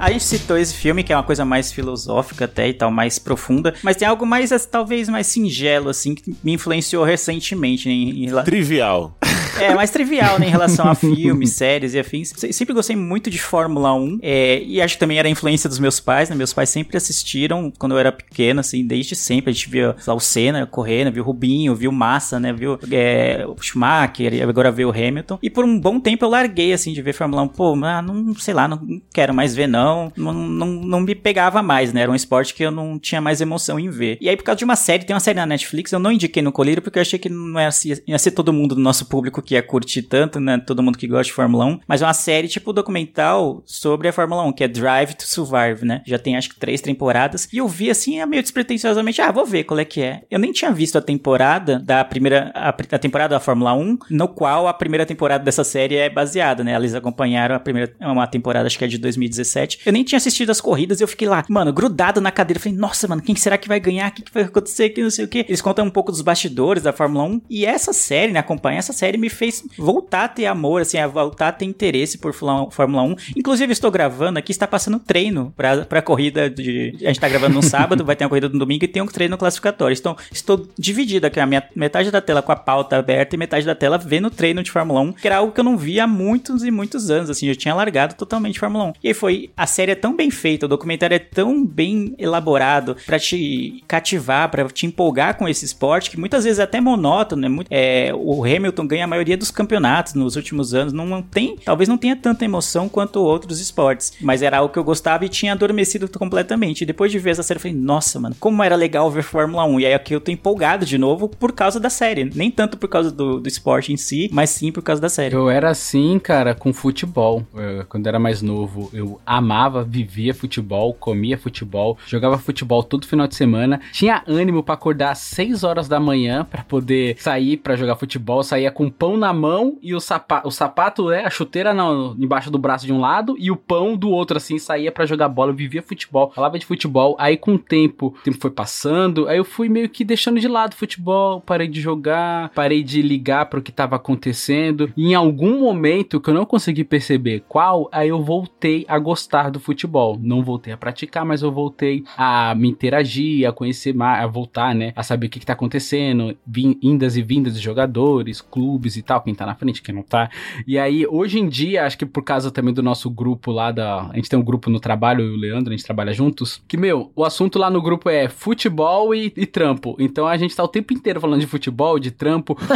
A 0.08 0.10
gente 0.10 0.24
citou 0.24 0.56
esse 0.56 0.72
filme, 0.74 1.04
que 1.04 1.12
é 1.12 1.16
uma 1.16 1.22
coisa 1.22 1.44
mais 1.44 1.70
filosófica 1.70 2.46
até 2.46 2.66
e 2.66 2.72
tal, 2.72 2.90
mais 2.90 3.18
profunda, 3.18 3.74
mas 3.82 3.94
tem 3.94 4.08
algo 4.08 4.24
mais, 4.24 4.48
talvez, 4.64 5.06
mais 5.06 5.26
singelo, 5.26 5.90
assim, 5.90 6.14
que 6.14 6.34
me 6.42 6.54
influenciou 6.54 7.04
recentemente 7.04 7.90
em, 7.90 8.24
em, 8.24 8.26
rela- 8.26 8.42
Trivial. 8.42 9.14
É, 9.60 9.74
mais 9.74 9.90
trivial, 9.90 10.38
né, 10.38 10.46
em 10.46 10.50
relação 10.50 10.88
a 10.88 10.94
filmes, 10.94 11.52
séries 11.52 11.94
e 11.94 11.98
afins. 11.98 12.32
Se- 12.36 12.52
Sempre 12.52 12.74
gostei 12.74 12.96
muito 12.96 13.30
de 13.30 13.38
Fórmula 13.38 13.94
1, 13.94 14.18
é, 14.22 14.62
e 14.62 14.80
acho 14.80 14.94
que 14.94 15.00
também 15.00 15.18
era 15.18 15.28
a 15.28 15.30
influência 15.30 15.68
dos 15.68 15.78
meus 15.78 16.00
pais, 16.00 16.28
né? 16.28 16.36
Meus 16.36 16.52
pais 16.52 16.68
sempre 16.68 16.96
assistiram 16.96 17.72
quando 17.78 17.92
eu 17.92 17.98
era 17.98 18.12
pequeno, 18.12 18.60
assim, 18.60 18.84
desde 18.86 19.14
sempre. 19.16 19.50
A 19.50 19.52
gente 19.52 19.68
via 19.68 19.96
lá, 20.06 20.14
o 20.14 20.20
Senna 20.20 20.66
correndo, 20.66 21.12
viu 21.12 21.22
o 21.22 21.26
Rubinho, 21.26 21.74
viu 21.74 21.90
o 21.90 21.92
Massa, 21.94 22.38
né? 22.40 22.52
Viu 22.52 22.78
é, 22.90 23.44
o 23.46 23.56
Schumacher, 23.60 24.42
agora 24.48 24.70
veio 24.70 24.88
o 24.88 24.92
Hamilton. 24.92 25.38
E 25.42 25.48
por 25.50 25.64
um 25.64 25.78
bom 25.78 25.98
tempo 26.00 26.24
eu 26.24 26.28
larguei, 26.28 26.72
assim, 26.72 26.92
de 26.92 27.02
ver 27.02 27.12
Fórmula 27.12 27.42
1. 27.42 27.48
Pô, 27.48 27.74
mas 27.76 28.04
não, 28.04 28.34
sei 28.34 28.54
lá, 28.54 28.66
não 28.68 29.00
quero 29.12 29.32
mais 29.34 29.54
ver, 29.54 29.66
não. 29.66 30.12
Não, 30.16 30.32
não. 30.32 30.66
não 30.66 31.00
me 31.00 31.14
pegava 31.14 31.62
mais, 31.62 31.92
né? 31.92 32.02
Era 32.02 32.10
um 32.10 32.14
esporte 32.14 32.54
que 32.54 32.62
eu 32.64 32.70
não 32.70 32.98
tinha 32.98 33.20
mais 33.20 33.40
emoção 33.40 33.78
em 33.78 33.88
ver. 33.90 34.18
E 34.20 34.28
aí, 34.28 34.36
por 34.36 34.42
causa 34.44 34.58
de 34.58 34.64
uma 34.64 34.76
série, 34.76 35.04
tem 35.04 35.14
uma 35.14 35.20
série 35.20 35.38
na 35.38 35.46
Netflix, 35.46 35.92
eu 35.92 35.98
não 35.98 36.12
indiquei 36.12 36.42
no 36.42 36.52
Colírio 36.52 36.82
porque 36.82 36.98
eu 36.98 37.02
achei 37.02 37.18
que 37.18 37.28
não 37.28 37.60
ia 37.60 37.70
ser, 37.70 38.02
ia 38.06 38.18
ser 38.18 38.30
todo 38.32 38.52
mundo 38.52 38.74
do 38.74 38.80
nosso 38.80 39.06
público 39.06 39.40
que 39.48 39.54
ia 39.54 39.62
curtir 39.62 40.02
tanto, 40.02 40.38
né? 40.38 40.58
Todo 40.58 40.82
mundo 40.82 40.98
que 40.98 41.06
gosta 41.06 41.24
de 41.24 41.32
Fórmula 41.32 41.64
1. 41.64 41.80
Mas 41.88 42.02
é 42.02 42.04
uma 42.04 42.12
série, 42.12 42.48
tipo, 42.48 42.70
documental 42.70 43.62
sobre 43.64 44.08
a 44.08 44.12
Fórmula 44.12 44.42
1, 44.44 44.52
que 44.52 44.62
é 44.62 44.68
Drive 44.68 45.14
to 45.14 45.24
Survive, 45.24 45.86
né? 45.86 46.02
Já 46.06 46.18
tem 46.18 46.36
acho 46.36 46.50
que 46.50 46.60
três 46.60 46.82
temporadas. 46.82 47.48
E 47.50 47.56
eu 47.56 47.66
vi 47.66 47.90
assim, 47.90 48.20
é 48.20 48.26
meio 48.26 48.42
despretensiosamente, 48.42 49.22
ah, 49.22 49.32
vou 49.32 49.46
ver 49.46 49.64
qual 49.64 49.80
é 49.80 49.86
que 49.86 50.02
é. 50.02 50.22
Eu 50.30 50.38
nem 50.38 50.52
tinha 50.52 50.70
visto 50.70 50.98
a 50.98 51.00
temporada 51.00 51.78
da 51.78 52.04
primeira. 52.04 52.52
A, 52.54 52.68
a 52.68 52.98
temporada 52.98 53.36
da 53.36 53.40
Fórmula 53.40 53.72
1, 53.72 53.98
no 54.10 54.28
qual 54.28 54.68
a 54.68 54.74
primeira 54.74 55.06
temporada 55.06 55.42
dessa 55.42 55.64
série 55.64 55.96
é 55.96 56.10
baseada, 56.10 56.62
né? 56.62 56.74
Eles 56.74 56.94
acompanharam 56.94 57.54
a 57.54 57.60
primeira. 57.60 57.94
é 57.98 58.06
Uma 58.06 58.26
temporada, 58.26 58.66
acho 58.66 58.76
que 58.76 58.84
é 58.84 58.88
de 58.88 58.98
2017. 58.98 59.80
Eu 59.86 59.94
nem 59.94 60.04
tinha 60.04 60.18
assistido 60.18 60.50
as 60.50 60.60
corridas, 60.60 61.00
eu 61.00 61.08
fiquei 61.08 61.26
lá, 61.26 61.42
mano, 61.48 61.72
grudado 61.72 62.20
na 62.20 62.30
cadeira. 62.30 62.60
Falei, 62.60 62.76
nossa, 62.76 63.08
mano, 63.08 63.22
quem 63.22 63.34
será 63.34 63.56
que 63.56 63.66
vai 63.66 63.80
ganhar? 63.80 64.10
O 64.10 64.12
que, 64.12 64.22
que 64.24 64.34
vai 64.34 64.42
acontecer? 64.42 64.90
Que 64.90 65.02
não 65.02 65.10
sei 65.10 65.24
o 65.24 65.28
que. 65.28 65.38
Eles 65.38 65.62
contam 65.62 65.86
um 65.86 65.90
pouco 65.90 66.12
dos 66.12 66.20
bastidores 66.20 66.82
da 66.82 66.92
Fórmula 66.92 67.24
1. 67.24 67.40
E 67.48 67.64
essa 67.64 67.94
série, 67.94 68.30
né? 68.32 68.40
Acompanhar 68.40 68.80
essa 68.80 68.92
série 68.92 69.16
me 69.16 69.27
fez 69.28 69.64
voltar 69.76 70.24
a 70.24 70.28
ter 70.28 70.46
amor, 70.46 70.82
assim, 70.82 70.98
a 70.98 71.06
voltar 71.06 71.48
a 71.48 71.52
ter 71.52 71.64
interesse 71.64 72.18
por 72.18 72.32
Fórmula 72.34 73.02
1. 73.02 73.16
Inclusive, 73.36 73.72
estou 73.72 73.90
gravando 73.90 74.38
aqui, 74.38 74.52
está 74.52 74.66
passando 74.66 74.98
treino 74.98 75.52
pra, 75.56 75.84
pra 75.84 76.02
corrida 76.02 76.48
de. 76.50 76.94
A 77.02 77.08
gente 77.08 77.20
tá 77.20 77.28
gravando 77.28 77.54
no 77.54 77.62
sábado, 77.62 78.04
vai 78.06 78.16
ter 78.16 78.24
uma 78.24 78.28
corrida 78.30 78.48
no 78.48 78.58
domingo 78.58 78.84
e 78.84 78.88
tem 78.88 79.02
um 79.02 79.06
treino 79.06 79.36
classificatório. 79.38 79.96
Então, 79.98 80.16
estou 80.32 80.66
dividido 80.78 81.26
aqui, 81.26 81.40
a 81.40 81.46
minha 81.46 81.62
metade 81.74 82.10
da 82.10 82.20
tela 82.20 82.42
com 82.42 82.52
a 82.52 82.56
pauta 82.56 82.96
aberta 82.96 83.34
e 83.34 83.38
metade 83.38 83.64
da 83.66 83.74
tela 83.74 83.98
vendo 83.98 84.26
o 84.26 84.30
treino 84.30 84.62
de 84.62 84.70
Fórmula 84.70 85.00
1, 85.00 85.12
que 85.14 85.26
era 85.26 85.36
algo 85.38 85.52
que 85.52 85.60
eu 85.60 85.64
não 85.64 85.76
via 85.76 86.04
há 86.04 86.06
muitos 86.06 86.64
e 86.64 86.70
muitos 86.70 87.10
anos, 87.10 87.30
assim, 87.30 87.46
eu 87.48 87.56
tinha 87.56 87.74
largado 87.74 88.14
totalmente 88.14 88.58
Fórmula 88.58 88.84
1. 88.86 88.92
E 89.02 89.08
aí 89.08 89.14
foi, 89.14 89.50
a 89.56 89.66
série 89.66 89.92
é 89.92 89.94
tão 89.94 90.14
bem 90.16 90.30
feita, 90.30 90.66
o 90.66 90.68
documentário 90.68 91.14
é 91.14 91.18
tão 91.18 91.64
bem 91.64 92.14
elaborado 92.18 92.96
pra 93.06 93.18
te 93.18 93.82
cativar, 93.86 94.50
pra 94.50 94.64
te 94.68 94.86
empolgar 94.86 95.36
com 95.36 95.48
esse 95.48 95.64
esporte, 95.64 96.10
que 96.10 96.18
muitas 96.18 96.44
vezes 96.44 96.58
é 96.58 96.62
até 96.62 96.80
monótono, 96.80 97.42
né? 97.42 97.48
Muito- 97.48 97.68
é, 97.70 98.10
o 98.14 98.44
Hamilton 98.44 98.86
ganha 98.86 99.04
a 99.04 99.06
maioria 99.18 99.36
dos 99.36 99.50
campeonatos 99.50 100.14
nos 100.14 100.36
últimos 100.36 100.74
anos, 100.74 100.92
não, 100.92 101.20
tem, 101.20 101.56
talvez 101.64 101.88
não 101.88 101.98
tenha 101.98 102.14
tanta 102.14 102.44
emoção 102.44 102.88
quanto 102.88 103.20
outros 103.20 103.60
esportes, 103.60 104.12
mas 104.20 104.42
era 104.42 104.58
algo 104.58 104.72
que 104.72 104.78
eu 104.78 104.84
gostava 104.84 105.24
e 105.24 105.28
tinha 105.28 105.52
adormecido 105.52 106.08
completamente. 106.08 106.82
E 106.82 106.86
depois 106.86 107.10
de 107.10 107.18
ver 107.18 107.30
essa 107.30 107.42
série, 107.42 107.58
eu 107.58 107.62
falei, 107.62 107.76
nossa, 107.76 108.20
mano, 108.20 108.36
como 108.38 108.62
era 108.62 108.76
legal 108.76 109.10
ver 109.10 109.22
Fórmula 109.22 109.64
1. 109.64 109.80
E 109.80 109.86
aí 109.86 109.94
aqui 109.94 110.14
eu 110.14 110.20
tô 110.20 110.30
empolgado 110.30 110.86
de 110.86 110.96
novo 110.96 111.28
por 111.28 111.52
causa 111.52 111.80
da 111.80 111.90
série. 111.90 112.30
Nem 112.34 112.50
tanto 112.50 112.76
por 112.76 112.88
causa 112.88 113.10
do, 113.10 113.40
do 113.40 113.48
esporte 113.48 113.92
em 113.92 113.96
si, 113.96 114.28
mas 114.32 114.50
sim 114.50 114.70
por 114.70 114.82
causa 114.82 115.02
da 115.02 115.08
série. 115.08 115.34
Eu 115.34 115.50
era 115.50 115.70
assim, 115.70 116.18
cara, 116.18 116.54
com 116.54 116.72
futebol. 116.72 117.44
Eu, 117.54 117.84
quando 117.86 118.06
era 118.06 118.18
mais 118.18 118.40
novo, 118.40 118.88
eu 118.92 119.20
amava, 119.26 119.82
vivia 119.82 120.32
futebol, 120.32 120.94
comia 120.94 121.36
futebol, 121.36 121.98
jogava 122.06 122.38
futebol 122.38 122.82
todo 122.82 123.06
final 123.06 123.26
de 123.26 123.34
semana. 123.34 123.80
Tinha 123.92 124.22
ânimo 124.26 124.62
pra 124.62 124.74
acordar 124.74 125.10
às 125.10 125.18
6 125.18 125.64
horas 125.64 125.88
da 125.88 125.98
manhã 125.98 126.46
pra 126.48 126.62
poder 126.62 127.16
sair 127.18 127.56
pra 127.56 127.74
jogar 127.74 127.96
futebol. 127.96 128.44
Saía 128.44 128.70
com 128.70 128.88
pão 128.88 129.07
na 129.16 129.32
mão 129.32 129.78
e 129.82 129.94
o, 129.94 130.00
sapa 130.00 130.42
o 130.44 130.50
sapato, 130.50 131.10
é, 131.10 131.24
a 131.24 131.30
chuteira 131.30 131.72
na- 131.74 132.14
embaixo 132.18 132.50
do 132.50 132.58
braço 132.58 132.86
de 132.86 132.92
um 132.92 133.00
lado 133.00 133.36
e 133.38 133.50
o 133.50 133.56
pão 133.56 133.96
do 133.96 134.10
outro, 134.10 134.36
assim, 134.36 134.58
saía 134.58 134.90
pra 134.92 135.06
jogar 135.06 135.28
bola. 135.28 135.50
Eu 135.52 135.56
vivia 135.56 135.82
futebol, 135.82 136.30
falava 136.34 136.58
de 136.58 136.66
futebol. 136.66 137.16
Aí 137.18 137.36
com 137.36 137.54
o 137.54 137.58
tempo, 137.58 138.08
o 138.18 138.22
tempo 138.22 138.38
foi 138.40 138.50
passando, 138.50 139.28
aí 139.28 139.38
eu 139.38 139.44
fui 139.44 139.68
meio 139.68 139.88
que 139.88 140.04
deixando 140.04 140.40
de 140.40 140.48
lado 140.48 140.72
o 140.72 140.76
futebol, 140.76 141.40
parei 141.40 141.68
de 141.68 141.80
jogar, 141.80 142.50
parei 142.50 142.82
de 142.82 143.00
ligar 143.02 143.46
pro 143.46 143.62
que 143.62 143.72
tava 143.72 143.96
acontecendo. 143.96 144.92
E 144.96 145.08
em 145.10 145.14
algum 145.14 145.58
momento 145.60 146.20
que 146.20 146.30
eu 146.30 146.34
não 146.34 146.44
consegui 146.44 146.84
perceber 146.84 147.44
qual, 147.48 147.88
aí 147.92 148.08
eu 148.08 148.22
voltei 148.22 148.84
a 148.88 148.98
gostar 148.98 149.50
do 149.50 149.60
futebol. 149.60 150.18
Não 150.20 150.42
voltei 150.42 150.72
a 150.72 150.76
praticar, 150.76 151.24
mas 151.24 151.42
eu 151.42 151.50
voltei 151.52 152.04
a 152.16 152.54
me 152.54 152.68
interagir, 152.68 153.48
a 153.48 153.52
conhecer 153.52 153.94
mais, 153.94 154.22
a 154.22 154.26
voltar, 154.26 154.74
né? 154.74 154.92
A 154.96 155.02
saber 155.02 155.26
o 155.26 155.30
que, 155.30 155.40
que 155.40 155.46
tá 155.46 155.52
acontecendo, 155.52 156.36
vin- 156.46 156.78
indas 156.82 157.16
e 157.16 157.22
vindas 157.22 157.54
de 157.54 157.60
jogadores, 157.60 158.40
clubes 158.40 158.96
e 158.98 159.02
tal, 159.02 159.20
quem 159.20 159.34
tá 159.34 159.46
na 159.46 159.54
frente, 159.54 159.82
quem 159.82 159.94
não 159.94 160.02
tá. 160.02 160.30
E 160.66 160.78
aí, 160.78 161.06
hoje 161.06 161.38
em 161.38 161.48
dia, 161.48 161.84
acho 161.84 161.96
que 161.96 162.06
por 162.06 162.22
causa 162.22 162.50
também 162.50 162.74
do 162.74 162.82
nosso 162.82 163.10
grupo 163.10 163.50
lá 163.50 163.70
da. 163.70 164.08
A 164.10 164.16
gente 164.16 164.28
tem 164.28 164.38
um 164.38 164.42
grupo 164.42 164.70
no 164.70 164.80
trabalho, 164.80 165.22
eu 165.22 165.32
e 165.32 165.36
o 165.36 165.36
Leandro, 165.36 165.72
a 165.72 165.76
gente 165.76 165.84
trabalha 165.84 166.12
juntos. 166.12 166.62
Que, 166.68 166.76
meu, 166.76 167.10
o 167.14 167.24
assunto 167.24 167.58
lá 167.58 167.70
no 167.70 167.80
grupo 167.80 168.08
é 168.10 168.28
futebol 168.28 169.14
e, 169.14 169.32
e 169.36 169.46
trampo. 169.46 169.96
Então 169.98 170.26
a 170.26 170.36
gente 170.36 170.54
tá 170.54 170.62
o 170.62 170.68
tempo 170.68 170.92
inteiro 170.92 171.20
falando 171.20 171.40
de 171.40 171.46
futebol, 171.46 171.98
de 171.98 172.10
trampo. 172.10 172.56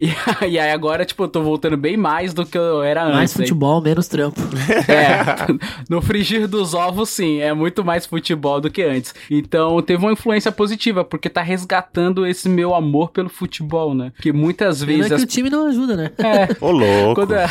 E, 0.00 0.08
e 0.48 0.58
aí 0.58 0.70
agora, 0.70 1.04
tipo, 1.04 1.24
eu 1.24 1.28
tô 1.28 1.42
voltando 1.42 1.76
bem 1.76 1.96
mais 1.96 2.32
do 2.32 2.46
que 2.46 2.56
eu 2.56 2.82
era 2.82 3.02
antes. 3.04 3.14
Mais 3.14 3.30
aí. 3.32 3.42
futebol, 3.42 3.80
menos 3.82 4.08
trampo. 4.08 4.40
É, 4.88 5.46
no 5.88 6.00
frigir 6.00 6.48
dos 6.48 6.74
ovos, 6.74 7.10
sim, 7.10 7.40
é 7.40 7.52
muito 7.52 7.84
mais 7.84 8.06
futebol 8.06 8.60
do 8.60 8.70
que 8.70 8.82
antes. 8.82 9.14
Então 9.30 9.80
teve 9.82 10.04
uma 10.04 10.12
influência 10.12 10.50
positiva, 10.50 11.04
porque 11.04 11.28
tá 11.28 11.42
resgatando 11.42 12.26
esse 12.26 12.48
meu 12.48 12.74
amor 12.74 13.10
pelo 13.10 13.28
futebol, 13.28 13.94
né? 13.94 14.12
Que 14.20 14.32
muitas 14.32 14.84
Pena 14.84 14.99
vezes. 15.00 15.08
que 15.08 15.14
as- 15.14 15.22
o 15.22 15.26
time 15.26 15.50
não 15.50 15.66
ajuda, 15.68 15.96
né? 15.96 16.10
É, 16.18 16.56
Ô, 16.64 16.70
louco. 16.70 17.14
quando 17.14 17.34
a, 17.34 17.46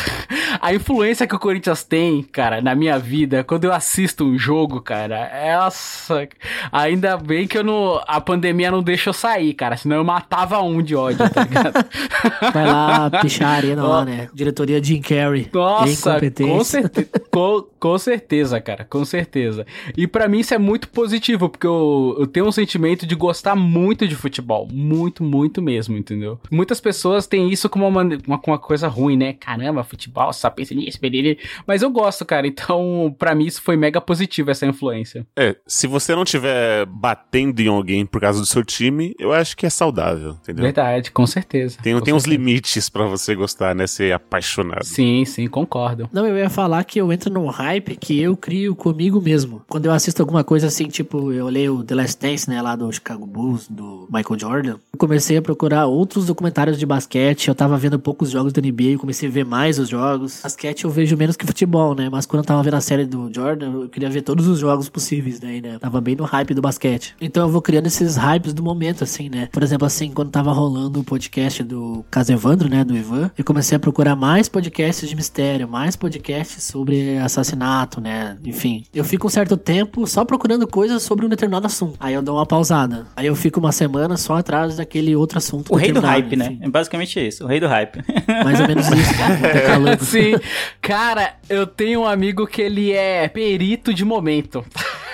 a 0.60 0.74
influência 0.74 1.26
que 1.26 1.34
o 1.34 1.38
Corinthians 1.38 1.82
tem, 1.84 2.22
cara, 2.22 2.60
na 2.60 2.74
minha 2.74 2.98
vida, 2.98 3.42
quando 3.44 3.64
eu 3.64 3.72
assisto 3.72 4.24
um 4.24 4.38
jogo, 4.38 4.80
cara, 4.80 5.16
é, 5.32 5.56
nossa, 5.56 6.28
ainda 6.72 7.16
bem 7.16 7.46
que 7.46 7.58
eu 7.58 7.64
não, 7.64 8.00
a 8.06 8.20
pandemia 8.20 8.70
não 8.70 8.82
deixa 8.82 9.10
eu 9.10 9.14
sair, 9.14 9.54
cara, 9.54 9.76
senão 9.76 9.96
eu 9.96 10.04
matava 10.04 10.60
um 10.62 10.82
de 10.82 10.94
ódio, 10.94 11.28
tá 11.30 11.44
ligado? 11.44 11.84
Vai 12.52 12.66
lá 12.66 13.10
pichar 13.22 13.48
a 13.48 13.52
arena 13.56 13.82
lá, 13.82 14.04
né? 14.04 14.28
Diretoria 14.34 14.82
Jim 14.82 15.00
Carrey. 15.00 15.48
Nossa, 15.52 16.20
com, 16.20 16.64
certe 16.64 17.08
com, 17.30 17.64
com 17.78 17.98
certeza, 17.98 18.60
cara, 18.60 18.84
com 18.88 19.04
certeza. 19.04 19.66
E 19.96 20.06
pra 20.06 20.28
mim 20.28 20.40
isso 20.40 20.54
é 20.54 20.58
muito 20.58 20.88
positivo, 20.88 21.48
porque 21.48 21.66
eu, 21.66 22.16
eu 22.18 22.26
tenho 22.26 22.46
um 22.46 22.52
sentimento 22.52 23.06
de 23.06 23.14
gostar 23.14 23.54
muito 23.56 24.06
de 24.06 24.14
futebol, 24.14 24.68
muito, 24.70 25.22
muito 25.22 25.60
mesmo, 25.62 25.96
entendeu? 25.96 26.38
Muitas 26.50 26.80
pessoas 26.80 27.26
têm 27.26 27.39
isso 27.48 27.68
como 27.68 27.86
uma, 27.86 28.02
uma, 28.02 28.40
uma 28.46 28.58
coisa 28.58 28.88
ruim, 28.88 29.16
né? 29.16 29.32
Caramba, 29.32 29.84
futebol, 29.84 30.32
só 30.32 30.50
pensa 30.50 30.74
nisso, 30.74 30.98
beleza. 31.00 31.38
Mas 31.66 31.82
eu 31.82 31.90
gosto, 31.90 32.24
cara, 32.24 32.46
então 32.46 33.14
pra 33.18 33.34
mim 33.34 33.46
isso 33.46 33.62
foi 33.62 33.76
mega 33.76 34.00
positivo, 34.00 34.50
essa 34.50 34.66
influência. 34.66 35.26
É, 35.36 35.56
se 35.66 35.86
você 35.86 36.14
não 36.14 36.24
tiver 36.24 36.86
batendo 36.86 37.60
em 37.60 37.68
alguém 37.68 38.04
por 38.06 38.20
causa 38.20 38.40
do 38.40 38.46
seu 38.46 38.64
time, 38.64 39.14
eu 39.18 39.32
acho 39.32 39.56
que 39.56 39.66
é 39.66 39.70
saudável, 39.70 40.36
entendeu? 40.42 40.64
Verdade, 40.64 41.10
com 41.10 41.26
certeza. 41.26 41.78
Tem, 41.82 41.94
com 41.94 42.00
tem 42.00 42.14
uns 42.14 42.22
certeza. 42.22 42.38
limites 42.38 42.88
pra 42.88 43.04
você 43.06 43.34
gostar, 43.34 43.74
né? 43.74 43.86
Ser 43.86 44.12
apaixonado. 44.12 44.84
Sim, 44.84 45.24
sim, 45.24 45.46
concordo. 45.46 46.08
Não, 46.12 46.26
eu 46.26 46.36
ia 46.36 46.50
falar 46.50 46.84
que 46.84 47.00
eu 47.00 47.12
entro 47.12 47.32
num 47.32 47.46
hype 47.46 47.96
que 47.96 48.20
eu 48.20 48.36
crio 48.36 48.74
comigo 48.74 49.20
mesmo. 49.20 49.62
Quando 49.68 49.86
eu 49.86 49.92
assisto 49.92 50.22
alguma 50.22 50.44
coisa 50.44 50.66
assim, 50.66 50.86
tipo, 50.88 51.32
eu 51.32 51.46
olhei 51.46 51.68
o 51.68 51.82
The 51.84 51.94
Last 51.94 52.20
Dance, 52.20 52.48
né, 52.48 52.60
lá 52.60 52.76
do 52.76 52.90
Chicago 52.92 53.26
Bulls, 53.26 53.68
do 53.68 54.08
Michael 54.12 54.38
Jordan. 54.38 54.78
Eu 54.92 54.98
comecei 54.98 55.36
a 55.36 55.42
procurar 55.42 55.86
outros 55.86 56.26
documentários 56.26 56.78
de 56.78 56.86
basquete. 56.86 57.29
Eu 57.48 57.54
tava 57.54 57.76
vendo 57.76 57.98
poucos 57.98 58.30
jogos 58.30 58.52
da 58.52 58.60
NBA, 58.60 58.92
eu 58.92 58.98
comecei 58.98 59.28
a 59.28 59.32
ver 59.32 59.44
mais 59.44 59.78
os 59.78 59.88
jogos. 59.88 60.40
Basquete 60.42 60.84
eu 60.84 60.90
vejo 60.90 61.16
menos 61.16 61.36
que 61.36 61.46
futebol, 61.46 61.94
né? 61.94 62.08
Mas 62.10 62.26
quando 62.26 62.42
eu 62.42 62.46
tava 62.46 62.62
vendo 62.62 62.74
a 62.74 62.80
série 62.80 63.06
do 63.06 63.30
Jordan, 63.34 63.72
eu 63.72 63.88
queria 63.88 64.10
ver 64.10 64.22
todos 64.22 64.46
os 64.46 64.58
jogos 64.58 64.88
possíveis 64.88 65.40
daí, 65.40 65.60
né? 65.60 65.78
Tava 65.78 66.00
bem 66.00 66.14
no 66.14 66.24
hype 66.24 66.54
do 66.54 66.60
basquete. 66.60 67.14
Então 67.20 67.46
eu 67.46 67.48
vou 67.48 67.62
criando 67.62 67.86
esses 67.86 68.16
hypes 68.16 68.52
do 68.52 68.62
momento, 68.62 69.04
assim, 69.04 69.28
né? 69.28 69.48
Por 69.50 69.62
exemplo, 69.62 69.86
assim, 69.86 70.10
quando 70.12 70.30
tava 70.30 70.52
rolando 70.52 71.00
o 71.00 71.04
podcast 71.04 71.62
do 71.62 72.04
Caso 72.10 72.32
Evandro, 72.32 72.68
né? 72.68 72.84
Do 72.84 72.96
Ivan, 72.96 73.30
eu 73.36 73.44
comecei 73.44 73.76
a 73.76 73.78
procurar 73.78 74.14
mais 74.14 74.48
podcasts 74.48 75.08
de 75.08 75.16
mistério, 75.16 75.68
mais 75.68 75.96
podcasts 75.96 76.64
sobre 76.64 77.16
assassinato, 77.18 78.00
né? 78.00 78.36
Enfim, 78.44 78.84
eu 78.94 79.04
fico 79.04 79.26
um 79.26 79.30
certo 79.30 79.56
tempo 79.56 80.06
só 80.06 80.24
procurando 80.24 80.66
coisas 80.66 81.02
sobre 81.02 81.24
um 81.24 81.28
determinado 81.28 81.66
assunto. 81.66 81.96
Aí 82.00 82.14
eu 82.14 82.22
dou 82.22 82.36
uma 82.36 82.46
pausada. 82.46 83.06
Aí 83.16 83.26
eu 83.26 83.36
fico 83.36 83.60
uma 83.60 83.72
semana 83.72 84.16
só 84.16 84.36
atrás 84.36 84.76
daquele 84.76 85.16
outro 85.16 85.38
assunto. 85.38 85.72
O 85.72 85.76
rei 85.76 85.92
do 85.92 86.00
hype, 86.00 86.36
né? 86.36 86.50
enfim. 86.50 86.58
É 86.62 86.68
basicamente 86.68 87.18
isso, 87.26 87.44
o 87.44 87.46
rei 87.46 87.60
do 87.60 87.66
hype. 87.66 88.00
Mais 88.44 88.60
ou 88.60 88.68
menos 88.68 88.86
isso, 88.88 89.16
né? 89.16 89.38
Vou 89.40 89.50
ter 89.50 89.66
calango. 89.66 90.04
Sim, 90.04 90.34
cara, 90.80 91.34
eu 91.48 91.66
tenho 91.66 92.00
um 92.00 92.06
amigo 92.06 92.46
que 92.46 92.62
ele 92.62 92.92
é 92.92 93.28
perito 93.28 93.92
de 93.92 94.04
momento. 94.04 94.64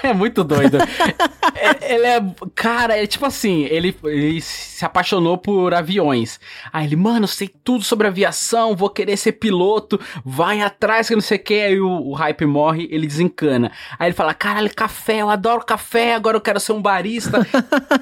É 0.07 0.15
muito 0.15 0.43
doido. 0.45 0.79
É- 1.59 1.95
ele 1.95 2.07
é. 2.07 2.21
Cara, 2.55 3.03
é 3.03 3.07
tipo 3.07 3.25
assim, 3.25 3.65
ele, 3.65 3.97
ele 4.05 4.41
se 4.43 4.85
apaixonou 4.85 5.39
por 5.39 5.73
aviões. 5.73 6.39
Aí 6.71 6.87
ele, 6.87 6.97
mano, 6.97 7.27
sei 7.27 7.49
tudo 7.49 7.83
sobre 7.83 8.07
aviação, 8.07 8.77
vou 8.77 8.91
querer 8.91 9.17
ser 9.17 9.33
piloto, 9.33 9.99
vai 10.23 10.61
atrás 10.61 11.09
que 11.09 11.15
não 11.15 11.23
sei 11.23 11.39
o 11.39 11.43
que. 11.43 11.55
Aí 11.55 11.81
o, 11.81 11.89
o 11.89 12.13
hype 12.13 12.45
morre, 12.45 12.87
ele 12.91 13.07
desencana. 13.07 13.73
Aí 13.99 14.09
ele 14.09 14.15
fala: 14.15 14.35
caralho, 14.35 14.73
café, 14.75 15.23
eu 15.23 15.31
adoro 15.31 15.65
café, 15.65 16.15
agora 16.15 16.37
eu 16.37 16.43
quero 16.43 16.61
ser 16.61 16.73
um 16.73 16.83
barista. 16.83 17.39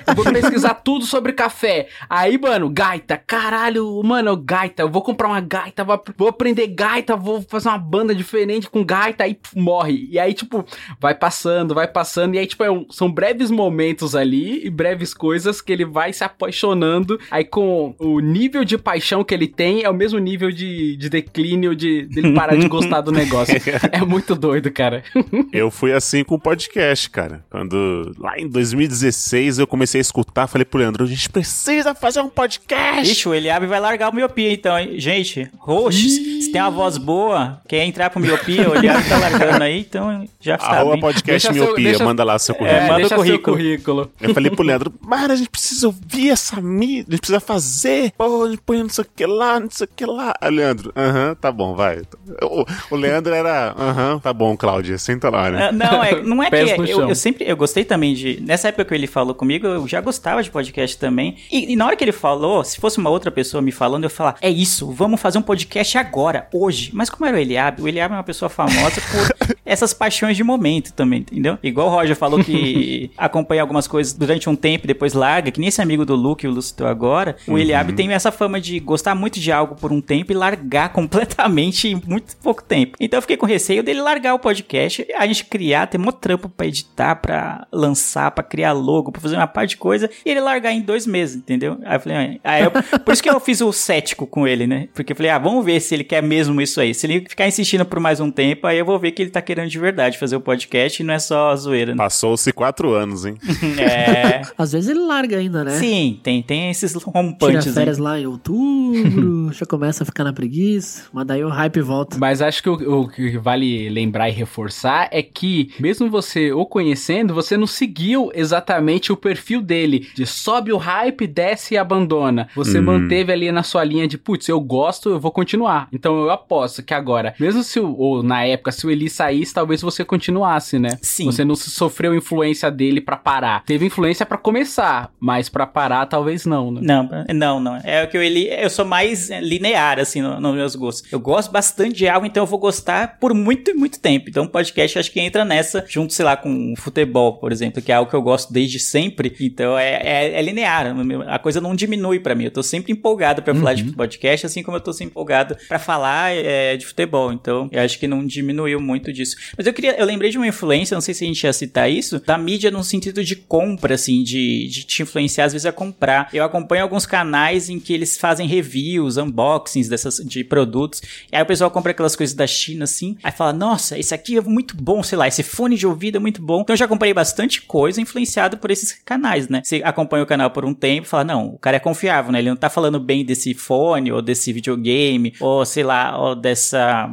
Eu 0.07 0.15
vou 0.17 0.25
pesquisar 0.25 0.75
tudo 0.75 1.07
sobre 1.07 1.33
café. 1.33 1.89
Aí, 2.11 2.37
mano, 2.37 2.69
gaita, 2.69 3.17
caralho, 3.17 4.03
mano, 4.03 4.37
gaita, 4.37 4.83
eu 4.83 4.91
vou 4.91 5.03
comprar 5.03 5.29
uma 5.29 5.41
gaita, 5.41 5.85
vou, 5.85 6.29
aprender 6.29 6.67
gaita, 6.67 7.17
vou 7.17 7.41
fazer 7.43 7.69
uma 7.69 7.79
banda 7.79 8.15
diferente 8.15 8.69
com 8.69 8.85
gaita, 8.85 9.25
aí 9.25 9.39
morre. 9.55 10.09
E 10.11 10.19
aí, 10.19 10.35
tipo, 10.35 10.65
vai 11.01 11.15
passando, 11.15 11.75
vai 11.75 11.87
passando, 11.95 12.35
e 12.35 12.39
aí, 12.39 12.47
tipo, 12.47 12.63
é 12.65 12.71
um- 12.71 12.85
são 12.91 13.11
breves 13.11 13.51
momentos 13.51 14.15
ali 14.17 14.67
e 14.67 14.69
breves 14.71 15.15
coisas 15.15 15.61
que 15.61 15.73
ele 15.73 15.85
vai 15.85 16.13
se 16.13 16.23
apaixonando. 16.25 17.19
Aí, 17.31 17.45
com 17.45 17.95
o 17.99 18.21
nível 18.21 18.65
de 18.65 18.77
paixão 18.77 19.23
que 19.25 19.33
ele 19.33 19.47
tem, 19.47 19.83
é 19.85 19.89
o 19.89 19.95
mesmo 19.95 20.19
nível 20.19 20.51
de, 20.51 20.97
de 20.97 21.09
declínio 21.09 21.75
de 21.75 22.03
dele 22.07 22.33
parar 22.35 22.57
de 22.57 22.69
gostar 22.69 23.01
do 23.01 23.13
negócio. 23.13 23.55
É 23.93 24.01
muito 24.05 24.35
doido, 24.35 24.71
cara. 24.73 25.05
Eu 25.53 25.71
fui 25.71 25.93
assim 25.93 26.25
com 26.25 26.35
o 26.35 26.39
podcast, 26.41 27.09
cara. 27.11 27.45
Quando 27.51 28.13
lá 28.19 28.37
em 28.39 28.49
2016 28.49 29.59
eu 29.59 29.67
comecei 29.67 30.01
a 30.01 30.03
escutar, 30.03 30.47
falei 30.47 30.65
pro 30.65 30.79
Leandro, 30.81 31.05
a 31.05 31.07
gente 31.07 31.29
precisa 31.31 31.95
fazer 31.95 32.21
um 32.21 32.29
podcast. 32.29 33.11
Ixi, 33.13 33.29
o 33.29 33.35
Eliabe 33.35 33.67
vai 33.67 33.79
largar 33.79 34.11
o 34.11 34.15
miopia 34.15 34.53
então, 34.53 34.79
hein? 34.79 34.99
Gente, 34.99 35.49
roxo, 35.59 35.99
se 35.99 36.51
tem 36.51 36.61
uma 36.61 36.71
voz 36.71 36.97
boa, 36.99 37.61
quer 37.69 37.85
entrar 37.85 38.11
pro 38.11 38.21
miopia, 38.21 38.69
o 38.69 38.75
Eliabe 38.75 39.09
tá 39.09 39.19
largando 39.19 39.63
aí, 39.63 39.79
então 39.81 40.27
já 40.41 40.59
sabe. 40.59 40.75
Arroba 40.77 40.95
hein? 40.95 41.01
podcast 41.01 41.49
Deixa 41.49 41.53
seu- 41.67 41.74
deixa- 41.83 42.05
manda 42.05 42.25
lá 42.25 42.39
seu 42.39 42.55
É, 42.55 42.59
currículo. 42.59 42.87
manda 42.89 43.07
o 43.07 43.11
currículo. 43.17 43.57
currículo. 43.57 44.11
Eu 44.21 44.35
falei 44.35 44.51
pro 44.51 44.65
Leandro, 44.65 44.93
mano, 45.03 45.33
a 45.33 45.37
gente 45.37 45.51
precisa 45.51 45.87
ouvir 45.87 46.31
essa 46.31 46.61
mídia, 46.61 47.05
a 47.09 47.11
gente 47.13 47.21
precisa 47.21 47.41
fazer. 47.41 48.13
Pô, 48.17 48.45
a 48.45 48.49
gente 48.51 48.61
põe 48.65 48.79
não 48.83 48.89
sei 48.89 49.05
o 49.05 49.09
que 49.15 49.27
lá, 49.27 49.59
não 49.61 49.71
sei 49.71 49.85
o 49.87 49.91
que 49.95 50.07
lá. 50.07 50.35
Aí, 50.41 50.51
Leandro, 50.51 50.93
aham, 50.97 51.35
tá 51.35 51.51
bom, 51.51 51.75
vai. 51.75 52.03
O, 52.43 52.65
o 52.91 52.97
Leandro 52.97 53.35
era, 53.35 53.75
aham, 53.79 54.19
tá 54.19 54.33
bom, 54.33 54.57
Cláudia, 54.57 54.99
senta 54.99 55.31
lá, 55.31 55.51
né? 55.51 55.69
Ah, 55.69 55.73
Não, 55.73 56.03
é, 56.05 56.23
não 56.23 56.43
é 56.43 56.51
que 56.51 56.57
é, 56.57 56.77
eu, 56.93 57.09
eu 57.09 57.15
sempre 57.15 57.45
eu 57.49 57.57
gostei 57.57 57.85
também 57.85 58.15
de 58.15 58.41
nessa 58.41 58.69
época 58.69 58.85
que 58.85 58.95
ele 58.95 59.07
falou 59.07 59.35
comigo 59.35 59.67
eu 59.67 59.87
já 59.89 60.01
gostava 60.01 60.43
de 60.43 60.51
podcast 60.51 60.97
também 60.99 61.37
e, 61.51 61.73
e 61.73 61.77
na 61.77 61.87
hora 61.87 61.97
que 61.97 62.05
ele 62.05 62.13
falou 62.13 62.63
se 62.65 62.81
fosse 62.81 62.99
uma 62.99 63.11
outra 63.11 63.31
pessoa 63.31 63.61
me 63.63 63.71
falando 63.73 64.05
eu 64.05 64.07
ia 64.09 64.11
falar 64.15 64.37
é 64.41 64.51
isso 64.51 64.91
vamos 64.93 65.21
fazer 65.21 65.39
um 65.39 65.43
podcast 65.43 65.97
agora 65.99 66.49
hoje 66.53 66.91
mas 66.93 67.11
como 67.11 67.27
era 67.27 67.37
o 67.37 67.41
Eliabe 67.41 67.83
o 67.83 67.89
Eliabe 67.89 68.15
é 68.15 68.17
uma 68.17 68.23
pessoa 68.25 68.49
famosa 68.49 69.01
por 69.11 69.57
essas 69.65 69.93
paixões 69.95 70.37
de 70.37 70.45
momento 70.45 70.93
também 70.93 71.21
entendeu 71.21 71.59
igual 71.69 71.89
o 71.89 71.91
Roger 71.91 72.17
falou 72.17 72.43
que 72.43 73.11
acompanha 73.17 73.63
algumas 73.63 73.87
coisas 73.87 74.13
durante 74.13 74.49
um 74.49 74.57
tempo 74.57 74.85
e 74.87 74.89
depois 74.89 75.13
larga 75.13 75.51
que 75.51 75.61
nem 75.61 75.69
esse 75.69 75.81
amigo 75.83 76.05
do 76.05 76.15
Luke 76.15 76.47
o 76.47 76.51
Lu 76.51 76.63
citou 76.63 76.87
agora 76.87 77.37
o 77.47 77.59
Eliabe 77.59 77.93
tem 77.93 78.13
essa 78.13 78.31
fama 78.31 78.61
de 78.61 78.79
gostar 78.81 79.15
muito 79.15 79.41
de 79.41 79.51
algo 79.51 79.75
por 79.75 79.93
um 79.93 80.01
tempo 80.01 80.33
e 80.33 80.35
largar 80.35 80.91
completamente 80.93 81.89
em 81.89 82.01
muito 82.07 82.37
pouco 82.37 82.63
tempo. 82.63 82.97
Então 83.01 83.19
eu 83.19 83.23
fiquei 83.23 83.37
com 83.37 83.47
receio 83.47 83.83
dele 83.83 84.01
largar 84.01 84.35
o 84.35 84.39
podcast 84.39 85.07
a 85.17 85.27
gente 85.27 85.45
criar 85.45 85.87
ter 85.87 85.99
mó 85.99 86.13
trampo 86.13 86.49
pra 86.49 86.67
editar 86.67 87.17
pra 87.17 87.67
lançar 87.73 88.31
pra 88.31 88.45
criar 88.45 88.73
logo 88.73 89.11
pra 89.13 89.21
fazer 89.21 89.37
uma 89.37 89.47
parte 89.47 89.71
de 89.71 89.77
coisa 89.77 90.11
e 90.25 90.31
ele 90.31 90.41
largar 90.41 90.73
em 90.73 90.81
dois 90.81 91.07
meses 91.07 91.37
entendeu? 91.37 91.79
Aí 91.85 91.97
eu 91.97 92.01
falei 92.01 92.41
ah, 92.45 92.51
aí 92.53 92.65
eu- 92.65 92.71
por 93.01 93.13
isso 93.13 93.23
que 93.23 93.31
eu 93.31 93.41
fiz 93.41 93.61
o 93.61 93.73
cético 93.73 94.27
com 94.27 94.47
ele 94.47 94.67
né? 94.67 94.89
Porque 94.95 95.13
eu 95.13 95.17
falei 95.17 95.31
ah 95.31 95.39
vamos 95.39 95.65
ver 95.65 95.81
se 95.81 95.95
ele 95.95 96.05
quer 96.05 96.23
mesmo 96.23 96.61
isso 96.61 96.81
aí. 96.81 96.95
Se 96.95 97.07
ele 97.07 97.25
ficar 97.29 97.47
insistindo 97.47 97.85
por 97.85 98.01
mais 98.01 98.21
um 98.21 98.31
tempo 98.31 98.67
aí 98.67 98.79
eu 98.79 98.85
vou 98.85 98.99
ver 98.99 99.13
que 99.13 99.23
ele 99.23 99.31
tá 99.31 99.41
querendo 99.43 99.69
de 99.69 99.79
verdade 99.79 100.19
fazer 100.19 100.37
o 100.37 100.41
podcast 100.41 101.03
e 101.03 101.05
não 101.07 101.15
é 101.15 101.19
só 101.19 101.54
zoeira 101.57 101.93
né? 101.93 101.99
Passou-se 101.99 102.53
quatro 102.53 102.93
anos, 102.93 103.25
hein? 103.25 103.37
é 103.79 104.43
Às 104.57 104.73
vezes 104.73 104.91
ele 104.91 105.01
larga 105.01 105.37
ainda, 105.39 105.65
né? 105.65 105.79
sim 105.79 106.19
tem 106.23 106.43
tem 106.43 106.71
esses 106.71 106.93
Tira 106.93 107.05
rompantes 107.07 107.67
aí. 107.69 107.73
férias 107.73 107.99
lá 107.99 108.19
em 108.19 108.27
outubro, 108.27 109.53
já 109.53 109.67
começa 109.67 110.03
a 110.03 110.07
ficar 110.07 110.25
na 110.25 110.33
preguiça, 110.33 111.05
mas 111.13 111.27
daí 111.27 111.45
o 111.45 111.49
hype 111.49 111.81
volta. 111.81 112.17
Mas 112.19 112.41
acho 112.43 112.63
que 112.63 112.69
o, 112.69 113.01
o 113.03 113.09
que 113.09 113.39
vale 113.39 113.89
lembrar 113.89 114.29
e 114.29 114.33
reforçar 114.33 115.09
é 115.11 115.23
que, 115.23 115.73
mesmo 115.79 116.09
você 116.11 116.53
o 116.53 116.65
conhecendo, 116.67 117.35
você 117.35 117.57
não 117.57 117.67
seguiu 117.67 118.31
exatamente 118.35 119.13
o 119.13 119.17
perfil 119.17 119.61
dele, 119.63 120.09
de 120.15 120.27
sobe 120.27 120.73
o 120.73 120.77
hype, 120.77 121.27
desce 121.27 121.75
e 121.75 121.77
abandona. 121.79 122.49
Você 122.55 122.79
Uhum. 122.79 122.85
manteve 122.85 123.33
ali 123.33 123.53
na 123.53 123.63
sua 123.63 123.85
linha 123.85 124.07
de, 124.09 124.19
putz, 124.19 124.49
eu 124.49 124.61
gosto, 124.61 125.09
eu 125.11 125.21
vou 125.21 125.31
continuar. 125.31 125.89
Então 125.93 126.17
eu 126.23 126.31
aposto 126.31 126.83
que 126.83 126.93
agora, 126.93 127.35
mesmo 127.39 127.63
se 127.63 127.79
o, 127.79 127.95
ou 127.97 128.23
na 128.23 128.45
época, 128.45 128.73
se 128.73 128.87
o 128.87 128.91
Eli 128.91 129.09
saísse, 129.09 129.55
talvez 129.55 129.81
você 129.81 130.05
continuasse, 130.05 130.79
né? 130.79 130.99
Sim. 131.01 131.27
Você 131.27 131.44
não 131.45 131.55
sofreu 131.57 132.15
influência 132.15 132.71
dele 132.71 133.01
pra 133.01 133.17
parar. 133.17 133.65
Teve 133.65 133.87
influência 133.87 134.25
pra 134.27 134.39
começar, 134.39 135.11
mas 135.21 135.49
pra 135.49 135.67
parar, 135.67 136.07
talvez 136.07 136.45
não, 136.47 136.71
né? 136.71 136.81
Não, 136.83 137.09
não, 137.35 137.61
não. 137.61 137.77
É 137.85 138.05
o 138.05 138.09
que 138.09 138.17
eu 138.17 138.23
ele, 138.23 138.49
eu 138.51 138.71
sou 138.71 138.85
mais 138.85 139.31
é, 139.31 139.41
linear 139.41 139.99
assim 139.99 140.21
no- 140.23 140.41
nos 140.41 140.55
meus 140.55 140.75
gostos. 140.77 141.13
Eu 141.13 141.21
gosto 141.21 141.51
bastante 141.51 141.95
de 141.97 142.09
algo, 142.09 142.27
então 142.27 142.43
eu 142.43 142.47
vou 142.47 142.59
gostar 142.59 143.19
por 143.19 143.35
muito 143.35 143.71
e 143.71 143.75
muito 143.75 144.01
tempo. 144.01 144.29
Então 144.29 144.45
o 144.45 144.49
podcast 144.49 144.99
acho 144.99 145.11
que 145.11 145.21
entra 145.21 145.45
nessa, 145.45 145.85
junto, 145.89 146.13
sei 146.13 146.25
lá, 146.25 146.37
com 146.37 146.73
o 146.73 146.77
futebol, 146.77 147.39
por 147.39 147.53
exemplo, 147.53 147.81
que 147.83 147.91
é 147.93 147.95
algo 147.95 148.11
que 148.11 148.17
eu 148.17 148.23
gosto 148.23 148.53
desde 148.53 148.79
sempre. 148.79 149.35
Então 149.41 149.79
é, 149.79 149.95
é, 150.03 150.39
é 150.39 150.43
linear. 150.43 150.87
A 151.29 151.39
coisa 151.39 151.61
não 151.61 151.75
diminui 151.75 152.21
pra 152.21 152.35
mim. 152.35 152.45
Eu 152.45 152.51
tô 152.51 152.63
sempre 152.63 152.93
empolgado 152.93 153.43
pra 153.43 153.55
falar 153.55 153.75
de 153.75 153.85
podcast, 153.93 154.47
assim 154.47 154.63
como 154.63 154.77
eu 154.77 154.81
tô 154.81 154.93
sempre 154.93 155.11
empolgado 155.13 155.57
pra 155.69 155.79
falar 155.79 156.33
é, 156.35 156.77
de 156.77 156.87
futebol. 156.87 157.33
Então 157.33 157.69
eu 157.73 157.83
acho 157.83 157.99
que 157.99 158.07
não 158.07 158.25
diminuiu 158.27 158.81
muito 158.81 159.13
disso. 159.13 159.37
Mas 159.57 159.67
eu 159.67 159.73
queria, 159.73 159.97
eu 159.99 160.07
lembrei 160.07 160.31
de 160.31 160.37
uma 160.39 160.47
influência, 160.47 160.95
não 160.95 161.01
sei 161.01 161.15
se 161.15 161.25
a 161.25 161.27
gente 161.27 161.34
ia 161.43 161.53
citar 161.53 161.91
isso, 161.91 162.21
da 162.21 162.39
mídia 162.39 162.71
no 162.71 162.85
sentido 162.85 163.25
de 163.25 163.35
compra, 163.35 163.95
assim, 163.95 164.23
de, 164.23 164.69
de 164.69 164.85
te 164.85 165.03
influenciar 165.03 165.47
às 165.47 165.53
vezes 165.53 165.67
a 165.67 165.73
comprar. 165.73 166.29
Eu 166.33 166.45
acompanho 166.45 166.83
alguns 166.83 167.07
canais 167.07 167.69
em 167.69 167.81
que 167.81 167.93
eles 167.93 168.17
fazem 168.17 168.47
reviews, 168.47 169.17
unboxings 169.17 169.89
dessas, 169.89 170.17
de 170.17 170.45
produtos. 170.45 171.03
E 171.33 171.37
aí 171.37 171.43
o 171.43 171.47
pessoal 171.47 171.71
compra 171.71 171.93
aquelas 171.93 172.15
coisas 172.15 172.35
da 172.35 172.47
China, 172.47 172.85
assim. 172.85 173.17
Aí 173.23 173.33
fala, 173.33 173.53
nossa, 173.53 173.99
esse 173.99 174.15
aqui 174.15 174.37
é 174.37 174.41
muito 174.41 174.77
bom, 174.77 175.03
sei 175.03 175.19
lá, 175.19 175.27
esse 175.27 175.43
fone 175.43 175.77
de 175.77 175.87
ouvido 175.87 176.17
é 176.17 176.21
muito 176.21 176.43
bom. 176.43 176.61
Então 176.61 176.75
eu 176.75 176.79
já 176.79 176.89
comprei 176.89 177.13
bastante 177.15 177.63
coisa 177.63 178.01
influenciado 178.01 178.59
por 178.59 178.71
esses 178.71 178.93
canais, 178.93 179.49
né? 179.49 179.63
Você 179.65 179.83
acompanha 179.85 180.23
o 180.23 180.27
canal 180.27 180.51
por 180.51 180.65
um 180.65 180.75
tempo 180.75 181.09
fala, 181.15 181.25
não, 181.25 181.47
o 181.49 181.59
cara 181.59 181.77
é 181.77 181.81
confiável, 181.81 182.33
né? 182.33 182.39
Ele 182.41 182.51
não 182.51 182.57
tá 182.57 182.69
falando 182.69 182.99
bem 182.99 183.25
desse 183.25 183.55
fone 183.55 184.11
ou 184.11 184.21
desse 184.21 184.53
videogame 184.53 185.35
ou 185.41 185.65
sei 185.65 185.85
lá, 185.85 186.19
ou 186.19 186.35
dessa. 186.35 187.11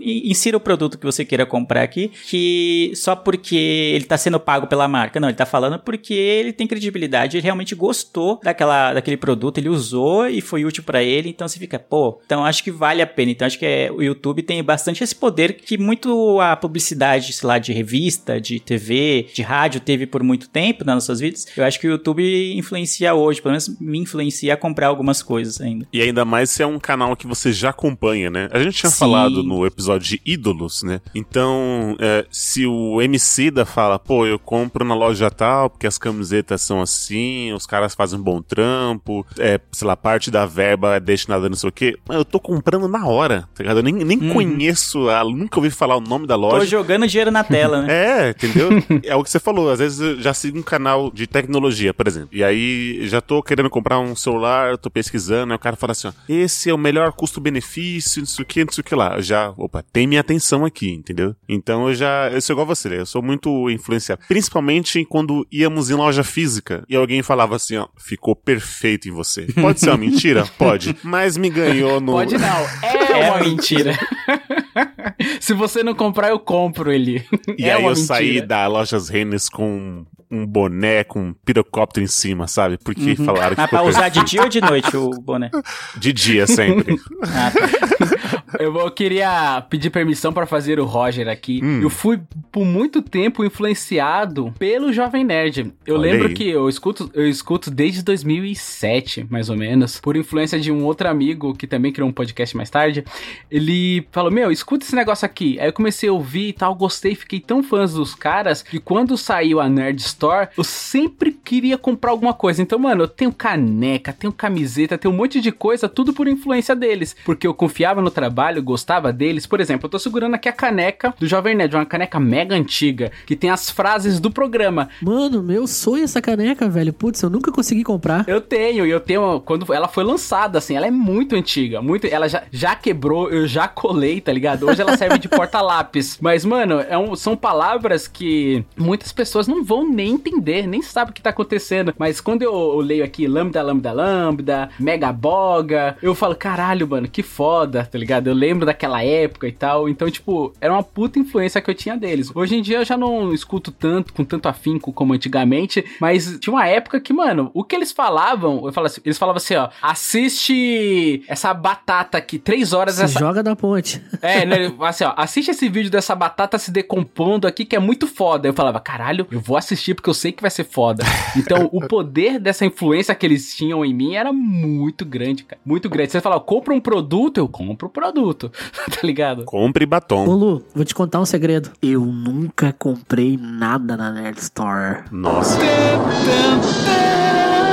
Insira 0.00 0.56
o 0.56 0.60
produto 0.60 0.98
que 0.98 1.04
você 1.04 1.24
queira 1.24 1.44
comprar 1.44 1.82
aqui, 1.82 2.10
que 2.28 2.92
só 2.94 3.16
porque 3.16 3.51
ele 3.56 4.04
tá 4.04 4.16
sendo 4.16 4.38
pago 4.40 4.66
pela 4.66 4.88
marca. 4.88 5.20
Não, 5.20 5.28
ele 5.28 5.36
tá 5.36 5.46
falando 5.46 5.78
porque 5.78 6.14
ele 6.14 6.52
tem 6.52 6.66
credibilidade, 6.66 7.36
ele 7.36 7.44
realmente 7.44 7.74
gostou 7.74 8.40
daquela, 8.42 8.94
daquele 8.94 9.16
produto, 9.16 9.58
ele 9.58 9.68
usou 9.68 10.28
e 10.28 10.40
foi 10.40 10.64
útil 10.64 10.82
pra 10.82 11.02
ele, 11.02 11.28
então 11.28 11.46
você 11.46 11.58
fica, 11.58 11.78
pô, 11.78 12.20
então 12.24 12.44
acho 12.44 12.62
que 12.62 12.70
vale 12.70 13.02
a 13.02 13.06
pena. 13.06 13.30
Então 13.30 13.46
acho 13.46 13.58
que 13.58 13.66
é, 13.66 13.90
o 13.90 14.02
YouTube 14.02 14.42
tem 14.42 14.62
bastante 14.62 15.02
esse 15.02 15.14
poder 15.14 15.54
que 15.54 15.78
muito 15.78 16.40
a 16.40 16.56
publicidade, 16.56 17.32
sei 17.32 17.46
lá, 17.46 17.58
de 17.58 17.72
revista, 17.72 18.40
de 18.40 18.60
TV, 18.60 19.28
de 19.32 19.42
rádio 19.42 19.80
teve 19.80 20.06
por 20.06 20.22
muito 20.22 20.48
tempo 20.48 20.84
nas 20.84 20.94
nossas 20.94 21.20
vidas. 21.20 21.46
Eu 21.56 21.64
acho 21.64 21.78
que 21.80 21.86
o 21.86 21.90
YouTube 21.90 22.54
influencia 22.56 23.14
hoje, 23.14 23.40
pelo 23.40 23.52
menos 23.52 23.68
me 23.80 23.98
influencia 23.98 24.54
a 24.54 24.56
comprar 24.56 24.88
algumas 24.88 25.22
coisas 25.22 25.60
ainda. 25.60 25.86
E 25.92 26.00
ainda 26.00 26.24
mais 26.24 26.50
se 26.50 26.62
é 26.62 26.66
um 26.66 26.78
canal 26.78 27.16
que 27.16 27.26
você 27.26 27.52
já 27.52 27.70
acompanha, 27.70 28.30
né? 28.30 28.48
A 28.52 28.58
gente 28.58 28.76
tinha 28.76 28.90
Sim. 28.90 28.98
falado 28.98 29.42
no 29.42 29.66
episódio 29.66 30.08
de 30.08 30.20
ídolos, 30.24 30.82
né? 30.82 31.00
Então, 31.14 31.96
é, 31.98 32.26
se 32.30 32.66
o 32.66 33.00
MC 33.00 33.41
da 33.50 33.64
fala, 33.64 33.98
pô, 33.98 34.26
eu 34.26 34.38
compro 34.38 34.84
na 34.84 34.94
loja 34.94 35.30
tal, 35.30 35.70
porque 35.70 35.86
as 35.86 35.98
camisetas 35.98 36.62
são 36.62 36.80
assim, 36.80 37.52
os 37.52 37.66
caras 37.66 37.94
fazem 37.94 38.18
um 38.18 38.22
bom 38.22 38.40
trampo, 38.42 39.26
é, 39.38 39.60
sei 39.70 39.86
lá, 39.86 39.96
parte 39.96 40.30
da 40.30 40.46
verba 40.46 40.96
é 40.96 41.00
destinada 41.00 41.48
não 41.48 41.56
sei 41.56 41.68
o 41.68 41.72
quê. 41.72 41.96
Mas 42.06 42.18
eu 42.18 42.24
tô 42.24 42.38
comprando 42.40 42.88
na 42.88 43.06
hora, 43.06 43.48
tá 43.54 43.62
ligado? 43.62 43.78
Eu 43.78 43.82
nem, 43.82 43.94
nem 43.94 44.18
conheço, 44.32 45.08
a, 45.08 45.24
nunca 45.24 45.58
ouvi 45.58 45.70
falar 45.70 45.96
o 45.96 46.00
nome 46.00 46.26
da 46.26 46.34
Tô 46.34 46.40
loja. 46.40 46.66
jogando 46.66 47.06
dinheiro 47.06 47.30
na 47.30 47.44
tela, 47.44 47.82
né? 47.82 47.92
É, 48.02 48.30
entendeu? 48.30 48.70
é 49.04 49.14
o 49.14 49.22
que 49.22 49.30
você 49.30 49.38
falou. 49.38 49.70
Às 49.70 49.78
vezes 49.78 50.00
eu 50.00 50.20
já 50.20 50.34
sigo 50.34 50.58
um 50.58 50.62
canal 50.62 51.10
de 51.12 51.26
tecnologia, 51.26 51.94
por 51.94 52.06
exemplo. 52.08 52.30
E 52.32 52.42
aí 52.42 53.06
já 53.06 53.20
tô 53.20 53.42
querendo 53.42 53.70
comprar 53.70 54.00
um 54.00 54.16
celular, 54.16 54.76
tô 54.76 54.90
pesquisando, 54.90 55.52
aí 55.52 55.56
o 55.56 55.58
cara 55.58 55.76
fala 55.76 55.92
assim: 55.92 56.08
ó, 56.08 56.12
esse 56.28 56.68
é 56.68 56.74
o 56.74 56.78
melhor 56.78 57.12
custo-benefício, 57.12 58.20
não 58.20 58.26
sei 58.26 58.42
o 58.42 58.46
que, 58.46 58.64
não 58.64 58.72
sei 58.72 58.82
o 58.82 58.84
que 58.84 58.94
lá. 58.94 59.16
Eu 59.16 59.22
já, 59.22 59.52
opa, 59.56 59.84
tem 59.92 60.06
minha 60.06 60.20
atenção 60.20 60.64
aqui, 60.64 60.90
entendeu? 60.90 61.34
Então 61.48 61.88
eu 61.88 61.94
já, 61.94 62.28
eu 62.30 62.40
sou 62.40 62.54
igual 62.54 62.66
você, 62.66 63.00
eu 63.00 63.06
sou 63.06 63.22
muito 63.22 63.31
influenciado. 63.70 64.22
Principalmente 64.28 65.04
quando 65.04 65.46
íamos 65.50 65.90
em 65.90 65.94
loja 65.94 66.22
física 66.24 66.84
e 66.88 66.96
alguém 66.96 67.22
falava 67.22 67.56
assim: 67.56 67.76
ó, 67.76 67.88
ficou 67.98 68.34
perfeito 68.34 69.08
em 69.08 69.12
você. 69.12 69.46
Pode 69.60 69.80
ser 69.80 69.90
uma 69.90 69.98
mentira? 69.98 70.46
Pode. 70.58 70.96
Mas 71.02 71.36
me 71.36 71.48
ganhou 71.50 72.00
no. 72.00 72.12
Pode 72.12 72.36
não, 72.38 72.66
é, 72.82 73.20
É 73.20 73.30
uma 73.30 73.40
mentira. 73.40 73.98
Se 75.40 75.52
você 75.54 75.82
não 75.82 75.94
comprar, 75.94 76.30
eu 76.30 76.38
compro 76.38 76.90
ele. 76.92 77.24
E 77.58 77.64
é 77.64 77.74
aí 77.74 77.80
uma 77.82 77.90
eu 77.90 77.96
saí 77.96 78.26
mentira. 78.28 78.46
da 78.46 78.66
Lojas 78.66 79.08
Rennes 79.08 79.48
com 79.48 80.04
um 80.30 80.46
boné 80.46 81.04
com 81.04 81.20
um 81.28 81.34
pirocóptero 81.44 82.02
em 82.02 82.08
cima, 82.08 82.48
sabe? 82.48 82.78
Porque 82.82 83.14
falaram 83.16 83.54
que 83.54 83.60
Mas 83.60 83.68
pra 83.70 83.82
usar 83.82 84.08
de 84.08 84.24
dia 84.24 84.42
ou 84.42 84.48
de 84.48 84.62
noite 84.62 84.96
o 84.96 85.10
boné? 85.10 85.50
de 85.98 86.10
dia 86.12 86.46
sempre. 86.46 86.96
Ah, 87.22 87.50
tá. 87.50 88.11
Eu 88.58 88.72
vou- 88.72 88.90
queria 88.90 89.62
pedir 89.70 89.90
permissão 89.90 90.32
pra 90.32 90.46
fazer 90.46 90.78
o 90.78 90.84
Roger 90.84 91.28
aqui. 91.28 91.60
Hum. 91.62 91.80
Eu 91.82 91.90
fui 91.90 92.20
por 92.50 92.64
muito 92.64 93.00
tempo 93.02 93.44
influenciado 93.44 94.52
pelo 94.58 94.92
Jovem 94.92 95.24
Nerd. 95.24 95.72
Eu 95.86 95.96
lembro 95.96 96.32
que 96.34 96.48
eu 96.48 96.68
escuto, 96.68 97.10
eu 97.14 97.26
escuto 97.28 97.70
desde 97.70 98.02
2007, 98.02 99.26
mais 99.30 99.48
ou 99.48 99.56
menos, 99.56 99.98
por 100.00 100.16
influência 100.16 100.58
de 100.60 100.70
um 100.70 100.84
outro 100.84 101.08
amigo 101.08 101.54
que 101.54 101.66
também 101.66 101.92
criou 101.92 102.08
um 102.08 102.12
podcast 102.12 102.56
mais 102.56 102.70
tarde. 102.70 103.04
Ele 103.50 104.06
falou: 104.10 104.30
Meu, 104.30 104.50
escuta 104.50 104.84
esse 104.84 104.94
negócio 104.94 105.24
aqui. 105.24 105.58
Aí 105.60 105.66
eu 105.68 105.72
comecei 105.72 106.08
a 106.08 106.12
ouvir 106.12 106.48
e 106.48 106.52
tal, 106.52 106.74
gostei, 106.74 107.14
fiquei 107.14 107.40
tão 107.40 107.62
fã 107.62 107.84
dos 107.86 108.14
caras 108.14 108.62
que 108.62 108.78
quando 108.78 109.16
saiu 109.16 109.60
a 109.60 109.68
Nerd 109.68 110.00
Store, 110.00 110.48
eu 110.56 110.64
sempre 110.64 111.32
queria 111.32 111.76
comprar 111.78 112.10
alguma 112.10 112.34
coisa. 112.34 112.62
Então, 112.62 112.78
mano, 112.78 113.04
eu 113.04 113.08
tenho 113.08 113.32
caneca, 113.32 114.12
tenho 114.12 114.32
camiseta, 114.32 114.96
tenho 114.98 115.12
um 115.12 115.16
monte 115.16 115.40
de 115.40 115.50
coisa, 115.50 115.88
tudo 115.88 116.12
por 116.12 116.28
influência 116.28 116.74
deles. 116.76 117.16
Porque 117.24 117.46
eu 117.46 117.54
confiava 117.54 118.00
no 118.00 118.10
trabalho, 118.10 118.41
gostava 118.62 119.12
deles. 119.12 119.46
Por 119.46 119.60
exemplo, 119.60 119.86
eu 119.86 119.90
tô 119.90 119.98
segurando 119.98 120.34
aqui 120.34 120.48
a 120.48 120.52
caneca 120.52 121.14
do 121.18 121.26
Jovem 121.26 121.54
Nerd, 121.54 121.74
uma 121.76 121.86
caneca 121.86 122.18
mega 122.18 122.54
antiga, 122.54 123.12
que 123.26 123.36
tem 123.36 123.50
as 123.50 123.70
frases 123.70 124.18
do 124.18 124.30
programa. 124.30 124.88
Mano, 125.00 125.42
meu 125.42 125.66
sonho 125.66 126.00
é 126.02 126.04
essa 126.04 126.20
caneca, 126.22 126.68
velho. 126.68 126.92
Putz, 126.92 127.22
eu 127.22 127.30
nunca 127.30 127.52
consegui 127.52 127.84
comprar. 127.84 128.24
Eu 128.28 128.40
tenho, 128.40 128.86
e 128.86 128.90
eu 128.90 129.00
tenho. 129.00 129.40
Quando 129.40 129.72
ela 129.72 129.88
foi 129.88 130.04
lançada, 130.04 130.58
assim, 130.58 130.76
ela 130.76 130.86
é 130.86 130.90
muito 130.90 131.34
antiga. 131.36 131.80
Muito, 131.82 132.06
ela 132.06 132.28
já, 132.28 132.42
já 132.50 132.74
quebrou, 132.74 133.30
eu 133.30 133.46
já 133.46 133.68
colei, 133.68 134.20
tá 134.20 134.32
ligado? 134.32 134.66
Hoje 134.68 134.80
ela 134.80 134.96
serve 134.96 135.18
de 135.18 135.28
porta-lápis. 135.30 136.18
Mas, 136.20 136.44
mano, 136.44 136.80
é 136.80 136.96
um- 136.98 137.14
são 137.16 137.36
palavras 137.36 138.06
que 138.08 138.64
muitas 138.76 139.12
pessoas 139.12 139.46
não 139.46 139.62
vão 139.64 139.88
nem 139.88 140.10
entender, 140.12 140.66
nem 140.66 140.82
sabem 140.82 141.10
o 141.10 141.14
que 141.14 141.22
tá 141.22 141.30
acontecendo. 141.30 141.94
Mas 141.98 142.20
quando 142.20 142.42
eu, 142.42 142.52
eu 142.52 142.80
leio 142.80 143.04
aqui 143.04 143.26
lambda, 143.26 143.62
lambda, 143.62 143.92
lambda, 143.92 144.70
mega 144.78 145.12
boga, 145.12 145.96
eu 146.02 146.14
falo, 146.14 146.34
caralho, 146.34 146.86
mano, 146.88 147.08
que 147.08 147.22
foda, 147.22 147.84
tá 147.90 147.98
ligado? 147.98 148.31
Eu 148.32 148.36
lembro 148.36 148.64
daquela 148.64 149.04
época 149.04 149.46
e 149.46 149.52
tal. 149.52 149.88
Então, 149.88 150.10
tipo, 150.10 150.52
era 150.60 150.72
uma 150.72 150.82
puta 150.82 151.18
influência 151.18 151.60
que 151.60 151.70
eu 151.70 151.74
tinha 151.74 151.96
deles. 151.96 152.30
Hoje 152.34 152.56
em 152.56 152.62
dia 152.62 152.78
eu 152.78 152.84
já 152.84 152.96
não 152.96 153.32
escuto 153.32 153.70
tanto, 153.70 154.12
com 154.12 154.24
tanto 154.24 154.48
afinco 154.48 154.92
como 154.92 155.12
antigamente, 155.12 155.84
mas 156.00 156.38
tinha 156.40 156.52
uma 156.52 156.66
época 156.66 157.00
que, 157.00 157.12
mano, 157.12 157.50
o 157.52 157.62
que 157.62 157.76
eles 157.76 157.92
falavam, 157.92 158.62
eu 158.64 158.72
falo 158.72 158.86
assim, 158.86 159.00
eles 159.04 159.18
falavam 159.18 159.36
assim, 159.36 159.54
ó, 159.54 159.68
assiste 159.82 161.22
essa 161.28 161.52
batata 161.52 162.16
aqui, 162.16 162.38
três 162.38 162.72
horas 162.72 162.94
Se 162.94 163.04
essa. 163.04 163.18
joga 163.18 163.42
da 163.42 163.54
ponte. 163.54 164.02
É, 164.22 164.46
né, 164.46 164.72
assim, 164.80 165.04
ó, 165.04 165.12
assiste 165.16 165.50
esse 165.50 165.68
vídeo 165.68 165.90
dessa 165.90 166.14
batata 166.14 166.58
se 166.58 166.70
decompondo 166.70 167.46
aqui 167.46 167.64
que 167.64 167.76
é 167.76 167.78
muito 167.78 168.06
foda. 168.06 168.48
Eu 168.48 168.54
falava, 168.54 168.80
caralho, 168.80 169.26
eu 169.30 169.40
vou 169.40 169.56
assistir 169.56 169.94
porque 169.94 170.08
eu 170.08 170.14
sei 170.14 170.32
que 170.32 170.40
vai 170.40 170.50
ser 170.50 170.64
foda. 170.64 171.04
Então, 171.36 171.68
o 171.72 171.86
poder 171.86 172.38
dessa 172.38 172.64
influência 172.64 173.14
que 173.14 173.26
eles 173.26 173.54
tinham 173.54 173.84
em 173.84 173.92
mim 173.92 174.14
era 174.14 174.32
muito 174.32 175.04
grande, 175.04 175.44
cara. 175.44 175.60
Muito 175.64 175.88
grande. 175.90 176.12
Você 176.12 176.20
fala, 176.20 176.40
compra 176.40 176.72
um 176.72 176.80
produto, 176.80 177.38
eu 177.38 177.48
compro 177.48 177.88
o 177.88 177.90
produto. 177.90 178.21
tá 178.90 179.00
ligado? 179.02 179.44
Compre 179.44 179.84
Ô 179.84 179.88
batom. 179.88 180.24
Lu, 180.26 180.62
vou 180.74 180.84
te 180.84 180.94
contar 180.94 181.20
um 181.20 181.26
segredo. 181.26 181.70
Eu 181.82 182.04
nunca 182.04 182.72
comprei 182.72 183.36
nada 183.36 183.96
na 183.96 184.10
Nerd 184.12 184.38
Store. 184.38 185.04
Nossa. 185.10 185.58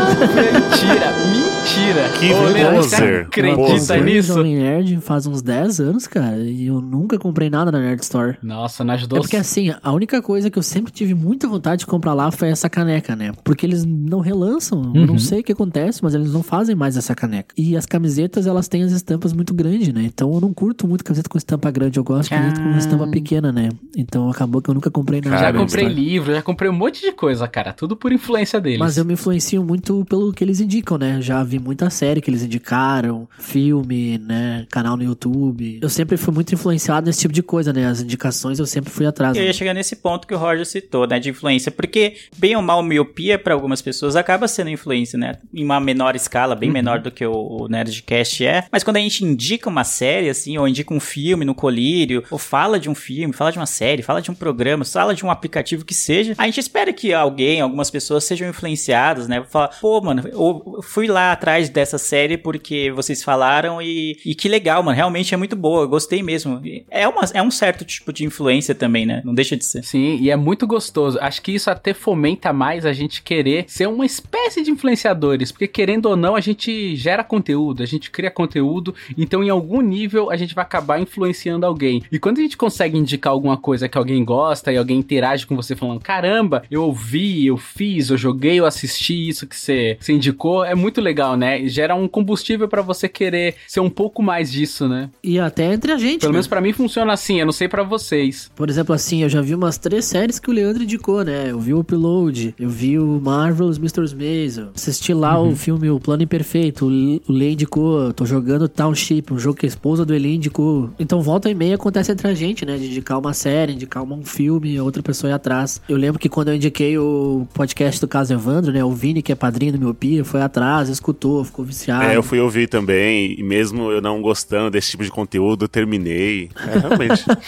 Mentira, 0.09 1.11
mentira. 1.31 2.09
Que 2.19 2.29
poser. 2.75 3.21
acredita 3.21 3.55
Poser. 3.57 4.03
nisso? 4.03 4.33
Jovem 4.33 4.55
Nerd 4.57 4.97
faz 5.01 5.25
uns 5.25 5.41
10 5.41 5.79
anos, 5.79 6.07
cara, 6.07 6.37
e 6.37 6.67
eu 6.67 6.81
nunca 6.81 7.17
comprei 7.17 7.49
nada 7.49 7.71
na 7.71 7.79
Nerd 7.79 8.01
Store. 8.01 8.37
Nossa, 8.41 8.83
não 8.83 8.93
ajudou. 8.93 9.19
É 9.19 9.21
porque 9.21 9.37
assim, 9.37 9.73
a 9.81 9.91
única 9.91 10.21
coisa 10.21 10.49
que 10.49 10.57
eu 10.57 10.63
sempre 10.63 10.91
tive 10.91 11.13
muita 11.13 11.47
vontade 11.47 11.79
de 11.81 11.85
comprar 11.85 12.13
lá 12.13 12.31
foi 12.31 12.49
essa 12.49 12.69
caneca, 12.69 13.15
né? 13.15 13.31
Porque 13.43 13.65
eles 13.65 13.85
não 13.85 14.19
relançam, 14.19 14.91
eu 14.95 15.05
não 15.05 15.13
Uhum. 15.13 15.19
sei 15.19 15.41
o 15.41 15.43
que 15.43 15.51
acontece, 15.51 16.03
mas 16.03 16.13
eles 16.13 16.31
não 16.33 16.43
fazem 16.43 16.75
mais 16.75 16.97
essa 16.97 17.13
caneca. 17.15 17.53
E 17.57 17.75
as 17.77 17.85
camisetas, 17.85 18.47
elas 18.47 18.67
têm 18.67 18.83
as 18.83 18.91
estampas 18.91 19.33
muito 19.33 19.53
grandes, 19.53 19.93
né? 19.93 20.03
Então 20.05 20.33
eu 20.33 20.41
não 20.41 20.53
curto 20.53 20.87
muito 20.87 21.03
camiseta 21.03 21.29
com 21.29 21.37
estampa 21.37 21.69
grande, 21.71 21.97
eu 21.99 22.03
gosto 22.03 22.23
de 22.23 22.29
camiseta 22.35 22.61
com 22.61 22.69
Ah. 22.69 22.77
estampa 22.77 23.07
pequena, 23.07 23.51
né? 23.51 23.69
Então 23.95 24.29
acabou 24.29 24.61
que 24.61 24.69
eu 24.69 24.73
nunca 24.73 24.89
comprei 24.89 25.21
nada. 25.21 25.37
já 25.37 25.53
comprei 25.53 25.87
livro, 25.87 26.33
já 26.33 26.41
comprei 26.41 26.69
um 26.69 26.73
monte 26.73 27.01
de 27.01 27.11
coisa, 27.11 27.47
cara. 27.47 27.73
Tudo 27.73 27.95
por 27.95 28.11
influência 28.11 28.59
deles. 28.59 28.79
Mas 28.79 28.97
eu 28.97 29.05
me 29.05 29.13
influencio 29.13 29.63
muito 29.63 29.98
pelo 30.05 30.33
que 30.33 30.43
eles 30.43 30.59
indicam, 30.59 30.97
né? 30.97 31.21
Já 31.21 31.43
vi 31.43 31.59
muita 31.59 31.89
série 31.89 32.21
que 32.21 32.29
eles 32.29 32.43
indicaram, 32.43 33.27
filme, 33.37 34.17
né? 34.17 34.65
Canal 34.69 34.97
no 34.97 35.03
YouTube. 35.03 35.79
Eu 35.81 35.89
sempre 35.89 36.17
fui 36.17 36.33
muito 36.33 36.53
influenciado 36.53 37.07
nesse 37.07 37.21
tipo 37.21 37.33
de 37.33 37.43
coisa, 37.43 37.73
né? 37.73 37.87
As 37.87 38.01
indicações 38.01 38.59
eu 38.59 38.65
sempre 38.65 38.89
fui 38.89 39.05
atrás. 39.05 39.35
Eu 39.35 39.41
né? 39.41 39.47
ia 39.47 39.53
chegar 39.53 39.73
nesse 39.73 39.95
ponto 39.95 40.27
que 40.27 40.33
o 40.33 40.37
Roger 40.37 40.65
citou, 40.65 41.07
né, 41.07 41.19
de 41.19 41.29
influência, 41.29 41.71
porque 41.71 42.15
bem 42.37 42.55
ou 42.55 42.61
mal 42.61 42.81
miopia 42.83 43.37
para 43.37 43.53
algumas 43.53 43.81
pessoas 43.81 44.15
acaba 44.15 44.47
sendo 44.47 44.69
influência, 44.69 45.17
né, 45.17 45.37
em 45.53 45.63
uma 45.63 45.79
menor 45.79 46.15
escala, 46.15 46.55
bem 46.55 46.71
menor 46.71 46.99
do 46.99 47.11
que 47.11 47.25
o, 47.25 47.33
o 47.33 47.67
Nerdcast 47.67 48.45
é, 48.45 48.65
mas 48.71 48.83
quando 48.83 48.97
a 48.97 48.99
gente 48.99 49.23
indica 49.25 49.69
uma 49.69 49.83
série, 49.83 50.29
assim, 50.29 50.57
ou 50.57 50.67
indica 50.67 50.93
um 50.93 50.99
filme 50.99 51.45
no 51.45 51.55
colírio, 51.55 52.23
ou 52.29 52.37
fala 52.37 52.79
de 52.79 52.89
um 52.89 52.95
filme, 52.95 53.33
fala 53.33 53.51
de 53.51 53.57
uma 53.57 53.65
série, 53.65 54.01
fala 54.01 54.21
de 54.21 54.31
um 54.31 54.35
programa, 54.35 54.85
fala 54.85 55.13
de 55.15 55.25
um 55.25 55.31
aplicativo 55.31 55.85
que 55.85 55.93
seja, 55.93 56.33
a 56.37 56.45
gente 56.45 56.59
espera 56.59 56.93
que 56.93 57.13
alguém, 57.13 57.61
algumas 57.61 57.89
pessoas 57.89 58.23
sejam 58.23 58.47
influenciadas, 58.47 59.27
né, 59.27 59.43
fala, 59.49 59.69
pô, 59.81 59.88
mano, 60.01 60.23
eu 60.27 60.81
fui 60.83 61.07
lá 61.07 61.31
atrás 61.31 61.69
dessa 61.69 61.97
série 61.97 62.37
porque 62.37 62.91
vocês 62.91 63.23
falaram 63.23 63.81
e, 63.81 64.17
e 64.25 64.35
que 64.35 64.47
legal, 64.47 64.83
mano, 64.83 64.95
realmente 64.95 65.33
é 65.33 65.37
muito 65.37 65.55
boa, 65.55 65.83
eu 65.83 65.89
gostei 65.89 66.21
mesmo. 66.21 66.61
É, 66.89 67.07
uma, 67.07 67.21
é 67.33 67.41
um 67.41 67.51
certo 67.51 67.83
tipo 67.83 68.13
de 68.13 68.25
influência 68.25 68.75
também, 68.75 69.05
né, 69.05 69.21
não 69.25 69.33
deixa 69.33 69.55
de 69.57 69.65
ser. 69.65 69.83
Sim, 69.83 70.17
e 70.19 70.29
é 70.29 70.35
muito 70.35 70.67
gostoso. 70.67 71.17
Acho 71.21 71.41
que 71.41 71.51
isso 71.51 71.69
até 71.69 71.93
fomenta 71.93 72.53
mais 72.53 72.85
a 72.85 72.93
gente 72.93 73.21
querer 73.21 73.65
ser 73.67 73.87
uma 73.87 74.05
espécie 74.05 74.63
de 74.63 74.71
influenciadores, 74.71 75.51
porque 75.51 75.67
querendo 75.67 76.07
ou 76.07 76.15
não, 76.15 76.35
a 76.35 76.41
gente 76.41 76.95
gera 76.95 77.23
conteúdo, 77.23 77.83
a 77.83 77.85
gente 77.85 78.11
cria 78.11 78.31
conteúdo, 78.31 78.93
então 79.17 79.43
em 79.43 79.49
algum 79.49 79.81
nível 79.81 80.29
a 80.29 80.37
gente 80.37 80.53
vai 80.55 80.63
acabar 80.63 80.99
influenciando 80.99 81.65
alguém. 81.65 82.03
E 82.11 82.19
quando 82.19 82.39
a 82.39 82.41
gente 82.41 82.57
consegue 82.57 82.97
indicar 82.97 83.31
alguma 83.31 83.57
coisa 83.57 83.87
que 83.89 83.97
alguém 83.97 84.23
gosta 84.23 84.71
e 84.71 84.77
alguém 84.77 84.99
interage 84.99 85.45
com 85.45 85.55
você 85.55 85.75
falando: 85.75 86.01
caramba, 86.01 86.63
eu 86.69 86.83
ouvi, 86.83 87.47
eu 87.47 87.57
fiz, 87.57 88.09
eu 88.09 88.17
joguei, 88.17 88.59
eu 88.59 88.65
assisti 88.65 89.29
isso 89.29 89.47
que 89.47 89.55
você, 89.55 89.73
você 89.99 90.13
indicou, 90.13 90.63
é 90.63 90.75
muito 90.75 91.01
legal, 91.01 91.35
né? 91.35 91.61
E 91.61 91.69
gera 91.69 91.95
um 91.95 92.07
combustível 92.07 92.67
pra 92.67 92.81
você 92.81 93.07
querer 93.07 93.55
ser 93.67 93.79
um 93.79 93.89
pouco 93.89 94.21
mais 94.21 94.51
disso, 94.51 94.87
né? 94.87 95.09
E 95.23 95.39
até 95.39 95.73
entre 95.73 95.91
a 95.91 95.97
gente. 95.97 96.21
Pelo 96.21 96.31
né? 96.31 96.37
menos 96.37 96.47
pra 96.47 96.61
mim 96.61 96.73
funciona 96.73 97.13
assim, 97.13 97.39
eu 97.39 97.45
não 97.45 97.53
sei 97.53 97.67
pra 97.67 97.83
vocês. 97.83 98.51
Por 98.55 98.69
exemplo, 98.69 98.93
assim, 98.93 99.23
eu 99.23 99.29
já 99.29 99.41
vi 99.41 99.55
umas 99.55 99.77
três 99.77 100.05
séries 100.05 100.39
que 100.39 100.49
o 100.49 100.53
Leandro 100.53 100.83
indicou, 100.83 101.23
né? 101.23 101.51
Eu 101.51 101.59
vi 101.59 101.73
o 101.73 101.79
Upload, 101.79 102.55
eu 102.59 102.69
vi 102.69 102.97
o 102.97 103.19
Marvelous 103.21 103.77
Mr. 103.77 104.15
Maisel, 104.15 104.69
assisti 104.75 105.13
lá 105.13 105.39
o 105.39 105.55
filme 105.55 105.89
O 105.89 105.99
Plano 105.99 106.23
Imperfeito, 106.23 106.85
o 106.85 107.31
Lê 107.31 107.51
indicou, 107.51 108.11
tô 108.13 108.25
jogando 108.25 108.67
Township, 108.67 109.33
um 109.33 109.39
jogo 109.39 109.57
que 109.57 109.65
a 109.65 109.69
esposa 109.69 110.05
do 110.05 110.13
Eli 110.13 110.35
indicou. 110.35 110.89
Então 110.99 111.21
volta 111.21 111.49
e 111.49 111.55
meia 111.55 111.75
acontece 111.75 112.11
entre 112.11 112.27
a 112.27 112.33
gente, 112.33 112.65
né? 112.65 112.77
De 112.77 112.87
indicar 112.87 113.19
uma 113.19 113.33
série, 113.33 113.73
indicar 113.73 114.03
um 114.03 114.23
filme, 114.23 114.79
outra 114.79 115.01
pessoa 115.01 115.31
ir 115.31 115.33
atrás. 115.33 115.81
Eu 115.87 115.97
lembro 115.97 116.19
que 116.19 116.29
quando 116.29 116.49
eu 116.49 116.55
indiquei 116.55 116.97
o 116.97 117.47
podcast 117.53 117.99
do 117.99 118.07
caso 118.07 118.33
Evandro, 118.33 118.71
né? 118.71 118.83
O 118.83 118.91
Vini, 118.91 119.21
que 119.21 119.31
é 119.31 119.35
padrinho 119.35 119.68
do 119.71 119.79
Miopia, 119.79 120.23
foi 120.23 120.41
atrás, 120.41 120.89
escutou, 120.89 121.43
ficou 121.43 121.63
viciado. 121.65 122.05
É, 122.05 122.15
eu 122.15 122.23
fui 122.23 122.39
ouvir 122.39 122.67
também, 122.67 123.35
e 123.37 123.43
mesmo 123.43 123.91
eu 123.91 124.01
não 124.01 124.21
gostando 124.21 124.69
desse 124.69 124.91
tipo 124.91 125.03
de 125.03 125.09
conteúdo, 125.09 125.65
eu 125.65 125.69
terminei. 125.69 126.49
É, 126.67 126.79
realmente. 126.79 127.23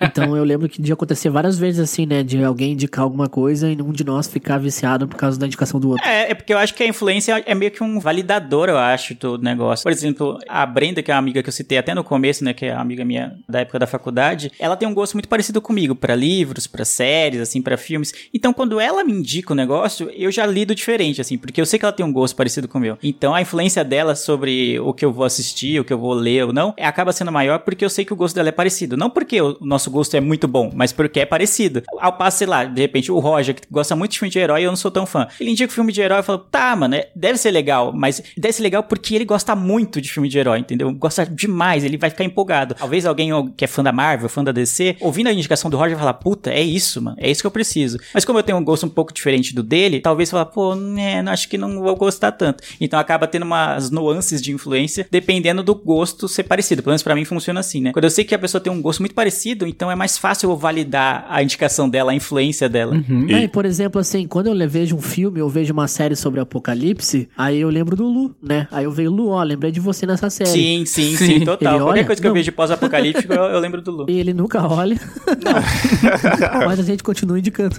Então 0.00 0.36
eu 0.36 0.44
lembro 0.44 0.68
que 0.68 0.80
de 0.80 0.92
acontecer 0.92 1.30
várias 1.30 1.58
vezes 1.58 1.80
assim, 1.80 2.06
né? 2.06 2.22
De 2.22 2.42
alguém 2.42 2.72
indicar 2.72 3.02
alguma 3.02 3.28
coisa 3.28 3.70
e 3.70 3.80
um 3.80 3.92
de 3.92 4.04
nós 4.04 4.28
ficar 4.28 4.58
viciado 4.58 5.08
por 5.08 5.16
causa 5.16 5.38
da 5.38 5.46
indicação 5.46 5.80
do 5.80 5.90
outro. 5.90 6.06
É, 6.06 6.30
é 6.30 6.34
porque 6.34 6.52
eu 6.52 6.58
acho 6.58 6.74
que 6.74 6.82
a 6.82 6.86
influência 6.86 7.42
é 7.46 7.54
meio 7.54 7.70
que 7.70 7.82
um 7.82 7.98
validador, 7.98 8.68
eu 8.68 8.78
acho, 8.78 9.14
do 9.14 9.38
negócio. 9.38 9.82
Por 9.82 9.92
exemplo, 9.92 10.38
a 10.48 10.64
Brenda, 10.66 11.02
que 11.02 11.10
é 11.10 11.14
uma 11.14 11.18
amiga 11.18 11.42
que 11.42 11.48
eu 11.48 11.52
citei 11.52 11.78
até 11.78 11.94
no 11.94 12.04
começo, 12.04 12.44
né, 12.44 12.52
que 12.52 12.66
é 12.66 12.72
uma 12.72 12.82
amiga 12.82 13.04
minha 13.04 13.36
da 13.48 13.60
época 13.60 13.78
da 13.78 13.86
faculdade, 13.86 14.52
ela 14.58 14.76
tem 14.76 14.88
um 14.88 14.94
gosto 14.94 15.14
muito 15.14 15.28
parecido 15.28 15.60
comigo, 15.60 15.94
pra 15.94 16.14
livros, 16.14 16.66
pra 16.66 16.84
séries, 16.84 17.40
assim, 17.40 17.62
pra 17.62 17.76
filmes. 17.76 18.12
Então, 18.32 18.52
quando 18.52 18.78
ela 18.80 19.02
me 19.04 19.12
indica 19.12 19.52
o 19.52 19.56
negócio, 19.56 20.10
eu 20.10 20.30
já 20.30 20.46
lido 20.46 20.74
diferente, 20.74 21.20
assim, 21.20 21.38
porque 21.38 21.53
eu 21.60 21.66
sei 21.66 21.78
que 21.78 21.84
ela 21.84 21.92
tem 21.92 22.04
um 22.04 22.12
gosto 22.12 22.34
parecido 22.36 22.68
com 22.68 22.78
o 22.78 22.80
meu. 22.80 22.98
Então, 23.02 23.34
a 23.34 23.40
influência 23.42 23.84
dela 23.84 24.14
sobre 24.14 24.78
o 24.80 24.92
que 24.92 25.04
eu 25.04 25.12
vou 25.12 25.24
assistir, 25.24 25.80
o 25.80 25.84
que 25.84 25.92
eu 25.92 25.98
vou 25.98 26.12
ler 26.12 26.46
ou 26.46 26.52
não, 26.52 26.74
é, 26.76 26.86
acaba 26.86 27.12
sendo 27.12 27.30
maior 27.32 27.60
porque 27.60 27.84
eu 27.84 27.90
sei 27.90 28.04
que 28.04 28.12
o 28.12 28.16
gosto 28.16 28.34
dela 28.34 28.48
é 28.48 28.52
parecido. 28.52 28.96
Não 28.96 29.10
porque 29.10 29.40
o 29.40 29.56
nosso 29.60 29.90
gosto 29.90 30.14
é 30.16 30.20
muito 30.20 30.46
bom, 30.48 30.70
mas 30.74 30.92
porque 30.92 31.20
é 31.20 31.26
parecido. 31.26 31.82
Ao 31.98 32.12
passo, 32.12 32.38
sei 32.38 32.46
lá, 32.46 32.64
de 32.64 32.80
repente, 32.80 33.10
o 33.12 33.18
Roger, 33.18 33.54
que 33.54 33.62
gosta 33.70 33.94
muito 33.96 34.12
de 34.12 34.18
filme 34.18 34.30
de 34.30 34.38
herói, 34.38 34.62
eu 34.64 34.70
não 34.70 34.76
sou 34.76 34.90
tão 34.90 35.06
fã. 35.06 35.26
Ele 35.40 35.50
indica 35.50 35.70
o 35.70 35.74
filme 35.74 35.92
de 35.92 36.00
herói 36.00 36.20
e 36.20 36.22
fala, 36.22 36.38
tá, 36.50 36.74
mano, 36.76 36.94
é- 36.94 37.08
deve 37.14 37.38
ser 37.38 37.50
legal, 37.50 37.92
mas 37.94 38.22
deve 38.36 38.52
ser 38.52 38.62
legal 38.62 38.82
porque 38.82 39.14
ele 39.14 39.24
gosta 39.24 39.54
muito 39.54 40.00
de 40.00 40.10
filme 40.12 40.28
de 40.28 40.38
herói, 40.38 40.58
entendeu? 40.58 40.92
Gosta 40.92 41.24
demais, 41.26 41.84
ele 41.84 41.96
vai 41.96 42.10
ficar 42.10 42.24
empolgado. 42.24 42.74
Talvez 42.74 43.06
alguém 43.06 43.30
que 43.56 43.64
é 43.64 43.68
fã 43.68 43.82
da 43.82 43.92
Marvel, 43.92 44.28
fã 44.28 44.42
da 44.42 44.52
DC, 44.52 44.96
ouvindo 45.00 45.28
a 45.28 45.32
indicação 45.32 45.70
do 45.70 45.76
Roger, 45.76 45.96
falar, 45.98 46.14
puta, 46.14 46.50
é 46.50 46.60
isso, 46.62 47.00
mano, 47.02 47.16
é 47.20 47.30
isso 47.30 47.40
que 47.42 47.46
eu 47.46 47.50
preciso. 47.50 47.98
Mas 48.12 48.24
como 48.24 48.38
eu 48.38 48.42
tenho 48.42 48.58
um 48.58 48.64
gosto 48.64 48.86
um 48.86 48.88
pouco 48.88 49.12
diferente 49.12 49.54
do 49.54 49.62
dele, 49.62 50.00
talvez 50.00 50.30
falar, 50.30 50.46
pô, 50.46 50.74
né, 50.74 51.22
não, 51.22 51.32
acho 51.32 51.43
acho 51.44 51.48
que 51.48 51.58
não 51.58 51.80
vou 51.80 51.94
gostar 51.94 52.32
tanto. 52.32 52.64
Então 52.80 52.98
acaba 52.98 53.26
tendo 53.26 53.42
umas 53.44 53.90
nuances 53.90 54.40
de 54.40 54.52
influência 54.52 55.06
dependendo 55.10 55.62
do 55.62 55.74
gosto 55.74 56.26
ser 56.26 56.44
parecido. 56.44 56.82
Pelo 56.82 56.92
menos 56.92 57.02
pra 57.02 57.14
mim 57.14 57.24
funciona 57.24 57.60
assim, 57.60 57.80
né? 57.80 57.92
Quando 57.92 58.04
eu 58.04 58.10
sei 58.10 58.24
que 58.24 58.34
a 58.34 58.38
pessoa 58.38 58.60
tem 58.60 58.72
um 58.72 58.80
gosto 58.80 59.00
muito 59.00 59.14
parecido, 59.14 59.66
então 59.66 59.90
é 59.90 59.94
mais 59.94 60.16
fácil 60.18 60.50
eu 60.50 60.56
validar 60.56 61.26
a 61.28 61.42
indicação 61.42 61.88
dela, 61.88 62.12
a 62.12 62.14
influência 62.14 62.68
dela. 62.68 62.94
Uhum. 62.94 63.26
Não, 63.28 63.38
e, 63.38 63.48
por 63.48 63.64
exemplo, 63.64 64.00
assim, 64.00 64.26
quando 64.26 64.46
eu 64.48 64.68
vejo 64.68 64.96
um 64.96 65.00
filme 65.02 65.42
ou 65.42 65.48
vejo 65.48 65.72
uma 65.72 65.86
série 65.86 66.16
sobre 66.16 66.40
apocalipse, 66.40 67.28
aí 67.36 67.60
eu 67.60 67.68
lembro 67.68 67.94
do 67.94 68.04
Lu, 68.04 68.34
né? 68.42 68.66
Aí 68.70 68.84
eu 68.84 68.90
vejo 68.90 69.10
Lu, 69.10 69.28
ó, 69.28 69.42
lembrei 69.42 69.70
de 69.70 69.80
você 69.80 70.06
nessa 70.06 70.30
série. 70.30 70.50
Sim, 70.50 70.84
sim, 70.86 71.16
sim, 71.16 71.26
Sim. 71.26 71.40
total. 71.44 71.74
Ele 71.74 71.82
Qualquer 71.84 71.98
olha? 72.00 72.04
coisa 72.04 72.20
que 72.20 72.26
eu 72.26 72.30
Não. 72.30 72.34
vejo 72.34 72.44
de 72.44 72.52
pós-apocalíptico, 72.52 73.32
eu, 73.32 73.42
eu 73.44 73.58
lembro 73.60 73.82
do 73.82 73.90
Lu. 73.90 74.06
E 74.08 74.18
ele 74.18 74.32
nunca 74.32 74.66
olha. 74.66 74.96
Mas 76.66 76.78
a 76.78 76.82
gente 76.82 77.02
continua 77.02 77.38
indicando. 77.38 77.76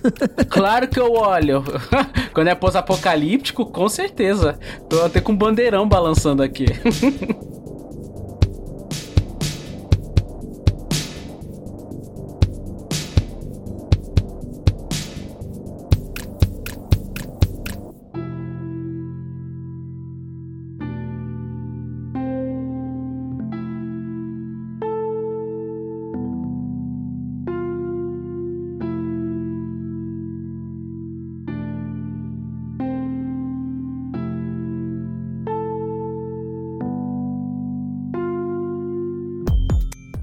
Claro 0.49 0.87
que 0.87 0.99
eu 0.99 1.11
olho. 1.13 1.63
Quando 2.33 2.47
é 2.47 2.55
com 3.53 3.89
certeza. 3.89 4.57
Tô 4.89 5.01
até 5.03 5.19
com 5.19 5.35
bandeirão 5.35 5.87
balançando 5.87 6.41
aqui. 6.41 6.65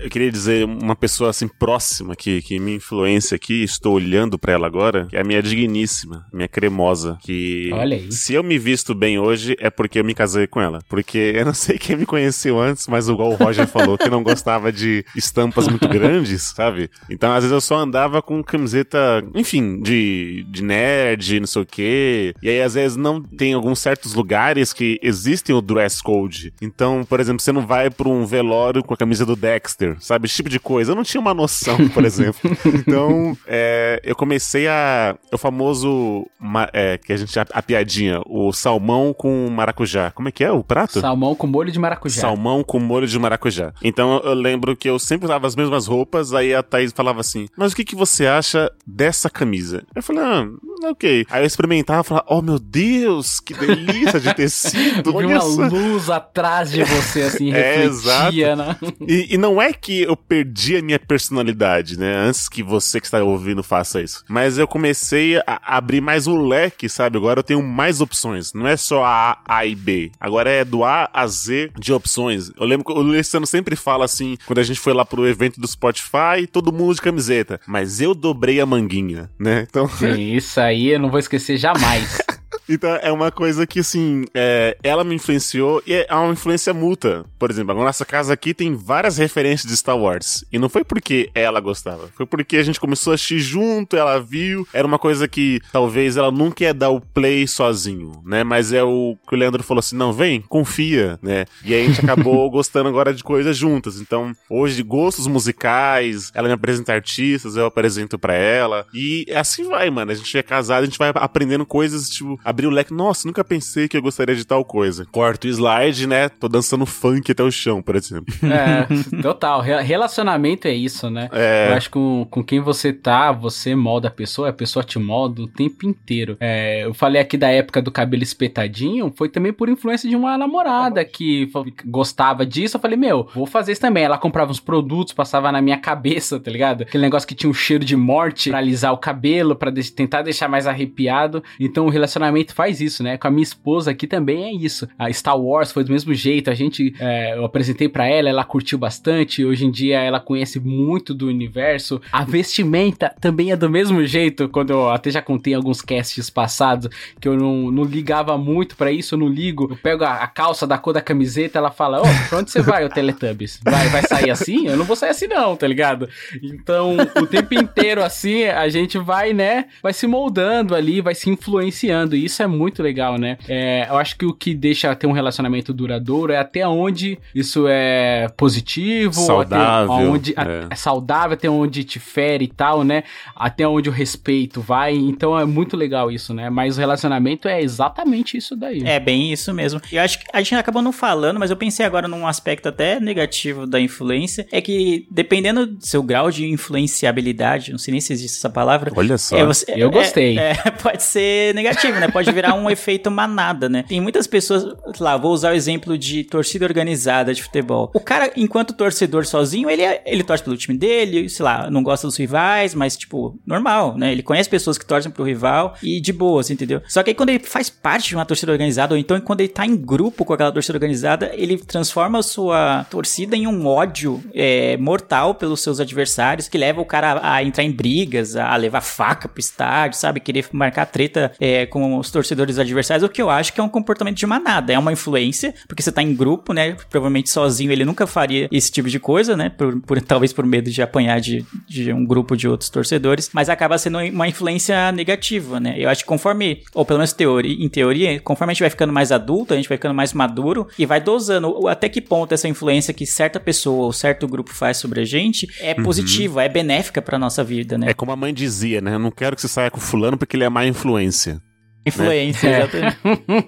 Eu 0.03 0.11
queria 0.11 0.30
dizer 0.30 0.64
uma 0.64 0.96
pessoa 0.96 1.30
assim 1.30 1.46
próxima 1.46 2.16
que, 2.16 2.42
que 2.42 2.59
me 2.59 2.74
influencia 2.74 3.36
aqui, 3.36 3.62
estou 3.62 3.94
olhando 3.94 4.38
pra 4.38 4.53
ela 4.53 4.66
agora, 4.66 5.07
que 5.07 5.16
é 5.16 5.20
a 5.20 5.24
minha 5.24 5.42
digníssima, 5.42 6.26
minha 6.32 6.48
cremosa, 6.48 7.18
que 7.22 7.70
Olha 7.72 7.96
aí. 7.96 8.11
se 8.11 8.34
eu 8.34 8.42
me 8.42 8.59
visto 8.59 8.94
bem 8.94 9.18
hoje 9.18 9.57
é 9.61 9.70
porque 9.70 10.00
eu 10.00 10.05
me 10.05 10.14
casei 10.14 10.46
com 10.46 10.61
ela. 10.61 10.80
Porque 10.88 11.18
eu 11.36 11.44
não 11.44 11.55
sei 11.55 11.78
quem 11.78 11.96
me 11.96 12.05
conheceu 12.05 12.61
antes, 12.61 12.88
mas 12.88 13.09
igual 13.09 13.30
o 13.30 13.34
Roger 13.34 13.66
falou, 13.66 13.96
que 13.96 14.11
não 14.11 14.22
gostava 14.22 14.72
de 14.72 15.05
estampas 15.16 15.68
muito 15.68 15.88
grandes, 15.88 16.53
sabe? 16.55 16.90
Então 17.09 17.30
às 17.32 17.44
vezes 17.44 17.53
eu 17.53 17.61
só 17.61 17.76
andava 17.76 18.20
com 18.20 18.42
camiseta, 18.42 19.24
enfim, 19.34 19.80
de, 19.80 20.44
de 20.50 20.64
nerd, 20.64 21.40
não 21.40 21.46
sei 21.46 21.62
o 21.62 21.66
quê. 21.66 22.34
E 22.42 22.48
aí 22.48 22.61
às 22.61 22.74
vezes 22.74 22.96
não 22.96 23.22
tem 23.22 23.55
alguns 23.55 23.78
certos 23.78 24.14
lugares 24.14 24.72
que 24.72 24.98
existem 25.03 25.55
o 25.55 25.62
dress 25.62 26.03
code. 26.03 26.53
Então, 26.61 27.05
por 27.05 27.20
exemplo, 27.20 27.40
você 27.40 27.53
não 27.53 27.66
vai 27.66 27.88
pra 27.88 28.09
um 28.09 28.26
velório 28.26 28.82
com 28.82 28.94
a 28.94 28.96
camisa 28.96 29.24
do 29.24 29.36
Dexter, 29.36 29.91
sabe? 30.01 30.26
Esse 30.26 30.36
tipo 30.36 30.49
de 30.49 30.61
coisa. 30.61 30.93
Eu 30.93 30.97
não 30.97 31.03
tinha 31.03 31.20
uma 31.20 31.34
noção, 31.34 31.76
por 31.90 32.05
exemplo. 32.05 32.51
Então, 32.66 33.36
é, 33.47 34.01
eu 34.05 34.14
comecei 34.14 34.68
a. 34.68 35.16
O 35.32 35.38
famoso. 35.38 36.26
é, 36.72 36.99
que 36.99 37.12
a 37.12 37.16
gente. 37.16 37.38
A, 37.38 37.47
a 37.53 37.62
piadinha. 37.62 38.20
O 38.26 38.53
salmão 38.53 39.12
com 39.12 39.49
maracujá. 39.51 40.11
Como 40.11 40.28
é 40.28 40.32
que 40.32 40.45
é 40.45 40.51
o 40.51 40.62
prato? 40.62 41.01
Salmão 41.01 41.34
com 41.34 41.47
molho 41.47 41.70
de 41.70 41.78
maracujá. 41.78 42.20
Salmão 42.20 42.62
com 42.62 42.78
molho 42.78 43.07
de 43.07 43.18
maracujá. 43.18 43.72
Então 43.82 44.20
eu 44.24 44.34
lembro 44.34 44.76
que 44.76 44.88
eu 44.88 44.99
sempre 44.99 45.26
usava 45.26 45.47
as 45.47 45.57
mesmas 45.57 45.86
roupas, 45.86 46.32
aí 46.32 46.55
a 46.55 46.62
Thaís 46.62 46.93
falava 46.93 47.20
assim: 47.20 47.49
Mas 47.57 47.72
o 47.72 47.76
que, 47.76 47.84
que 47.84 47.97
você 47.97 48.26
acha 48.26 48.70
dessa 48.86 49.28
camisa? 49.28 49.84
Eu 49.95 50.03
falei, 50.03 50.22
ah, 50.22 50.47
ok. 50.83 51.26
Aí 51.30 51.43
eu 51.43 51.47
experimentava 51.47 52.01
e 52.01 52.05
falava, 52.05 52.26
oh 52.28 52.43
meu 52.43 52.59
Deus, 52.59 53.41
que 53.41 53.55
delícia 53.55 54.20
de 54.20 54.35
tecido. 54.35 55.14
Olha 55.16 55.28
uma 55.28 55.41
só. 55.41 55.66
luz 55.66 56.11
atrás 56.11 56.70
de 56.70 56.83
você, 56.85 57.22
assim, 57.22 57.53
É, 57.62 57.85
refletia, 57.85 58.57
né? 58.57 58.76
E, 59.07 59.35
e 59.35 59.39
não 59.39 59.61
é 59.61 59.72
que 59.72 60.03
eu 60.03 60.16
perdi 60.16 60.76
a 60.76 60.83
minha 60.83 60.99
personalidade, 60.99 61.99
né? 61.99 62.14
Antes 62.16 62.49
que 62.49 62.62
você 62.62 63.01
que 63.01 63.07
está 63.07 63.22
ouvindo 63.22 63.62
faça 63.62 64.01
isso. 64.01 64.24
Mas 64.28 64.59
eu 64.59 64.66
comecei 64.66 65.37
a 65.47 65.76
abrir 65.76 66.01
mais 66.01 66.26
o 66.26 66.37
leque, 66.37 66.89
sabe? 66.89 67.16
Agora 67.18 67.41
eu 67.41 67.45
tenho 67.45 67.62
mais 67.62 68.01
opções. 68.01 68.53
Não 68.53 68.66
é 68.66 68.76
só 68.76 69.05
A, 69.05 69.39
A 69.47 69.66
e 69.66 69.74
B. 69.74 70.11
Agora 70.18 70.51
é 70.51 70.64
do 70.64 70.85
A 70.85 71.09
a 71.12 71.26
Z 71.26 71.70
de 71.78 71.93
opções. 71.93 72.51
Eu 72.59 72.66
lembro 72.66 72.85
que 72.85 72.93
o 72.93 73.03
Luciano 73.03 73.47
sempre 73.47 73.76
fala 73.76 74.05
assim, 74.05 74.37
quando 74.47 74.59
a 74.59 74.62
gente 74.62 74.80
foi 74.80 74.93
lá 74.93 75.05
pro 75.05 75.26
evento 75.26 75.61
do 75.61 75.68
Spotify, 75.68 76.47
todo 76.51 76.72
mundo 76.72 76.95
de 76.95 77.03
camiseta. 77.03 77.61
Mas 77.66 78.01
eu 78.01 78.14
dobrei 78.14 78.61
a 78.61 78.66
manguinha, 78.66 79.30
né? 79.39 79.66
Então. 79.68 79.89
Sim, 79.89 80.35
isso 80.35 80.61
aí 80.61 80.71
eu 80.74 80.98
não 80.98 81.10
vou 81.10 81.18
esquecer 81.18 81.56
jamais. 81.56 82.18
Então 82.74 82.90
é 83.02 83.12
uma 83.12 83.30
coisa 83.30 83.66
que, 83.66 83.80
assim, 83.80 84.24
é, 84.34 84.76
ela 84.82 85.04
me 85.04 85.14
influenciou 85.14 85.82
e 85.86 85.94
é 85.94 86.14
uma 86.14 86.32
influência 86.32 86.72
mútua. 86.72 87.24
Por 87.38 87.50
exemplo, 87.50 87.72
a 87.72 87.84
nossa 87.84 88.04
casa 88.04 88.32
aqui 88.32 88.54
tem 88.54 88.74
várias 88.74 89.18
referências 89.18 89.70
de 89.70 89.76
Star 89.76 89.96
Wars. 89.96 90.44
E 90.52 90.58
não 90.58 90.68
foi 90.68 90.84
porque 90.84 91.30
ela 91.34 91.60
gostava, 91.60 92.08
foi 92.16 92.26
porque 92.26 92.56
a 92.56 92.62
gente 92.62 92.80
começou 92.80 93.12
a 93.12 93.14
assistir 93.14 93.38
junto, 93.38 93.96
ela 93.96 94.18
viu. 94.20 94.66
Era 94.72 94.86
uma 94.86 94.98
coisa 94.98 95.28
que 95.28 95.60
talvez 95.72 96.16
ela 96.16 96.30
nunca 96.30 96.64
ia 96.64 96.74
dar 96.74 96.90
o 96.90 97.00
play 97.00 97.46
sozinho, 97.46 98.22
né? 98.24 98.44
Mas 98.44 98.72
é 98.72 98.82
o 98.82 99.16
que 99.28 99.34
o 99.34 99.38
Leandro 99.38 99.62
falou 99.62 99.80
assim: 99.80 99.96
não, 99.96 100.12
vem, 100.12 100.40
confia, 100.40 101.18
né? 101.22 101.44
E 101.64 101.74
aí 101.74 101.84
a 101.84 101.86
gente 101.88 102.00
acabou 102.00 102.48
gostando 102.50 102.88
agora 102.88 103.12
de 103.12 103.22
coisas 103.22 103.56
juntas. 103.56 104.00
Então, 104.00 104.32
hoje, 104.48 104.82
gostos 104.82 105.26
musicais, 105.26 106.30
ela 106.34 106.48
me 106.48 106.54
apresenta 106.54 106.92
artistas, 106.92 107.56
eu 107.56 107.66
apresento 107.66 108.18
pra 108.18 108.34
ela. 108.34 108.86
E 108.94 109.26
assim 109.34 109.64
vai, 109.68 109.90
mano. 109.90 110.10
A 110.10 110.14
gente 110.14 110.36
é 110.36 110.42
casado, 110.42 110.82
a 110.82 110.86
gente 110.86 110.98
vai 110.98 111.12
aprendendo 111.14 111.66
coisas, 111.66 112.08
tipo, 112.08 112.38
abrir 112.62 112.66
o 112.66 112.70
leque. 112.70 112.92
Nossa, 112.94 113.26
nunca 113.26 113.42
pensei 113.44 113.88
que 113.88 113.96
eu 113.96 114.02
gostaria 114.02 114.34
de 114.34 114.44
tal 114.44 114.64
coisa. 114.64 115.06
Corto 115.10 115.46
o 115.46 115.50
slide, 115.50 116.06
né? 116.06 116.28
Tô 116.28 116.48
dançando 116.48 116.86
funk 116.86 117.30
até 117.32 117.42
o 117.42 117.50
chão, 117.50 117.82
por 117.82 117.96
exemplo. 117.96 118.32
É, 118.52 118.86
total. 119.22 119.60
Re- 119.60 119.80
Relacionamento 119.82 120.68
é 120.68 120.72
isso, 120.74 121.08
né? 121.10 121.28
É. 121.32 121.68
Eu 121.70 121.74
acho 121.76 121.88
que 121.88 121.92
com, 121.94 122.26
com 122.30 122.42
quem 122.44 122.60
você 122.60 122.92
tá, 122.92 123.32
você 123.32 123.74
molda 123.74 124.08
a 124.08 124.10
pessoa, 124.10 124.50
a 124.50 124.52
pessoa 124.52 124.84
te 124.84 124.98
molda 124.98 125.42
o 125.42 125.48
tempo 125.48 125.86
inteiro. 125.86 126.36
É, 126.38 126.84
eu 126.84 126.92
falei 126.94 127.20
aqui 127.20 127.36
da 127.36 127.48
época 127.48 127.80
do 127.80 127.90
cabelo 127.90 128.22
espetadinho, 128.22 129.12
foi 129.16 129.28
também 129.28 129.52
por 129.52 129.68
influência 129.68 130.08
de 130.08 130.14
uma 130.16 130.36
namorada 130.36 131.04
que 131.04 131.50
gostava 131.86 132.44
disso. 132.44 132.76
Eu 132.76 132.80
falei, 132.80 132.96
meu, 132.96 133.28
vou 133.34 133.46
fazer 133.46 133.72
isso 133.72 133.80
também. 133.80 134.04
Ela 134.04 134.18
comprava 134.18 134.50
uns 134.50 134.60
produtos, 134.60 135.12
passava 135.14 135.50
na 135.50 135.60
minha 135.62 135.78
cabeça, 135.78 136.38
tá 136.38 136.50
ligado? 136.50 136.82
Aquele 136.82 137.02
negócio 137.02 137.26
que 137.26 137.34
tinha 137.34 137.50
um 137.50 137.54
cheiro 137.54 137.84
de 137.84 137.96
morte 137.96 138.50
pra 138.50 138.58
alisar 138.58 138.92
o 138.92 138.98
cabelo, 138.98 139.56
pra 139.56 139.70
de- 139.70 139.90
tentar 139.92 140.22
deixar 140.22 140.48
mais 140.48 140.66
arrepiado. 140.66 141.42
Então 141.58 141.86
o 141.86 141.90
relacionamento 141.90 142.41
faz 142.51 142.80
isso, 142.80 143.03
né? 143.03 143.16
Com 143.16 143.28
a 143.28 143.30
minha 143.30 143.43
esposa 143.43 143.90
aqui 143.90 144.07
também 144.07 144.45
é 144.45 144.53
isso. 144.53 144.88
A 144.99 145.12
Star 145.12 145.38
Wars 145.38 145.70
foi 145.70 145.84
do 145.84 145.93
mesmo 145.93 146.14
jeito. 146.14 146.51
A 146.51 146.55
gente, 146.55 146.95
é, 146.99 147.36
eu 147.36 147.45
apresentei 147.45 147.88
pra 147.88 148.07
ela, 148.07 148.28
ela 148.28 148.45
curtiu 148.45 148.78
bastante. 148.78 149.45
Hoje 149.45 149.64
em 149.66 149.70
dia 149.70 150.01
ela 150.01 150.18
conhece 150.18 150.59
muito 150.59 151.14
do 151.14 151.28
universo. 151.28 152.01
A 152.11 152.24
vestimenta 152.24 153.14
também 153.20 153.53
é 153.53 153.57
do 153.57 153.68
mesmo 153.68 154.05
jeito. 154.05 154.49
Quando 154.49 154.70
eu 154.70 154.90
até 154.90 155.11
já 155.11 155.22
contei 155.22 155.55
alguns 155.55 155.82
casts 155.82 156.30
passados 156.30 156.88
que 157.20 157.28
eu 157.28 157.36
não, 157.36 157.70
não 157.70 157.84
ligava 157.84 158.36
muito 158.38 158.76
pra 158.76 158.90
isso, 158.90 159.14
eu 159.14 159.18
não 159.18 159.28
ligo. 159.28 159.68
Eu 159.70 159.76
pego 159.76 160.05
a, 160.05 160.14
a 160.14 160.26
calça 160.26 160.66
da 160.66 160.78
cor 160.78 160.93
da 160.93 161.01
camiseta, 161.01 161.59
ela 161.59 161.70
fala: 161.70 162.01
Ô, 162.01 162.05
pra 162.28 162.38
onde 162.38 162.51
você 162.51 162.62
vai, 162.62 162.84
ô 162.84 162.88
Teletubbies? 162.88 163.61
Vai, 163.62 163.88
vai 163.88 164.03
sair 164.03 164.30
assim? 164.30 164.66
Eu 164.66 164.76
não 164.76 164.84
vou 164.84 164.97
sair 164.97 165.11
assim, 165.11 165.26
não, 165.26 165.57
tá 165.57 165.66
ligado? 165.66 166.09
Então, 166.43 166.97
o 167.16 167.26
tempo 167.26 167.55
inteiro 167.55 168.03
assim, 168.03 168.45
a 168.45 168.68
gente 168.68 168.99
vai, 168.99 169.32
né? 169.32 169.66
Vai 169.82 169.93
se 169.93 170.07
moldando 170.07 170.74
ali, 170.74 171.01
vai 171.01 171.14
se 171.14 171.28
influenciando. 171.30 172.16
E 172.16 172.28
isso 172.33 172.43
é 172.43 172.47
muito 172.47 172.83
legal, 172.83 173.18
né? 173.18 173.37
É, 173.49 173.87
eu 173.89 173.97
acho 173.99 174.16
que 174.16 174.24
o 174.26 174.33
que 174.33 174.55
deixa 174.55 174.95
ter 174.97 175.07
um 175.07 175.12
relacionamento 175.12 175.72
duradouro 175.72 176.33
é 176.33 176.39
até 176.39 176.66
onde 176.66 177.18
isso 177.35 177.66
é 177.68 178.28
positivo, 178.37 179.12
Saudável, 179.14 179.93
até 179.93 180.05
onde 180.07 180.33
é. 180.33 180.66
é 180.70 180.74
saudável, 180.74 181.35
até 181.35 181.49
onde 181.49 181.85
te 181.85 181.99
fere 181.99 182.45
e 182.45 182.49
tal, 182.49 182.83
né? 182.85 183.05
Até 183.37 183.66
onde 183.66 183.89
o 183.89 183.93
respeito 183.93 184.61
vai. 184.61 184.95
Então 184.95 185.39
é 185.39 185.45
muito 185.45 185.76
legal 185.76 186.11
isso, 186.11 186.33
né? 186.35 186.51
Mas 186.51 186.76
o 186.76 186.80
relacionamento 186.80 187.49
é 187.49 187.62
exatamente 187.62 188.37
isso 188.37 188.57
daí. 188.57 188.83
É 188.85 188.99
bem 188.99 189.33
isso 189.33 189.53
mesmo. 189.53 189.80
Eu 189.91 190.03
acho 190.03 190.18
que 190.18 190.24
a 190.33 190.41
gente 190.41 190.55
acabou 190.55 190.83
não 190.83 190.93
falando, 190.93 191.39
mas 191.39 191.51
eu 191.51 191.57
pensei 191.57 191.85
agora 191.85 192.09
num 192.09 192.26
aspecto 192.26 192.68
até 192.68 192.99
negativo 192.99 193.66
da 193.66 193.80
influência. 193.80 194.47
É 194.51 194.61
que 194.61 195.07
dependendo 195.11 195.66
do 195.66 195.85
seu 195.87 196.03
grau 196.03 196.30
de 196.30 196.47
influenciabilidade, 196.49 197.72
não 197.72 197.78
sei 197.78 197.93
nem 197.93 198.01
se 198.01 198.12
existe 198.12 198.39
essa 198.39 198.51
palavra. 198.51 198.93
Olha 198.95 199.18
só. 199.18 199.37
é, 199.37 199.45
você- 199.45 199.72
Eu 199.76 199.89
é- 199.89 199.93
gostei. 199.93 200.39
é, 200.39 200.55
pode 200.83 201.03
ser 201.03 201.55
negativo, 201.55 201.99
né? 201.99 202.09
Pode 202.09 202.21
virar 202.30 202.54
um 202.54 202.68
efeito 202.70 203.10
manada, 203.10 203.68
né? 203.68 203.84
Tem 203.88 204.00
muitas 204.00 204.26
pessoas, 204.26 204.62
sei 204.62 204.74
lá, 205.04 205.16
vou 205.16 205.32
usar 205.32 205.52
o 205.52 205.54
exemplo 205.54 205.96
de 205.98 206.24
torcida 206.24 206.64
organizada 206.64 207.32
de 207.34 207.42
futebol. 207.42 207.90
O 207.94 208.00
cara, 208.00 208.30
enquanto 208.36 208.74
torcedor 208.74 209.24
sozinho, 209.26 209.68
ele, 209.70 209.82
é- 209.82 210.02
ele 210.06 210.22
torce 210.22 210.42
pelo 210.44 210.56
time 210.56 210.76
dele, 210.76 211.28
sei 211.28 211.44
lá, 211.44 211.70
não 211.70 211.82
gosta 211.82 212.06
dos 212.06 212.16
rivais, 212.16 212.74
mas, 212.74 212.96
tipo, 212.96 213.38
normal, 213.46 213.96
né? 213.96 214.12
Ele 214.12 214.22
conhece 214.22 214.48
pessoas 214.48 214.76
que 214.78 214.84
torcem 214.86 215.10
pro 215.10 215.24
rival 215.24 215.74
e 215.82 216.00
de 216.00 216.12
boas, 216.12 216.50
entendeu? 216.50 216.80
Só 216.88 217.02
que 217.02 217.10
aí 217.10 217.14
quando 217.14 217.30
ele 217.30 217.38
faz 217.40 217.70
parte 217.70 218.08
de 218.10 218.14
uma 218.14 218.24
torcida 218.24 218.52
organizada, 218.52 218.94
ou 218.94 218.98
então 218.98 219.18
quando 219.20 219.40
ele 219.40 219.48
tá 219.48 219.64
em 219.66 219.76
grupo 219.76 220.24
com 220.24 220.32
aquela 220.34 220.52
torcida 220.52 220.76
organizada, 220.76 221.30
ele 221.34 221.56
transforma 221.58 222.18
a 222.18 222.22
sua 222.22 222.84
torcida 222.90 223.36
em 223.36 223.46
um 223.46 223.66
ódio 223.66 224.22
é, 224.34 224.76
mortal 224.76 225.34
pelos 225.34 225.60
seus 225.60 225.80
adversários, 225.80 226.48
que 226.48 226.58
leva 226.58 226.80
o 226.80 226.84
cara 226.84 227.12
a, 227.12 227.34
a 227.36 227.42
entrar 227.44 227.64
em 227.64 227.70
brigas, 227.72 228.36
a 228.36 228.54
levar 228.56 228.80
faca 228.80 229.28
pro 229.28 229.40
estádio, 229.40 229.98
sabe? 229.98 230.20
Querer 230.20 230.46
marcar 230.52 230.86
treta 230.86 231.32
é, 231.40 231.66
com 231.66 231.98
os 231.98 232.10
torcedores 232.12 232.58
adversários, 232.58 233.02
o 233.04 233.08
que 233.08 233.20
eu 233.20 233.30
acho 233.30 233.52
que 233.52 233.60
é 233.60 233.64
um 233.64 233.68
comportamento 233.68 234.16
de 234.16 234.26
manada. 234.26 234.72
É 234.72 234.78
uma 234.78 234.92
influência, 234.92 235.54
porque 235.66 235.82
você 235.82 235.90
tá 235.90 236.02
em 236.02 236.14
grupo, 236.14 236.52
né? 236.52 236.76
Provavelmente 236.90 237.30
sozinho 237.30 237.72
ele 237.72 237.84
nunca 237.84 238.06
faria 238.06 238.48
esse 238.52 238.70
tipo 238.70 238.88
de 238.88 239.00
coisa, 239.00 239.36
né? 239.36 239.48
Por, 239.48 239.80
por- 239.80 240.00
talvez 240.02 240.32
por 240.32 240.44
medo 240.46 240.70
de 240.70 240.82
apanhar 240.82 241.20
de, 241.20 241.44
de 241.66 241.92
um 241.92 242.04
grupo 242.04 242.36
de 242.36 242.46
outros 242.48 242.68
torcedores, 242.70 243.30
mas 243.32 243.48
acaba 243.48 243.76
sendo 243.78 243.98
uma 243.98 244.28
influência 244.28 244.92
negativa, 244.92 245.58
né? 245.58 245.74
Eu 245.76 245.88
acho 245.88 246.02
que 246.02 246.08
conforme, 246.08 246.62
ou 246.74 246.84
pelo 246.84 246.98
menos 246.98 247.12
teoria, 247.12 247.56
em 247.64 247.68
teoria, 247.68 248.20
conforme 248.20 248.50
a 248.50 248.54
gente 248.54 248.60
vai 248.62 248.70
ficando 248.70 248.92
mais 248.92 249.10
adulto, 249.10 249.54
a 249.54 249.56
gente 249.56 249.68
vai 249.68 249.78
ficando 249.78 249.94
mais 249.94 250.12
maduro 250.12 250.68
e 250.78 250.84
vai 250.86 251.00
dosando 251.00 251.66
até 251.68 251.88
que 251.88 252.00
ponto 252.00 252.32
essa 252.32 252.46
influência 252.48 252.92
que 252.92 253.06
certa 253.06 253.40
pessoa 253.40 253.84
ou 253.86 253.92
certo 253.92 254.26
grupo 254.28 254.52
faz 254.52 254.76
sobre 254.76 255.00
a 255.00 255.04
gente 255.04 255.46
é 255.60 255.74
positiva, 255.74 256.42
é 256.44 256.48
benéfica 256.48 257.00
pra 257.00 257.18
nossa 257.18 257.42
vida, 257.42 257.78
né? 257.78 257.90
É 257.90 257.94
como 257.94 258.12
a 258.12 258.16
mãe 258.16 258.32
dizia, 258.34 258.80
né? 258.80 258.94
Eu 258.94 258.98
não 258.98 259.10
quero 259.10 259.34
que 259.36 259.42
você 259.42 259.48
saia 259.48 259.70
com 259.70 259.80
fulano 259.80 260.18
porque 260.18 260.36
ele 260.36 260.44
é 260.44 260.48
má 260.48 260.66
influência. 260.66 261.40
Influência, 261.85 262.49
exatamente. 262.49 262.99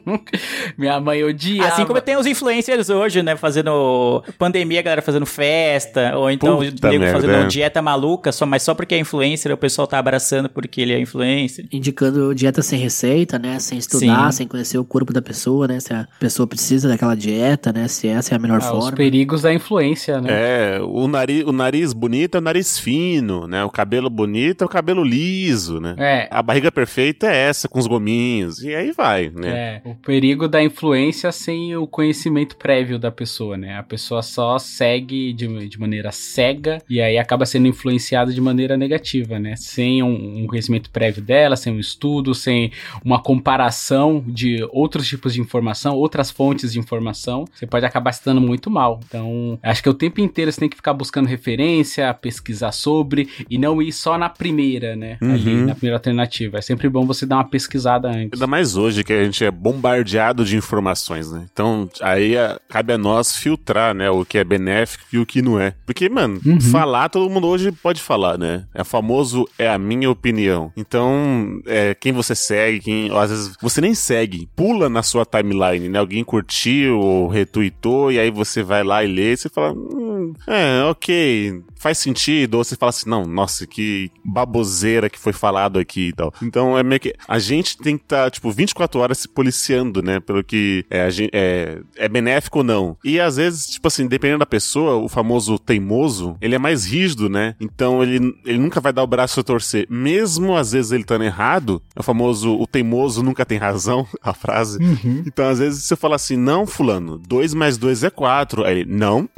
Minha 0.77 1.01
mãe 1.01 1.23
odiava. 1.23 1.69
Assim 1.69 1.85
como 1.87 2.01
tem 2.01 2.17
os 2.17 2.27
influencers 2.27 2.91
hoje, 2.91 3.23
né? 3.23 3.37
Fazendo 3.37 4.23
pandemia, 4.39 4.81
a 4.81 4.83
galera 4.83 5.03
fazendo 5.03 5.25
festa, 5.25 6.17
ou 6.17 6.29
então 6.31 6.59
Puta 6.59 6.89
o 6.89 6.91
nego 6.91 7.05
merda, 7.05 7.21
fazendo 7.21 7.45
é. 7.45 7.47
dieta 7.47 7.81
maluca, 7.81 8.33
só, 8.33 8.45
mas 8.45 8.63
só 8.63 8.75
porque 8.75 8.95
é 8.95 8.99
influencer, 8.99 9.53
o 9.53 9.57
pessoal 9.57 9.87
tá 9.87 9.99
abraçando 9.99 10.49
porque 10.49 10.81
ele 10.81 10.93
é 10.93 10.99
influencer. 11.01 11.67
Indicando 11.73 12.35
dieta 12.35 12.61
sem 12.61 12.79
receita, 12.79 13.39
né? 13.39 13.59
Sem 13.61 13.79
estudar, 13.79 14.33
Sim. 14.33 14.39
sem 14.39 14.49
conhecer 14.49 14.79
o 14.79 14.85
corpo 14.85 15.13
da 15.13 15.23
pessoa, 15.23 15.69
né? 15.69 15.79
Se 15.79 15.93
a 15.93 16.09
pessoa 16.19 16.47
precisa 16.47 16.89
daquela 16.89 17.15
dieta, 17.15 17.73
né? 17.73 17.87
Se 17.87 18.09
essa 18.09 18.35
é 18.35 18.37
a 18.37 18.39
melhor 18.41 18.61
Ah, 18.61 18.73
os 18.73 18.83
forma. 18.83 18.97
perigos 18.97 19.43
da 19.43 19.55
influência, 19.55 20.21
né? 20.21 20.29
É, 20.31 20.81
o 20.83 21.07
nariz, 21.07 21.45
o 21.45 21.53
nariz 21.53 21.93
bonito 21.93 22.35
é 22.37 22.39
o 22.39 22.43
nariz 22.43 22.79
fino, 22.79 23.47
né? 23.47 23.63
O 23.65 23.71
cabelo 23.71 24.11
bonito 24.11 24.63
é 24.63 24.65
o 24.65 24.69
cabelo 24.69 25.05
liso, 25.05 25.79
né? 25.81 25.95
É. 25.99 26.29
A 26.31 26.43
barriga 26.43 26.73
perfeita 26.73 27.29
é 27.29 27.37
essa, 27.37 27.69
com 27.69 27.79
os 27.79 27.87
gominhos. 27.87 28.24
E 28.63 28.75
aí 28.75 28.93
vai, 28.93 29.31
né? 29.35 29.81
É, 29.85 29.89
o 29.89 29.95
perigo 29.95 30.49
da 30.49 30.63
influência 30.63 31.31
sem 31.33 31.77
o 31.77 31.87
conhecimento 31.87 32.57
prévio 32.57 32.99
da 32.99 33.11
pessoa, 33.11 33.57
né? 33.57 33.77
A 33.79 33.83
pessoa 33.83 34.23
só 34.23 34.59
segue 34.59 35.33
de, 35.33 35.69
de 35.69 35.79
maneira 35.79 36.11
cega 36.13 36.83
e 36.89 37.01
aí 37.01 37.19
acaba 37.19 37.47
sendo 37.47 37.67
influenciada 37.69 38.33
de 38.33 38.41
maneira 38.41 38.77
negativa, 38.77 39.39
né? 39.39 39.55
Sem 39.57 40.03
um, 40.03 40.43
um 40.43 40.47
conhecimento 40.47 40.91
prévio 40.91 41.23
dela, 41.23 41.57
sem 41.57 41.73
um 41.73 41.79
estudo, 41.79 42.35
sem 42.35 42.71
uma 43.05 43.21
comparação 43.23 44.25
de 44.27 44.67
outros 44.73 45.07
tipos 45.07 45.35
de 45.35 45.41
informação, 45.41 45.95
outras 45.97 46.31
fontes 46.31 46.73
de 46.73 46.79
informação, 46.79 47.45
você 47.53 47.67
pode 47.67 47.85
acabar 47.87 48.13
se 48.13 48.25
dando 48.25 48.41
muito 48.41 48.71
mal. 48.71 49.01
Então, 49.07 49.59
acho 49.63 49.83
que 49.83 49.89
o 49.89 49.95
tempo 49.95 50.21
inteiro 50.21 50.51
você 50.51 50.61
tem 50.61 50.69
que 50.69 50.77
ficar 50.77 50.93
buscando 50.95 51.27
referência, 51.29 52.13
pesquisar 52.15 52.73
sobre 52.73 53.29
e 53.49 53.59
não 53.59 53.81
ir 53.81 53.93
só 53.93 54.17
na 54.19 54.29
primeira, 54.29 54.97
né? 54.97 55.19
Ali, 55.21 55.55
Uhum. 55.55 55.67
na 55.67 55.75
primeira 55.75 55.97
alternativa. 55.97 56.59
É 56.59 56.61
sempre 56.63 56.89
bom 56.89 57.05
você 57.07 57.27
dar 57.27 57.37
uma 57.37 57.45
pesquisada 57.49 58.11
Ainda 58.33 58.47
mais 58.47 58.77
hoje 58.77 59.03
que 59.05 59.13
a 59.13 59.25
gente 59.25 59.45
é 59.45 59.51
bombardeado 59.51 60.45
de 60.45 60.57
informações, 60.57 61.31
né? 61.31 61.47
Então, 61.53 61.89
aí 62.01 62.37
a- 62.37 62.59
cabe 62.69 62.93
a 62.93 62.99
nós 62.99 63.37
filtrar, 63.37 63.95
né? 63.95 64.11
O 64.11 64.25
que 64.25 64.39
é 64.39 64.45
benéfico 64.45 65.05
e 65.13 65.19
o 65.19 65.27
que 65.27 65.43
não 65.43 65.61
é. 65.61 65.75
Porque, 65.87 66.09
mano, 66.09 66.41
falar, 66.71 67.09
todo 67.09 67.31
mundo 67.31 67.47
hoje 67.47 67.71
pode 67.73 68.01
falar, 68.01 68.39
né? 68.39 68.65
É 68.75 68.83
famoso, 68.85 69.47
é 69.59 69.69
a 69.69 69.79
minha 69.79 70.11
opinião. 70.11 70.73
Então, 70.77 71.61
é, 71.67 71.95
quem 71.95 72.13
você 72.13 72.35
segue, 72.35 72.81
quem. 72.81 73.11
às 73.17 73.31
vezes 73.31 73.57
você 73.61 73.81
nem 73.81 73.95
segue, 73.95 74.49
pula 74.57 74.89
na 74.89 75.03
sua 75.03 75.25
timeline, 75.25 75.89
né? 75.89 75.99
Alguém 75.99 76.25
curtiu 76.25 76.99
ou 76.99 77.29
retweetou, 77.29 78.11
e 78.13 78.19
aí 78.19 78.31
você 78.31 78.63
vai 78.63 78.83
lá 78.83 79.05
e 79.05 79.09
lê, 79.09 79.33
e 79.33 79.37
você 79.37 79.49
fala, 79.49 79.73
hum, 79.73 80.33
é, 80.47 80.83
ok, 80.85 81.63
faz 81.85 81.99
sentido. 81.99 82.55
Ou 82.55 82.65
você 82.65 82.77
fala 82.77 82.91
assim, 82.91 83.09
não, 83.09 83.27
nossa, 83.27 83.67
que 83.67 84.11
baboseira 84.25 85.11
que 85.11 85.19
foi 85.19 85.33
falado 85.35 85.79
aqui 85.79 86.09
e 86.09 86.13
tal. 86.13 86.33
Então 86.43 86.77
é 86.79 86.83
meio 86.83 86.99
que. 87.01 87.15
A 87.29 87.39
gente 87.39 87.77
tem 87.77 87.97
que 87.99 88.05
estar, 88.05 88.31
tipo, 88.31 88.51
24 88.51 88.99
horas 89.01 89.19
se 89.19 89.29
policiando, 89.29 90.03
né? 90.03 90.19
Pelo 90.19 90.43
que 90.43 90.85
é, 90.91 91.03
a 91.03 91.11
gen- 91.11 91.29
é, 91.33 91.79
é 91.97 92.09
benéfico 92.09 92.59
ou 92.59 92.65
não. 92.65 92.97
E 93.05 93.21
às 93.21 93.37
vezes, 93.37 93.67
tipo 93.67 93.87
assim, 93.89 94.07
dependendo 94.07 94.39
da 94.41 94.47
pessoa, 94.47 94.97
o 94.97 95.09
famoso 95.09 95.59
teimoso, 95.59 96.37
ele 96.41 96.55
é 96.55 96.59
mais 96.59 96.85
rígido, 96.87 97.29
né? 97.29 97.55
Então 97.61 98.03
ele, 98.03 98.35
ele 98.47 98.59
nunca 98.59 98.81
vai 98.81 98.93
dar 98.93 99.03
o 99.03 99.07
braço 99.07 99.41
a 99.41 99.43
torcer. 99.43 99.87
Mesmo 99.91 100.57
às 100.57 100.73
vezes 100.73 100.91
ele 100.93 101.03
estando 101.03 101.25
errado, 101.25 101.83
é 101.95 102.01
o 102.01 102.03
famoso 102.03 102.55
o 102.59 102.67
teimoso 102.67 103.23
nunca 103.23 103.45
tem 103.45 103.59
razão, 103.59 104.07
a 104.23 104.33
frase. 104.33 104.79
Então 105.27 105.47
às 105.49 105.59
vezes 105.59 105.85
você 105.85 105.95
fala 105.97 106.17
assim, 106.17 106.37
não, 106.37 106.67
fulano, 106.67 107.19
2 107.19 107.53
mais 107.55 107.77
2 107.77 108.05
é 108.05 108.11
4. 108.11 108.65
Aí 108.65 108.81
ele, 108.81 108.91
não. 108.91 109.29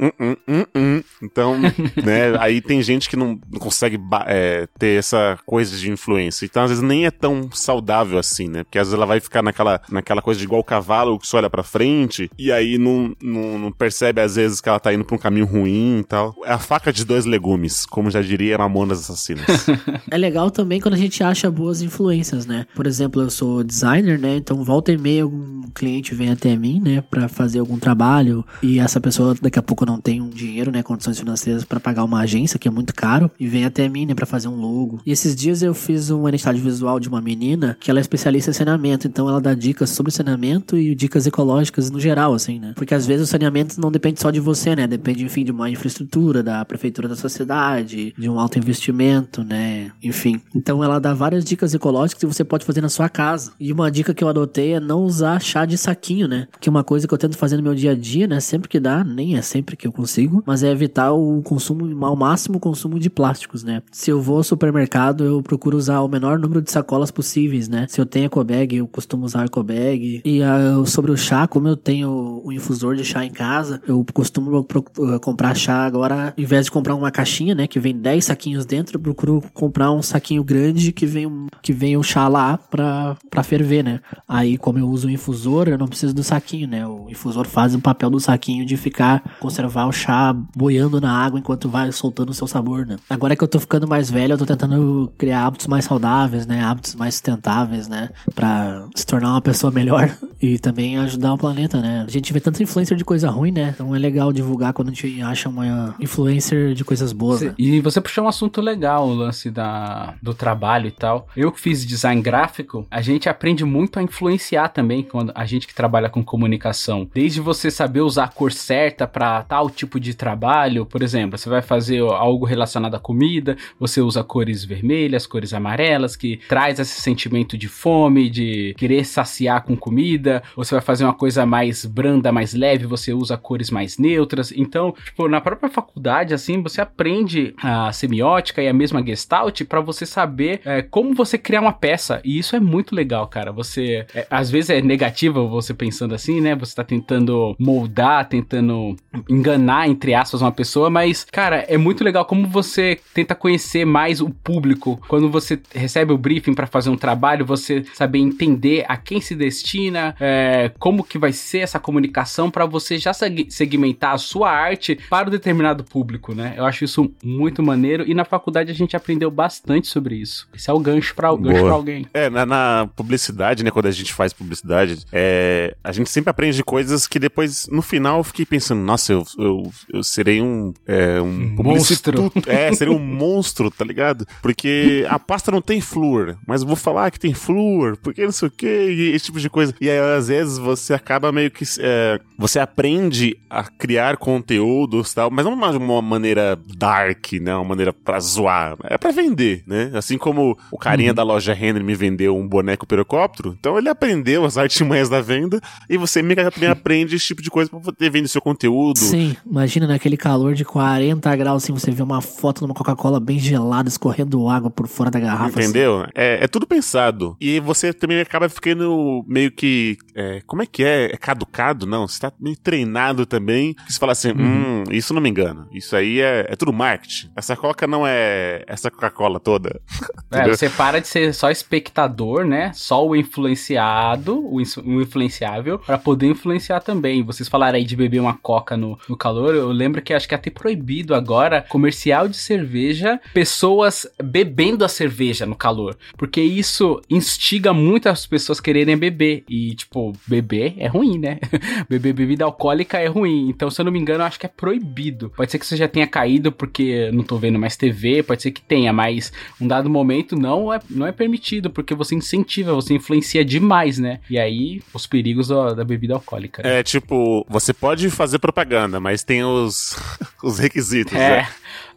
Então, 1.21 1.55
né, 2.03 2.35
aí 2.39 2.61
tem 2.61 2.81
gente 2.81 3.09
que 3.09 3.15
não, 3.15 3.39
não 3.51 3.59
consegue 3.59 3.99
é, 4.25 4.67
ter 4.77 4.97
essa 4.99 5.37
coisa 5.45 5.77
de 5.77 5.89
influência. 5.89 6.45
Então 6.45 6.63
às 6.63 6.69
vezes 6.69 6.83
nem 6.83 7.05
é 7.05 7.11
tão 7.11 7.49
saudável 7.51 8.17
assim, 8.17 8.47
né? 8.47 8.63
Porque 8.63 8.77
às 8.77 8.87
vezes 8.87 8.93
ela 8.93 9.05
vai 9.05 9.19
ficar 9.19 9.41
naquela, 9.41 9.81
naquela 9.89 10.21
coisa 10.21 10.39
de 10.39 10.45
igual 10.45 10.63
cavalo 10.63 11.19
que 11.19 11.27
só 11.27 11.37
olha 11.37 11.49
pra 11.49 11.63
frente 11.63 12.29
e 12.37 12.51
aí 12.51 12.77
não, 12.77 13.15
não, 13.21 13.59
não 13.59 13.71
percebe 13.71 14.21
às 14.21 14.35
vezes 14.35 14.61
que 14.61 14.69
ela 14.69 14.79
tá 14.79 14.93
indo 14.93 15.05
pra 15.05 15.15
um 15.15 15.19
caminho 15.19 15.45
ruim 15.45 15.99
e 15.99 16.03
tal. 16.03 16.35
É 16.45 16.51
a 16.51 16.59
faca 16.59 16.91
de 16.91 17.05
dois 17.05 17.25
legumes, 17.25 17.85
como 17.85 18.09
já 18.09 18.21
diria 18.21 18.57
Mamonas 18.57 18.99
Assassinas. 18.99 19.45
É 20.09 20.17
legal 20.17 20.49
também 20.49 20.79
quando 20.79 20.93
a 20.93 20.97
gente 20.97 21.21
acha 21.23 21.51
boas 21.51 21.81
influências, 21.81 22.45
né? 22.45 22.65
Por 22.75 22.87
exemplo, 22.87 23.21
eu 23.21 23.29
sou 23.29 23.63
designer, 23.63 24.17
né? 24.17 24.37
Então 24.37 24.63
volta 24.63 24.91
e 24.91 24.97
meia 24.97 25.23
algum 25.23 25.63
cliente 25.73 26.15
vem 26.15 26.29
até 26.29 26.55
mim, 26.55 26.79
né, 26.79 27.01
Pra 27.01 27.27
fazer 27.27 27.59
algum 27.59 27.77
trabalho 27.77 28.45
e 28.61 28.79
essa 28.79 28.99
pessoa 28.99 29.35
daqui 29.39 29.59
a 29.59 29.61
pouco 29.61 29.85
não 29.85 29.99
tem 29.99 30.21
um 30.21 30.29
dinheiro, 30.29 30.71
né, 30.71 30.81
condições 30.81 31.19
financeiras 31.19 31.63
pra 31.63 31.79
pagar 31.79 32.03
uma 32.03 32.19
agência 32.27 32.59
que 32.59 32.67
é 32.67 32.71
muito 32.71 32.93
caro 32.93 33.31
e 33.39 33.47
vem 33.47 33.65
até 33.65 33.87
mim, 33.87 34.05
né, 34.05 34.13
Pra 34.17 34.25
fazer 34.25 34.47
um 34.47 34.59
logo. 34.59 34.99
E 35.05 35.11
esses 35.11 35.35
dias 35.35 35.61
eu 35.61 35.75
fiz 35.75 36.09
uma 36.09 36.29
identidade 36.29 36.59
visual 36.59 36.99
de 36.99 37.07
uma 37.07 37.21
menina 37.21 37.77
que 37.79 37.91
ela 37.91 37.99
é 37.99 38.01
especialista 38.01 38.49
em 38.49 38.53
saneamento, 38.53 39.07
então 39.07 39.29
ela 39.29 39.39
dá 39.39 39.53
dicas 39.53 39.91
sobre 39.91 40.11
saneamento 40.11 40.75
e 40.75 40.95
dicas 40.95 41.27
ecológicas 41.27 41.91
no 41.91 41.99
geral, 41.99 42.33
assim, 42.33 42.59
né? 42.59 42.73
Porque 42.75 42.95
às 42.95 43.05
vezes 43.05 43.27
o 43.27 43.29
saneamento 43.29 43.79
não 43.79 43.91
depende 43.91 44.19
só 44.19 44.31
de 44.31 44.39
você, 44.39 44.75
né? 44.75 44.87
Depende, 44.87 45.23
enfim, 45.23 45.45
de 45.45 45.51
uma 45.51 45.69
infraestrutura, 45.69 46.41
da 46.41 46.65
prefeitura 46.65 47.07
da 47.07 47.15
sociedade, 47.15 48.13
de 48.17 48.29
um 48.29 48.39
alto 48.39 48.57
investimento, 48.57 49.43
né? 49.43 49.91
Enfim. 50.03 50.41
Então 50.55 50.83
ela 50.83 50.99
dá 50.99 51.13
várias 51.13 51.45
dicas 51.45 51.73
ecológicas 51.75 52.19
que 52.19 52.25
você 52.25 52.43
pode 52.43 52.65
fazer 52.65 52.81
na 52.81 52.89
sua 52.89 53.07
casa. 53.07 53.51
E 53.59 53.71
uma 53.71 53.91
dica 53.91 54.15
que 54.15 54.23
eu 54.23 54.29
adotei 54.29 54.73
é 54.73 54.79
não 54.79 55.03
usar 55.03 55.39
chá 55.39 55.63
de 55.63 55.77
saquinho, 55.77 56.27
né? 56.27 56.47
Que 56.59 56.69
é 56.69 56.71
uma 56.71 56.83
coisa 56.83 57.07
que 57.07 57.13
eu 57.13 57.17
tento 57.17 57.37
fazer 57.37 57.57
no 57.57 57.63
meu 57.63 57.75
dia 57.75 57.91
a 57.91 57.95
dia, 57.95 58.25
né? 58.25 58.39
Sempre 58.39 58.67
que 58.67 58.79
dá, 58.79 59.03
nem 59.03 59.37
é 59.37 59.41
sempre 59.43 59.77
que 59.77 59.87
eu 59.87 59.91
consigo, 59.91 60.43
mas 60.45 60.63
é 60.63 60.71
evitar 60.71 61.11
o 61.11 61.41
consumo, 61.43 62.05
ao 62.05 62.15
máximo 62.17 62.57
o 62.57 62.59
consumo 62.59 62.99
de 62.99 63.09
plásticos, 63.09 63.63
né? 63.63 63.81
Se 63.91 64.09
eu 64.09 64.21
vou 64.21 64.37
ao 64.37 64.43
supermercado, 64.43 65.23
eu 65.23 65.41
procuro 65.41 65.77
usar 65.77 66.01
o 66.01 66.07
menor 66.07 66.39
número 66.39 66.61
de 66.61 66.71
sacolas 66.71 67.11
possíveis, 67.11 67.69
né? 67.69 67.85
Se 67.87 68.01
eu 68.01 68.05
tenho 68.05 68.25
ecobag, 68.25 68.75
eu 68.75 68.87
costumo 68.87 69.25
usar 69.25 69.45
ecobag. 69.45 70.21
E 70.25 70.43
ah, 70.43 70.83
sobre 70.85 71.11
o 71.11 71.17
chá, 71.17 71.47
como 71.47 71.67
eu 71.67 71.77
tenho 71.77 72.36
o 72.43 72.51
infusor 72.51 72.95
de 72.95 73.03
chá 73.03 73.25
em 73.25 73.31
casa, 73.31 73.81
eu 73.87 74.05
costumo 74.13 74.59
uh, 74.59 75.19
comprar 75.19 75.55
chá 75.55 75.85
agora, 75.85 76.33
ao 76.37 76.43
invés 76.43 76.65
de 76.65 76.71
comprar 76.71 76.95
uma 76.95 77.11
caixinha, 77.11 77.55
né, 77.55 77.67
que 77.67 77.79
vem 77.79 77.95
10 77.95 78.25
saquinhos 78.25 78.65
dentro, 78.65 78.97
eu 78.97 79.01
procuro 79.01 79.43
comprar 79.53 79.91
um 79.91 80.01
saquinho 80.01 80.43
grande 80.43 80.91
que 80.91 81.05
vem, 81.05 81.47
que 81.61 81.73
vem 81.73 81.97
o 81.97 82.03
chá 82.03 82.27
lá 82.27 82.57
pra, 82.57 83.17
pra 83.29 83.43
ferver, 83.43 83.83
né? 83.83 83.99
Aí, 84.27 84.57
como 84.57 84.79
eu 84.79 84.87
uso 84.87 85.07
o 85.07 85.11
infusor, 85.11 85.67
eu 85.67 85.77
não 85.77 85.87
preciso 85.87 86.13
do 86.13 86.23
saquinho, 86.23 86.67
né? 86.67 86.85
O 86.87 87.09
infusor 87.09 87.47
faz 87.47 87.73
o 87.73 87.79
papel 87.79 88.09
do 88.09 88.19
saquinho 88.19 88.65
de 88.65 88.77
ficar, 88.77 89.37
conservar 89.39 89.85
o 89.87 89.91
chá 89.91 90.33
boiando 90.55 90.99
na 91.01 91.11
água 91.11 91.39
enquanto 91.39 91.69
vai 91.69 91.91
soltando 91.91 92.29
o 92.29 92.33
seu 92.33 92.47
sabor, 92.47 92.85
né? 92.85 92.97
Agora 93.09 93.35
que 93.35 93.43
eu 93.43 93.47
tô 93.47 93.59
ficando 93.59 93.87
mais 93.87 94.09
velho, 94.09 94.33
eu 94.33 94.37
tô 94.37 94.45
tentando 94.45 95.11
criar 95.17 95.45
hábitos 95.45 95.67
mais 95.67 95.85
saudáveis, 95.85 96.45
né? 96.45 96.63
Hábitos 96.63 96.95
mais 96.95 97.15
sustentáveis, 97.15 97.87
né? 97.87 98.09
Pra 98.33 98.85
se 98.95 99.05
tornar 99.05 99.31
uma 99.31 99.41
pessoa 99.41 99.71
melhor 99.71 100.15
e 100.41 100.59
também 100.59 100.97
ajudar 100.97 101.33
o 101.33 101.37
planeta, 101.37 101.81
né? 101.81 102.03
A 102.07 102.11
gente 102.11 102.31
vê 102.37 102.39
tanta 102.39 102.61
influencer 102.61 102.95
de 102.95 103.03
coisa 103.03 103.29
ruim, 103.29 103.51
né? 103.51 103.71
Então 103.73 103.95
é 103.95 103.99
legal 103.99 104.31
divulgar 104.31 104.73
quando 104.73 104.89
a 104.89 104.93
gente 104.93 105.21
acha 105.21 105.49
uma 105.49 105.95
influencer 105.99 106.73
de 106.73 106.83
coisas 106.83 107.11
boas, 107.11 107.41
né? 107.41 107.53
E 107.57 107.81
você 107.81 107.99
puxou 107.99 108.25
um 108.25 108.27
assunto 108.27 108.61
legal, 108.61 109.07
o 109.07 109.13
lance 109.13 109.49
da, 109.49 110.13
do 110.21 110.33
trabalho 110.33 110.87
e 110.87 110.91
tal. 110.91 111.27
Eu 111.35 111.51
que 111.51 111.59
fiz 111.59 111.85
design 111.85 112.21
gráfico, 112.21 112.85
a 112.89 113.01
gente 113.01 113.27
aprende 113.27 113.65
muito 113.65 113.99
a 113.99 114.03
influenciar 114.03 114.69
também 114.69 115.03
quando 115.03 115.31
a 115.33 115.45
gente 115.45 115.67
que 115.67 115.73
trabalha 115.73 116.09
com 116.09 116.23
comunicação. 116.23 117.09
Desde 117.13 117.41
você 117.41 117.71
saber 117.71 118.01
usar 118.01 118.25
a 118.25 118.27
cor 118.27 118.51
certa 118.51 119.07
para 119.07 119.43
tal 119.43 119.69
tipo 119.69 119.99
de 119.99 120.13
trabalho, 120.13 120.85
por 120.85 121.01
exemplo, 121.01 121.37
você 121.37 121.49
vai 121.49 121.61
fazer 121.61 122.01
algo 122.01 122.45
relacionado 122.45 122.95
à 122.95 122.99
comida, 122.99 123.57
você 123.79 124.01
usa 124.01 124.23
cores 124.23 124.63
vermelhas, 124.63 125.25
cores 125.25 125.53
amarelas, 125.53 126.15
que 126.15 126.39
traz 126.47 126.79
esse 126.79 127.01
sentimento 127.01 127.57
de 127.57 127.67
fome, 127.67 128.29
de 128.29 128.75
querer 128.77 129.05
saciar 129.05 129.63
com 129.63 129.75
comida, 129.75 130.43
ou 130.55 130.63
você 130.63 130.75
vai 130.75 130.81
fazer 130.81 131.03
uma 131.03 131.13
coisa 131.13 131.45
mais 131.45 131.85
branda, 132.17 132.31
mais 132.31 132.53
leve, 132.53 132.85
você 132.85 133.13
usa 133.13 133.37
cores 133.37 133.69
mais 133.69 133.97
neutras. 133.97 134.51
Então, 134.51 134.93
tipo, 135.05 135.27
na 135.27 135.39
própria 135.39 135.69
faculdade, 135.69 136.33
assim, 136.33 136.61
você 136.61 136.81
aprende 136.81 137.53
a 137.61 137.91
semiótica 137.91 138.61
e 138.61 138.67
a 138.67 138.73
mesma 138.73 139.03
gestalt 139.05 139.63
para 139.63 139.79
você 139.79 140.05
saber 140.05 140.61
é, 140.65 140.81
como 140.81 141.13
você 141.13 141.37
criar 141.37 141.61
uma 141.61 141.73
peça. 141.73 142.19
E 142.23 142.37
isso 142.37 142.55
é 142.55 142.59
muito 142.59 142.95
legal, 142.95 143.27
cara. 143.27 143.51
Você, 143.51 144.05
é, 144.13 144.27
às 144.29 144.49
vezes 144.49 144.69
é 144.69 144.81
negativo 144.81 145.47
você 145.47 145.73
pensando 145.73 146.13
assim, 146.15 146.41
né? 146.41 146.55
Você 146.55 146.75
tá 146.75 146.83
tentando 146.83 147.55
moldar, 147.59 148.27
tentando 148.27 148.95
enganar, 149.29 149.87
entre 149.87 150.13
aspas, 150.13 150.41
uma 150.41 150.51
pessoa, 150.51 150.89
mas, 150.89 151.23
cara, 151.23 151.59
é, 151.59 151.77
é 151.77 151.77
muito 151.77 152.03
legal 152.03 152.25
como 152.25 152.47
você 152.47 152.99
tenta 153.13 153.35
conhecer 153.35 153.85
mais 153.85 154.21
o 154.21 154.29
público. 154.29 154.99
Quando 155.07 155.29
você 155.29 155.59
recebe 155.73 156.11
o 156.11 156.17
briefing 156.17 156.53
para 156.53 156.67
fazer 156.67 156.89
um 156.89 156.97
trabalho, 156.97 157.45
você 157.45 157.83
saber 157.93 158.19
entender 158.19 158.85
a 158.87 158.97
quem 158.97 159.21
se 159.21 159.35
destina, 159.35 160.15
é, 160.19 160.71
como 160.79 161.03
que 161.03 161.17
vai 161.17 161.31
ser 161.31 161.59
essa 161.59 161.79
comunicação 161.79 162.06
para 162.51 162.65
você 162.65 162.97
já 162.97 163.13
seg- 163.13 163.47
segmentar 163.49 164.13
a 164.13 164.17
sua 164.17 164.49
arte 164.51 164.97
para 165.09 165.27
um 165.27 165.31
determinado 165.31 165.83
público, 165.83 166.33
né? 166.33 166.53
Eu 166.57 166.65
acho 166.65 166.83
isso 166.83 167.11
muito 167.23 167.61
maneiro 167.63 168.03
e 168.07 168.13
na 168.13 168.25
faculdade 168.25 168.71
a 168.71 168.73
gente 168.73 168.95
aprendeu 168.95 169.29
bastante 169.31 169.87
sobre 169.87 170.15
isso. 170.15 170.47
Esse 170.55 170.69
é 170.69 170.73
o 170.73 170.79
gancho 170.79 171.13
para 171.15 171.27
alguém. 171.29 172.07
É, 172.13 172.29
na, 172.29 172.45
na 172.45 172.89
publicidade, 172.95 173.63
né? 173.63 173.71
Quando 173.71 173.87
a 173.87 173.91
gente 173.91 174.13
faz 174.13 174.33
publicidade, 174.33 174.99
é, 175.11 175.75
a 175.83 175.91
gente 175.91 176.09
sempre 176.09 176.29
aprende 176.29 176.63
coisas 176.63 177.07
que 177.07 177.19
depois, 177.19 177.67
no 177.71 177.81
final, 177.81 178.19
eu 178.19 178.23
fiquei 178.23 178.45
pensando, 178.45 178.81
nossa, 178.81 179.13
eu, 179.13 179.23
eu, 179.37 179.71
eu 179.93 180.03
serei 180.03 180.41
um. 180.41 180.73
É, 180.85 181.21
um 181.21 181.55
monstro. 181.63 182.31
É, 182.47 182.73
seria 182.73 182.93
um 182.93 182.99
monstro, 182.99 183.69
tá 183.71 183.83
ligado? 183.85 184.25
Porque 184.41 185.05
a 185.09 185.19
pasta 185.19 185.51
não 185.51 185.61
tem 185.61 185.81
flúor, 185.81 186.37
mas 186.45 186.61
eu 186.61 186.67
vou 186.67 186.75
falar 186.75 187.11
que 187.11 187.19
tem 187.19 187.33
flúor, 187.33 187.97
porque 187.97 188.23
não 188.23 188.31
sei 188.31 188.47
o 188.47 188.51
que, 188.51 188.67
e 188.67 189.11
esse 189.15 189.25
tipo 189.25 189.39
de 189.39 189.49
coisa. 189.49 189.73
E 189.79 189.89
aí, 189.89 189.97
às 190.17 190.27
vezes, 190.27 190.57
você 190.57 190.93
acaba 190.93 191.31
meio 191.31 191.51
que. 191.51 191.63
é, 191.79 191.96
você 192.37 192.59
aprende 192.59 193.37
a 193.49 193.63
criar 193.63 194.17
conteúdos 194.17 195.11
e 195.11 195.15
tal, 195.15 195.31
mas 195.31 195.45
não 195.45 195.53
uma, 195.53 195.71
uma 195.71 196.01
maneira 196.01 196.57
dark, 196.77 197.33
né? 197.33 197.55
Uma 197.55 197.63
maneira 197.63 197.91
pra 197.91 198.19
zoar. 198.19 198.77
É 198.83 198.97
pra 198.97 199.11
vender, 199.11 199.63
né? 199.65 199.91
Assim 199.93 200.17
como 200.17 200.57
o 200.71 200.77
carinha 200.77 201.13
da 201.13 201.23
loja 201.23 201.53
Henry 201.53 201.83
me 201.83 201.95
vendeu 201.95 202.37
um 202.37 202.47
boneco 202.47 202.85
pirocóptero, 202.85 203.55
então 203.59 203.77
ele 203.77 203.89
aprendeu 203.89 204.45
as 204.45 204.57
artimanhas 204.57 205.09
da 205.09 205.21
venda 205.21 205.59
e 205.89 205.97
você 205.97 206.21
meio 206.21 206.37
que 206.51 206.65
aprende 206.65 207.15
esse 207.15 207.27
tipo 207.27 207.41
de 207.41 207.49
coisa 207.49 207.69
pra 207.69 207.79
poder 207.79 208.09
vender 208.09 208.27
seu 208.27 208.41
conteúdo. 208.41 208.99
Sim, 208.99 209.35
imagina 209.45 209.87
naquele 209.87 210.17
calor 210.17 210.53
de 210.53 210.63
40 210.63 211.35
graus, 211.35 211.63
assim, 211.63 211.73
você 211.73 211.91
vê 211.91 212.03
uma 212.03 212.21
foto 212.21 212.59
de 212.59 212.65
uma 212.65 212.73
Coca-Cola 212.73 213.19
bem 213.19 213.39
gelada, 213.39 213.89
escorrendo 213.89 214.47
água 214.47 214.69
por 214.69 214.87
fora 214.87 215.09
da 215.09 215.19
garrafa. 215.19 215.59
assim. 215.59 215.69
Entendeu? 215.69 216.05
É, 216.13 216.43
é 216.43 216.47
tudo 216.47 216.67
pensado. 216.67 217.35
E 217.41 217.59
você 217.59 217.93
também 217.93 218.19
acaba 218.19 218.47
ficando 218.49 219.23
meio 219.27 219.51
que. 219.51 219.97
é, 220.13 220.41
como 220.45 220.61
é 220.61 220.65
que 220.65 220.83
é? 220.83 221.05
É 221.05 221.17
caducado? 221.17 221.86
Não. 221.87 222.07
Você 222.07 222.19
tá 222.19 222.31
meio 222.39 222.57
treinado 222.57 223.25
também. 223.25 223.73
Que 223.73 223.93
você 223.93 223.99
fala 223.99 224.11
assim: 224.11 224.31
hum, 224.31 224.83
isso 224.91 225.13
não 225.13 225.21
me 225.21 225.29
engana. 225.29 225.67
Isso 225.71 225.95
aí 225.95 226.19
é, 226.19 226.45
é 226.49 226.55
tudo 226.55 226.73
marketing. 226.73 227.31
Essa 227.35 227.55
Coca 227.55 227.87
não 227.87 228.05
é 228.05 228.63
essa 228.67 228.91
Coca-Cola 228.91 229.39
toda. 229.39 229.79
É, 230.29 230.45
você 230.45 230.69
para 230.69 230.99
de 230.99 231.07
ser 231.07 231.33
só 231.33 231.49
espectador, 231.49 232.43
né? 232.43 232.73
Só 232.73 233.07
o 233.07 233.15
influenciado, 233.15 234.37
o, 234.37 234.57
o 234.57 235.01
influenciável, 235.01 235.79
pra 235.79 235.97
poder 235.97 236.27
influenciar 236.27 236.81
também. 236.81 237.23
Vocês 237.23 237.47
falaram 237.47 237.77
aí 237.77 237.85
de 237.85 237.95
beber 237.95 238.19
uma 238.19 238.33
coca 238.33 238.75
no, 238.75 238.99
no 239.07 239.15
calor. 239.15 239.55
Eu 239.55 239.69
lembro 239.69 240.01
que 240.01 240.13
acho 240.13 240.27
que 240.27 240.33
é 240.33 240.37
até 240.37 240.49
proibido 240.49 241.15
agora 241.15 241.61
comercial 241.61 242.27
de 242.27 242.35
cerveja, 242.35 243.21
pessoas 243.33 244.05
bebendo 244.21 244.83
a 244.83 244.89
cerveja 244.89 245.45
no 245.45 245.55
calor. 245.55 245.97
Porque 246.17 246.41
isso 246.41 247.01
instiga 247.09 247.73
muitas 247.73 248.25
pessoas 248.25 248.59
quererem 248.59 248.97
beber. 248.97 249.43
E, 249.49 249.75
tipo, 249.75 250.13
beber 250.27 250.75
é 250.77 250.87
ruim, 250.87 251.17
né? 251.17 251.39
beber 251.89 252.13
bebida 252.13 252.45
alcoólica 252.45 252.97
é 252.97 253.07
ruim. 253.07 253.49
Então, 253.49 253.69
se 253.69 253.79
eu 253.81 253.85
não 253.85 253.91
me 253.91 253.99
engano, 253.99 254.21
eu 254.23 254.27
acho 254.27 254.39
que 254.39 254.45
é 254.45 254.49
proibido. 254.49 255.31
Pode 255.35 255.51
ser 255.51 255.59
que 255.59 255.65
você 255.65 255.75
já 255.77 255.87
tenha 255.87 256.07
caído 256.07 256.51
porque 256.51 257.09
não 257.11 257.23
tô 257.23 257.37
vendo 257.37 257.59
mais 257.59 257.75
TV, 257.75 258.23
pode 258.23 258.41
ser 258.41 258.51
que 258.51 258.61
tenha, 258.61 258.91
mas 258.93 259.31
um 259.59 259.67
dado 259.67 259.89
momento 259.89 260.35
não 260.35 260.73
é, 260.73 260.79
não 260.89 261.05
é 261.05 261.11
permitido, 261.11 261.69
porque 261.69 261.93
você 261.93 262.15
incentiva, 262.15 262.73
você 262.73 262.93
influencia 262.93 263.43
demais, 263.43 263.97
né? 263.97 264.19
E 264.29 264.37
aí, 264.37 264.81
os 264.93 265.05
perigos 265.07 265.47
da, 265.47 265.73
da 265.73 265.83
bebida 265.83 266.13
alcoólica. 266.13 266.63
né? 266.63 266.79
É 266.79 266.83
tipo, 266.83 267.45
você 267.49 267.73
pode 267.73 268.09
fazer 268.09 268.39
propaganda, 268.39 268.99
mas 268.99 269.23
tem 269.23 269.43
os, 269.43 269.95
os 270.43 270.59
requisitos, 270.59 271.13
É, 271.13 271.37
né? 271.37 271.47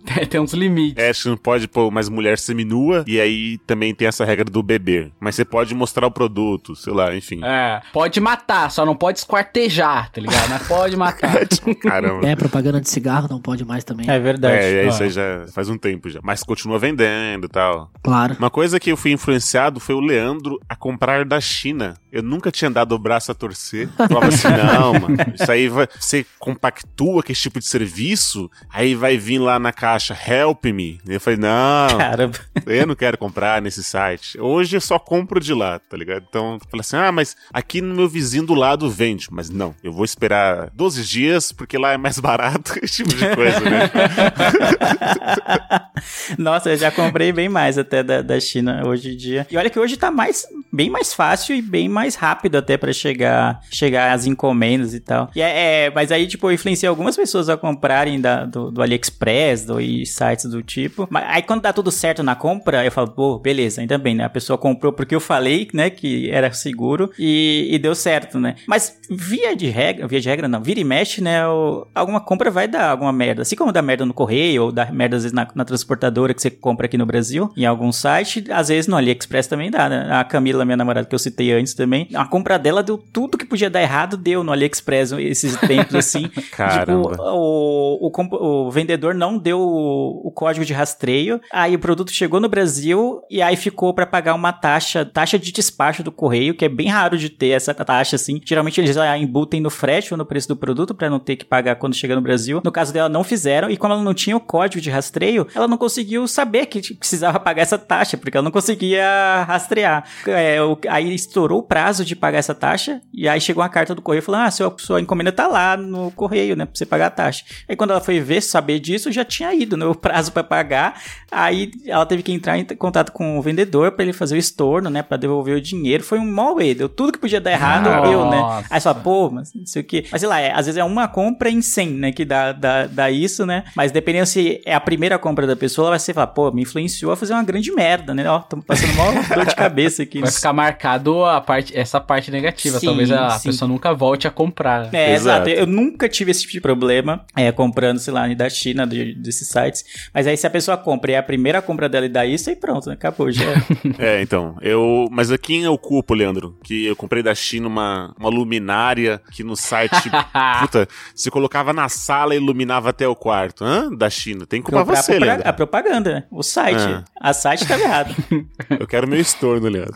Tem, 0.04 0.26
tem 0.26 0.40
uns 0.40 0.52
limites. 0.52 1.02
É, 1.02 1.12
você 1.12 1.28
não 1.28 1.36
pode 1.36 1.68
pôr 1.68 1.90
mais 1.90 2.08
mulher 2.08 2.38
seminua, 2.38 3.04
e 3.06 3.20
aí 3.20 3.58
também 3.66 3.94
tem 3.94 4.08
essa 4.08 4.24
regra 4.24 4.44
do 4.44 4.62
beber. 4.62 5.12
Mas 5.20 5.34
você 5.34 5.44
pode 5.44 5.74
mostrar 5.74 6.06
o 6.06 6.10
produto, 6.10 6.74
sei 6.74 6.92
lá, 6.92 7.14
enfim. 7.14 7.40
É, 7.44 7.80
pode 7.92 8.20
matar, 8.20 8.70
só 8.70 8.84
não 8.84 8.96
pode 8.96 9.18
esquartejar, 9.18 10.10
tá 10.10 10.20
ligado? 10.20 10.48
Mas 10.48 10.66
pode 10.66 10.96
matar. 10.96 11.46
Caramba. 11.82 12.26
É, 12.26 12.36
propaganda 12.36 12.80
de 12.80 12.88
cigarro 12.88 13.28
não 13.30 13.40
pode 13.40 13.64
mais 13.64 13.84
também. 13.84 14.08
É 14.10 14.18
verdade. 14.18 14.54
É, 14.54 14.84
é, 14.84 14.88
isso 14.88 15.02
aí 15.02 15.10
já 15.10 15.46
faz 15.52 15.68
um 15.68 15.78
tempo 15.78 16.08
já. 16.08 16.20
Mas 16.22 16.42
continua 16.42 16.78
vendendo 16.78 17.46
e 17.46 17.48
tal. 17.48 17.90
Claro. 18.02 18.36
Uma 18.38 18.50
coisa 18.50 18.80
que 18.80 18.90
eu 18.90 18.96
fui 18.96 19.12
influenciado 19.12 19.80
foi 19.80 19.94
o 19.94 20.00
Leandro 20.00 20.58
a 20.68 20.76
comprar 20.76 21.24
da 21.24 21.40
China. 21.40 21.94
Eu 22.10 22.22
nunca 22.22 22.50
tinha 22.50 22.70
dado 22.70 22.94
o 22.94 22.98
braço 22.98 23.30
a 23.30 23.34
torcer. 23.34 23.88
Falava 23.96 24.26
assim, 24.26 24.48
não, 24.50 24.92
mano, 24.94 25.16
isso 25.34 25.50
aí 25.50 25.68
vai. 25.68 25.86
Você 25.98 26.26
compactua 26.38 27.22
com 27.22 27.32
esse 27.32 27.42
tipo 27.42 27.58
de 27.58 27.66
serviço, 27.66 28.50
aí 28.72 28.94
vai 28.94 29.16
vir 29.16 29.38
lá 29.38 29.58
na 29.58 29.72
caixa, 29.90 30.16
help 30.28 30.64
me. 30.66 31.00
Eu 31.06 31.20
falei, 31.20 31.38
não, 31.38 31.98
Caramba. 31.98 32.38
eu 32.66 32.86
não 32.86 32.94
quero 32.94 33.18
comprar 33.18 33.60
nesse 33.60 33.82
site. 33.82 34.40
Hoje 34.40 34.76
eu 34.76 34.80
só 34.80 34.98
compro 34.98 35.40
de 35.40 35.52
lá, 35.52 35.78
tá 35.78 35.96
ligado? 35.96 36.24
Então, 36.28 36.54
eu 36.54 36.60
falei 36.70 36.80
assim, 36.80 36.96
ah, 36.96 37.10
mas 37.10 37.36
aqui 37.52 37.80
no 37.80 37.94
meu 37.94 38.08
vizinho 38.08 38.46
do 38.46 38.54
lado 38.54 38.88
vende. 38.88 39.28
Mas 39.30 39.50
não, 39.50 39.74
eu 39.82 39.92
vou 39.92 40.04
esperar 40.04 40.70
12 40.74 41.04
dias, 41.04 41.52
porque 41.52 41.76
lá 41.76 41.92
é 41.92 41.96
mais 41.96 42.20
barato, 42.20 42.78
esse 42.82 43.02
tipo 43.02 43.14
de 43.14 43.34
coisa, 43.34 43.60
né? 43.60 43.90
Nossa, 46.38 46.70
eu 46.70 46.76
já 46.76 46.90
comprei 46.90 47.32
bem 47.32 47.48
mais 47.48 47.76
até 47.76 48.02
da, 48.02 48.22
da 48.22 48.40
China 48.40 48.82
hoje 48.86 49.12
em 49.12 49.16
dia. 49.16 49.46
E 49.50 49.56
olha 49.56 49.68
que 49.68 49.78
hoje 49.78 49.96
tá 49.96 50.10
mais, 50.10 50.46
bem 50.72 50.88
mais 50.88 51.12
fácil 51.12 51.54
e 51.54 51.62
bem 51.62 51.88
mais 51.88 52.14
rápido 52.14 52.56
até 52.56 52.76
pra 52.76 52.92
chegar, 52.92 53.60
chegar 53.70 54.12
as 54.12 54.26
encomendas 54.26 54.94
e 54.94 55.00
tal. 55.00 55.30
E 55.34 55.42
é, 55.42 55.86
é, 55.86 55.90
mas 55.90 56.12
aí, 56.12 56.26
tipo, 56.26 56.48
eu 56.48 56.54
influenciei 56.54 56.88
algumas 56.88 57.16
pessoas 57.16 57.48
a 57.48 57.56
comprarem 57.56 58.20
da, 58.20 58.44
do, 58.44 58.70
do 58.70 58.82
AliExpress 58.82 59.64
do, 59.64 59.79
e 59.80 60.04
sites 60.06 60.46
do 60.46 60.62
tipo. 60.62 61.06
Mas 61.10 61.24
aí 61.28 61.42
quando 61.42 61.62
dá 61.62 61.72
tudo 61.72 61.90
certo 61.90 62.22
na 62.22 62.34
compra, 62.34 62.84
eu 62.84 62.90
falo, 62.92 63.08
pô, 63.10 63.38
beleza, 63.38 63.80
ainda 63.80 63.98
bem, 63.98 64.14
né? 64.14 64.24
A 64.24 64.30
pessoa 64.30 64.56
comprou 64.58 64.92
porque 64.92 65.14
eu 65.14 65.20
falei, 65.20 65.68
né, 65.72 65.90
que 65.90 66.30
era 66.30 66.52
seguro 66.52 67.10
e, 67.18 67.68
e 67.70 67.78
deu 67.78 67.94
certo, 67.94 68.38
né? 68.38 68.56
Mas 68.66 68.98
via 69.10 69.54
de 69.56 69.68
regra, 69.68 70.06
via 70.06 70.20
de 70.20 70.28
regra 70.28 70.48
não, 70.48 70.62
vira 70.62 70.80
e 70.80 70.84
mexe, 70.84 71.20
né? 71.22 71.46
o- 71.46 71.86
alguma 71.94 72.20
compra 72.20 72.50
vai 72.50 72.68
dar 72.68 72.90
alguma 72.90 73.12
merda. 73.12 73.42
Assim 73.42 73.56
como 73.56 73.72
dá 73.72 73.82
merda 73.82 74.04
no 74.04 74.14
correio 74.14 74.64
ou 74.64 74.72
dá 74.72 74.86
merda 74.92 75.16
às 75.16 75.22
vezes 75.22 75.34
na, 75.34 75.46
na 75.54 75.64
transportadora 75.64 76.34
que 76.34 76.42
você 76.42 76.50
compra 76.50 76.86
aqui 76.86 76.96
no 76.98 77.06
Brasil, 77.06 77.50
em 77.56 77.64
algum 77.66 77.90
site, 77.92 78.44
às 78.50 78.68
vezes 78.68 78.86
no 78.86 78.96
AliExpress 78.96 79.46
também 79.46 79.70
dá, 79.70 79.88
né? 79.88 80.08
A 80.12 80.24
Camila, 80.24 80.64
minha 80.64 80.76
namorada 80.76 81.06
que 81.06 81.14
eu 81.14 81.18
citei 81.18 81.52
antes 81.52 81.74
também, 81.74 82.08
a 82.14 82.24
compra 82.26 82.58
dela 82.58 82.82
deu 82.82 82.98
tudo 82.98 83.38
que 83.38 83.44
podia 83.44 83.70
dar 83.70 83.80
errado, 83.82 84.16
deu 84.16 84.42
no 84.44 84.52
AliExpress 84.52 85.12
esses 85.12 85.56
tempos 85.60 85.94
assim. 85.94 86.28
Caramba. 86.52 87.10
Tipo, 87.10 87.22
o, 87.22 88.10
o, 88.12 88.66
o 88.66 88.70
vendedor 88.70 89.14
não 89.14 89.38
deu 89.38 89.60
o, 89.70 90.30
código 90.30 90.64
de 90.64 90.72
rastreio, 90.72 91.40
aí 91.52 91.74
o 91.74 91.78
produto 91.78 92.12
chegou 92.12 92.40
no 92.40 92.48
Brasil 92.48 93.20
e 93.30 93.40
aí 93.42 93.56
ficou 93.56 93.92
pra 93.94 94.06
pagar 94.06 94.34
uma 94.34 94.52
taxa, 94.52 95.04
taxa 95.04 95.38
de 95.38 95.52
despacho 95.52 96.02
do 96.02 96.12
correio, 96.12 96.54
que 96.54 96.64
é 96.64 96.68
bem 96.68 96.88
raro 96.88 97.16
de 97.18 97.28
ter 97.28 97.48
essa 97.50 97.72
taxa 97.74 98.16
assim. 98.16 98.40
Geralmente 98.44 98.80
eles 98.80 98.94
já 98.94 99.16
embutem 99.16 99.60
no 99.60 99.70
frete 99.70 100.12
ou 100.14 100.18
no 100.18 100.24
preço 100.26 100.48
do 100.48 100.56
produto 100.56 100.94
pra 100.94 101.10
não 101.10 101.18
ter 101.18 101.36
que 101.36 101.44
pagar 101.44 101.76
quando 101.76 101.94
chega 101.94 102.14
no 102.14 102.20
Brasil. 102.22 102.60
No 102.64 102.72
caso 102.72 102.92
dela 102.92 103.08
não 103.08 103.22
fizeram 103.24 103.70
e 103.70 103.76
como 103.76 103.92
ela 103.94 104.02
não 104.02 104.14
tinha 104.14 104.36
o 104.36 104.40
código 104.40 104.80
de 104.80 104.90
rastreio, 104.90 105.46
ela 105.54 105.68
não 105.68 105.76
conseguiu 105.78 106.26
saber 106.26 106.66
que 106.66 106.94
precisava 106.94 107.38
pagar 107.40 107.62
essa 107.62 107.78
taxa, 107.78 108.16
porque 108.16 108.36
ela 108.36 108.44
não 108.44 108.50
conseguia 108.50 109.44
rastrear. 109.46 110.04
É, 110.26 110.62
o- 110.62 110.78
aí 110.88 111.14
estourou 111.14 111.60
o 111.60 111.62
prazo 111.62 112.04
de 112.04 112.14
pagar 112.16 112.38
essa 112.38 112.54
taxa 112.54 113.00
e 113.12 113.28
aí 113.28 113.40
chegou 113.40 113.62
uma 113.62 113.68
carta 113.68 113.94
do 113.94 114.02
correio 114.02 114.22
falando: 114.22 114.42
"Ah, 114.46 114.50
sua, 114.50 114.74
sua 114.78 115.00
encomenda 115.00 115.32
tá 115.32 115.46
lá 115.46 115.76
no 115.76 116.10
correio, 116.12 116.56
né, 116.56 116.64
pra 116.64 116.74
você 116.74 116.86
pagar 116.86 117.06
a 117.06 117.10
taxa". 117.10 117.44
Aí 117.68 117.76
quando 117.76 117.90
ela 117.90 118.00
foi 118.00 118.20
ver, 118.20 118.40
saber 118.40 118.78
disso, 118.80 119.10
já 119.12 119.24
tinha 119.24 119.52
ido 119.62 119.76
no 119.76 119.94
prazo 119.94 120.32
pra 120.32 120.42
pagar. 120.44 121.00
Aí 121.30 121.70
ela 121.86 122.04
teve 122.06 122.22
que 122.22 122.32
entrar 122.32 122.58
em 122.58 122.64
contato 122.64 123.12
com 123.12 123.38
o 123.38 123.42
vendedor 123.42 123.92
pra 123.92 124.02
ele 124.04 124.12
fazer 124.12 124.34
o 124.34 124.38
estorno, 124.38 124.90
né, 124.90 125.02
Pra 125.02 125.16
devolver 125.16 125.56
o 125.56 125.60
dinheiro. 125.60 126.02
Foi 126.02 126.18
um 126.18 126.30
mau 126.30 126.56
way, 126.56 126.74
deu 126.74 126.88
tudo 126.88 127.12
que 127.12 127.18
podia 127.18 127.40
dar 127.40 127.52
errado, 127.52 127.84
deu, 128.08 128.28
né? 128.30 128.38
Nossa. 128.38 128.66
Aí 128.70 128.80
você 128.80 128.84
fala, 128.84 129.00
pô, 129.00 129.30
mas 129.30 129.52
não 129.54 129.66
sei 129.66 129.82
o 129.82 129.84
quê. 129.84 130.04
Mas 130.10 130.20
sei 130.20 130.28
lá, 130.28 130.40
é, 130.40 130.50
às 130.52 130.66
vezes 130.66 130.76
é 130.76 130.84
uma 130.84 131.08
compra 131.08 131.50
em 131.50 131.60
100, 131.62 131.88
né, 131.90 132.12
que 132.12 132.24
dá, 132.24 132.52
dá, 132.52 132.86
dá 132.86 133.10
isso, 133.10 133.44
né? 133.46 133.64
Mas 133.74 133.90
dependendo 133.92 134.26
se 134.26 134.60
é 134.64 134.74
a 134.74 134.80
primeira 134.80 135.18
compra 135.18 135.46
da 135.46 135.56
pessoa, 135.56 135.84
ela 135.86 135.90
vai 135.90 135.98
ser 135.98 136.14
falar, 136.14 136.28
pô, 136.28 136.50
me 136.50 136.62
influenciou 136.62 137.12
a 137.12 137.16
fazer 137.16 137.32
uma 137.32 137.42
grande 137.42 137.72
merda, 137.72 138.14
né? 138.14 138.28
Ó, 138.28 138.38
tô 138.40 138.56
passando 138.62 138.94
mó 138.94 139.10
dor 139.34 139.46
de 139.46 139.54
cabeça 139.54 140.02
aqui. 140.02 140.20
Vai 140.20 140.30
ficar 140.30 140.52
marcado 140.52 141.24
a 141.24 141.40
parte, 141.40 141.76
essa 141.76 142.00
parte 142.00 142.30
negativa. 142.30 142.78
Sim, 142.78 142.86
Talvez 142.86 143.10
a 143.10 143.30
sim. 143.30 143.48
pessoa 143.48 143.68
nunca 143.68 143.92
volte 143.94 144.26
a 144.26 144.30
comprar. 144.30 144.92
É, 144.94 145.14
exato. 145.14 145.48
Exato. 145.48 145.48
Eu 145.50 145.66
nunca 145.66 146.08
tive 146.08 146.30
esse 146.30 146.40
tipo 146.42 146.52
de 146.52 146.60
problema 146.60 147.24
é, 147.36 147.50
comprando, 147.52 147.98
sei 147.98 148.12
lá, 148.12 148.26
da 148.34 148.48
China, 148.48 148.86
de- 148.86 149.14
desses 149.14 149.49
sites. 149.50 149.84
Mas 150.12 150.26
aí 150.26 150.36
se 150.36 150.46
a 150.46 150.50
pessoa 150.50 150.76
compra 150.76 151.10
e 151.10 151.14
é 151.14 151.18
a 151.18 151.22
primeira 151.22 151.60
compra 151.60 151.88
dela 151.88 152.06
e 152.06 152.08
dá 152.08 152.24
isso, 152.24 152.50
aí 152.50 152.56
pronto, 152.56 152.88
né? 152.88 152.94
acabou 152.94 153.30
já. 153.30 153.44
É, 153.98 154.22
então, 154.22 154.56
eu. 154.62 155.08
Mas 155.10 155.30
quem 155.38 155.62
eu 155.62 155.76
culpo, 155.76 156.14
Leandro? 156.14 156.56
Que 156.62 156.86
eu 156.86 156.96
comprei 156.96 157.22
da 157.22 157.34
China 157.34 157.66
uma, 157.66 158.14
uma 158.18 158.28
luminária 158.28 159.20
que 159.32 159.42
no 159.42 159.56
site. 159.56 160.10
puta, 160.60 160.88
se 161.14 161.30
colocava 161.30 161.72
na 161.72 161.88
sala 161.88 162.34
e 162.34 162.38
iluminava 162.38 162.90
até 162.90 163.06
o 163.06 163.14
quarto. 163.14 163.64
Hã? 163.64 163.90
Da 163.94 164.08
China. 164.08 164.46
Tem 164.46 164.60
que 164.60 164.66
culpar 164.66 164.84
Comprar 164.84 165.02
você, 165.02 165.14
a, 165.14 165.18
Leandro. 165.18 165.48
a 165.48 165.52
propaganda, 165.52 166.14
né? 166.14 166.24
o 166.30 166.42
site. 166.42 166.80
Ah. 166.80 167.04
A 167.20 167.32
site 167.32 167.66
tava 167.66 167.82
errado. 167.82 168.14
Eu 168.78 168.86
quero 168.86 169.06
meu 169.08 169.20
estorno, 169.20 169.68
Leandro. 169.68 169.94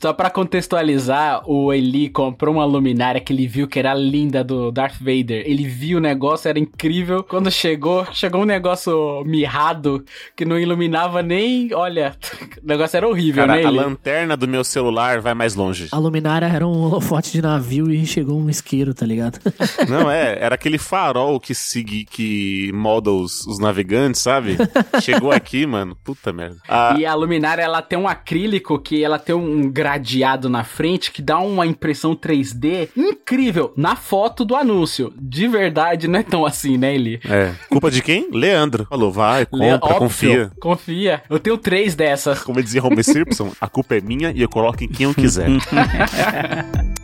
Só 0.00 0.12
pra 0.12 0.30
contextualizar, 0.30 1.42
o 1.48 1.72
Eli 1.72 2.08
comprou 2.08 2.54
uma 2.54 2.64
luminária 2.64 3.20
que 3.20 3.32
ele 3.32 3.46
viu 3.46 3.66
que 3.66 3.78
era 3.78 3.94
linda 3.94 4.44
do 4.44 4.70
Darth 4.70 4.98
Vader. 4.98 5.42
Ele 5.46 5.64
viu 5.66 5.98
o 5.98 6.00
negócio, 6.00 6.48
era 6.48 6.58
incrível. 6.58 7.19
Quando, 7.22 7.24
quando 7.24 7.50
chegou, 7.50 8.06
chegou 8.12 8.42
um 8.42 8.44
negócio 8.44 9.22
mirrado 9.24 10.04
que 10.36 10.44
não 10.44 10.58
iluminava 10.58 11.22
nem. 11.22 11.72
Olha, 11.74 12.14
o 12.62 12.66
negócio 12.66 12.96
era 12.96 13.08
horrível, 13.08 13.46
Cara, 13.46 13.60
né? 13.60 13.64
a 13.64 13.70
lanterna 13.70 14.36
do 14.36 14.46
meu 14.46 14.62
celular 14.62 15.20
vai 15.20 15.34
mais 15.34 15.54
longe. 15.54 15.88
A 15.90 15.98
luminária 15.98 16.46
era 16.46 16.66
um 16.66 16.82
holofote 16.82 17.32
de 17.32 17.42
navio 17.42 17.90
e 17.90 18.06
chegou 18.06 18.38
um 18.38 18.48
isqueiro, 18.48 18.94
tá 18.94 19.04
ligado? 19.06 19.38
Não, 19.88 20.10
é, 20.10 20.38
era 20.40 20.54
aquele 20.54 20.78
farol 20.78 21.40
que 21.40 21.54
sigue, 21.54 22.04
que 22.04 22.70
molda 22.74 23.10
os, 23.10 23.46
os 23.46 23.58
navegantes, 23.58 24.20
sabe? 24.20 24.56
Chegou 25.00 25.32
aqui, 25.32 25.66
mano. 25.66 25.96
Puta 26.04 26.32
merda. 26.32 26.56
Ah, 26.68 26.94
E 26.98 27.04
a 27.06 27.14
luminária, 27.14 27.62
ela 27.62 27.82
tem 27.82 27.98
um 27.98 28.08
acrílico 28.08 28.78
que 28.78 29.02
ela 29.02 29.18
tem 29.18 29.34
um 29.34 29.70
gradeado 29.70 30.48
na 30.48 30.64
frente 30.64 31.10
que 31.10 31.22
dá 31.22 31.38
uma 31.38 31.66
impressão 31.66 32.14
3D 32.14 32.88
incrível 32.96 33.72
na 33.76 33.96
foto 33.96 34.44
do 34.44 34.54
anúncio. 34.54 35.12
De 35.18 35.48
verdade, 35.48 36.06
não 36.06 36.18
é 36.18 36.22
tão 36.22 36.44
assim, 36.44 36.76
né, 36.76 36.94
Eli? 36.94 37.09
É. 37.24 37.52
Culpa 37.68 37.90
de 37.90 38.02
quem? 38.02 38.28
Leandro. 38.32 38.86
Falou, 38.88 39.10
vai, 39.10 39.40
Le- 39.40 39.46
compra, 39.46 39.76
óbvio, 39.86 39.98
confia. 39.98 40.52
Confia. 40.60 41.22
Eu 41.30 41.38
tenho 41.38 41.56
três 41.56 41.94
dessas. 41.94 42.42
Como 42.42 42.62
dizia 42.62 42.84
Homer 42.84 43.02
Simpson, 43.04 43.50
a 43.60 43.68
culpa 43.68 43.96
é 43.96 44.00
minha 44.00 44.30
e 44.30 44.42
eu 44.42 44.48
coloco 44.48 44.84
em 44.84 44.88
quem 44.88 45.04
eu 45.06 45.14
quiser. 45.14 45.48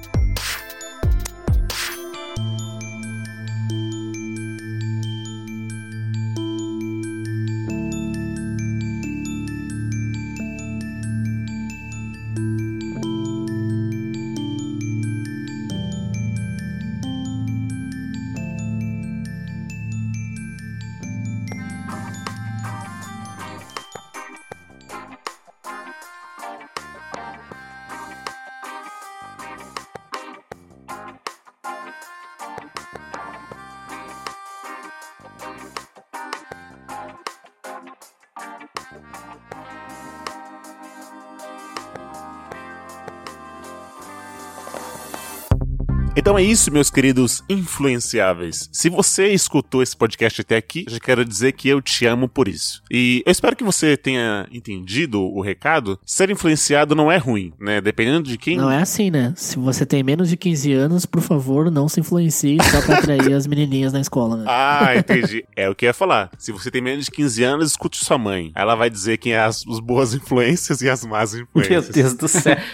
Então 46.18 46.38
é 46.38 46.42
isso, 46.42 46.72
meus 46.72 46.88
queridos 46.88 47.44
influenciáveis. 47.46 48.70
Se 48.72 48.88
você 48.88 49.28
escutou 49.34 49.82
esse 49.82 49.94
podcast 49.94 50.40
até 50.40 50.56
aqui, 50.56 50.86
já 50.88 50.98
quero 50.98 51.22
dizer 51.22 51.52
que 51.52 51.68
eu 51.68 51.82
te 51.82 52.06
amo 52.06 52.26
por 52.26 52.48
isso. 52.48 52.82
E 52.90 53.22
eu 53.26 53.30
espero 53.30 53.54
que 53.54 53.62
você 53.62 53.98
tenha 53.98 54.48
entendido 54.50 55.20
o 55.20 55.42
recado. 55.42 56.00
Ser 56.06 56.30
influenciado 56.30 56.94
não 56.94 57.12
é 57.12 57.18
ruim, 57.18 57.52
né? 57.60 57.82
Dependendo 57.82 58.30
de 58.30 58.38
quem. 58.38 58.56
Não 58.56 58.70
é 58.70 58.80
assim, 58.80 59.10
né? 59.10 59.34
Se 59.36 59.58
você 59.58 59.84
tem 59.84 60.02
menos 60.02 60.30
de 60.30 60.38
15 60.38 60.72
anos, 60.72 61.04
por 61.04 61.20
favor, 61.20 61.70
não 61.70 61.86
se 61.86 62.00
influencie 62.00 62.56
só 62.62 62.80
pra 62.80 62.96
atrair 62.96 63.34
as 63.34 63.46
menininhas 63.46 63.92
na 63.92 64.00
escola, 64.00 64.38
né? 64.38 64.44
Ah, 64.58 64.96
entendi. 64.96 65.44
É 65.54 65.68
o 65.68 65.74
que 65.74 65.84
eu 65.84 65.88
ia 65.88 65.94
falar. 65.94 66.30
Se 66.38 66.50
você 66.50 66.70
tem 66.70 66.80
menos 66.80 67.04
de 67.04 67.10
15 67.10 67.42
anos, 67.44 67.70
escute 67.72 68.02
sua 68.02 68.16
mãe. 68.16 68.52
Ela 68.54 68.74
vai 68.74 68.88
dizer 68.88 69.18
quem 69.18 69.32
é 69.32 69.38
as, 69.38 69.66
as 69.68 69.80
boas 69.80 70.14
influências 70.14 70.80
e 70.80 70.88
as 70.88 71.04
más 71.04 71.34
Meu 71.34 71.42
influências. 71.42 71.88
Deus 71.94 72.14
do 72.14 72.26
céu. 72.26 72.56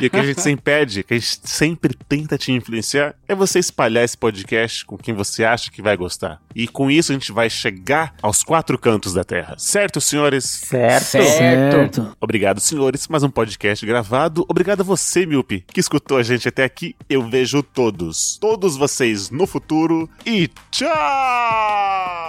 E 0.00 0.06
o 0.06 0.10
que 0.10 0.16
a 0.16 0.24
gente 0.24 0.40
sempre 0.40 0.62
pede, 0.62 1.02
que 1.02 1.14
a 1.14 1.18
gente 1.18 1.40
sempre 1.44 1.94
tenta 2.08 2.38
te 2.38 2.50
influenciar, 2.62 3.14
é 3.28 3.34
você 3.34 3.58
espalhar 3.58 4.04
esse 4.04 4.16
podcast 4.16 4.84
com 4.86 4.96
quem 4.96 5.14
você 5.14 5.44
acha 5.44 5.70
que 5.70 5.82
vai 5.82 5.96
gostar. 5.96 6.40
E 6.54 6.66
com 6.66 6.90
isso 6.90 7.12
a 7.12 7.14
gente 7.14 7.32
vai 7.32 7.50
chegar 7.50 8.14
aos 8.22 8.42
quatro 8.42 8.78
cantos 8.78 9.12
da 9.12 9.24
Terra. 9.24 9.54
Certo, 9.58 10.00
senhores? 10.00 10.44
Certo. 10.44 11.04
Certo. 11.04 12.16
Obrigado, 12.20 12.60
senhores. 12.60 13.08
Mais 13.08 13.22
um 13.22 13.30
podcast 13.30 13.84
gravado. 13.84 14.44
Obrigado 14.48 14.80
a 14.80 14.84
você, 14.84 15.26
Milpe, 15.26 15.64
que 15.72 15.80
escutou 15.80 16.18
a 16.18 16.22
gente 16.22 16.48
até 16.48 16.64
aqui. 16.64 16.94
Eu 17.08 17.28
vejo 17.28 17.62
todos, 17.62 18.38
todos 18.40 18.76
vocês 18.76 19.30
no 19.30 19.46
futuro. 19.46 20.08
E 20.24 20.48
tchau! 20.70 20.88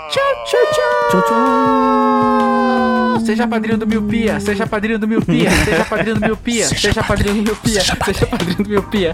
Tchau, 0.09 0.43
tchau, 0.45 0.71
tchau! 0.73 1.09
Tchau, 1.11 1.21
tchau! 1.21 2.42
Seja 3.19 3.47
padrinho 3.47 3.77
do 3.77 3.87
Miopia, 3.87 4.39
seja 4.39 4.67
padrinho 4.67 4.99
do 4.99 5.07
Miopia, 5.07 5.49
seja 5.65 5.85
padrinho 5.85 6.15
do 6.15 6.21
Miopia, 6.21 6.67
seja 6.67 7.03
padrinho 7.03 7.35
do 7.35 7.43
Miopia, 7.43 7.81
seja 7.81 8.25
padrinho 8.27 8.57
do 8.57 8.69
Miopia. 8.69 9.13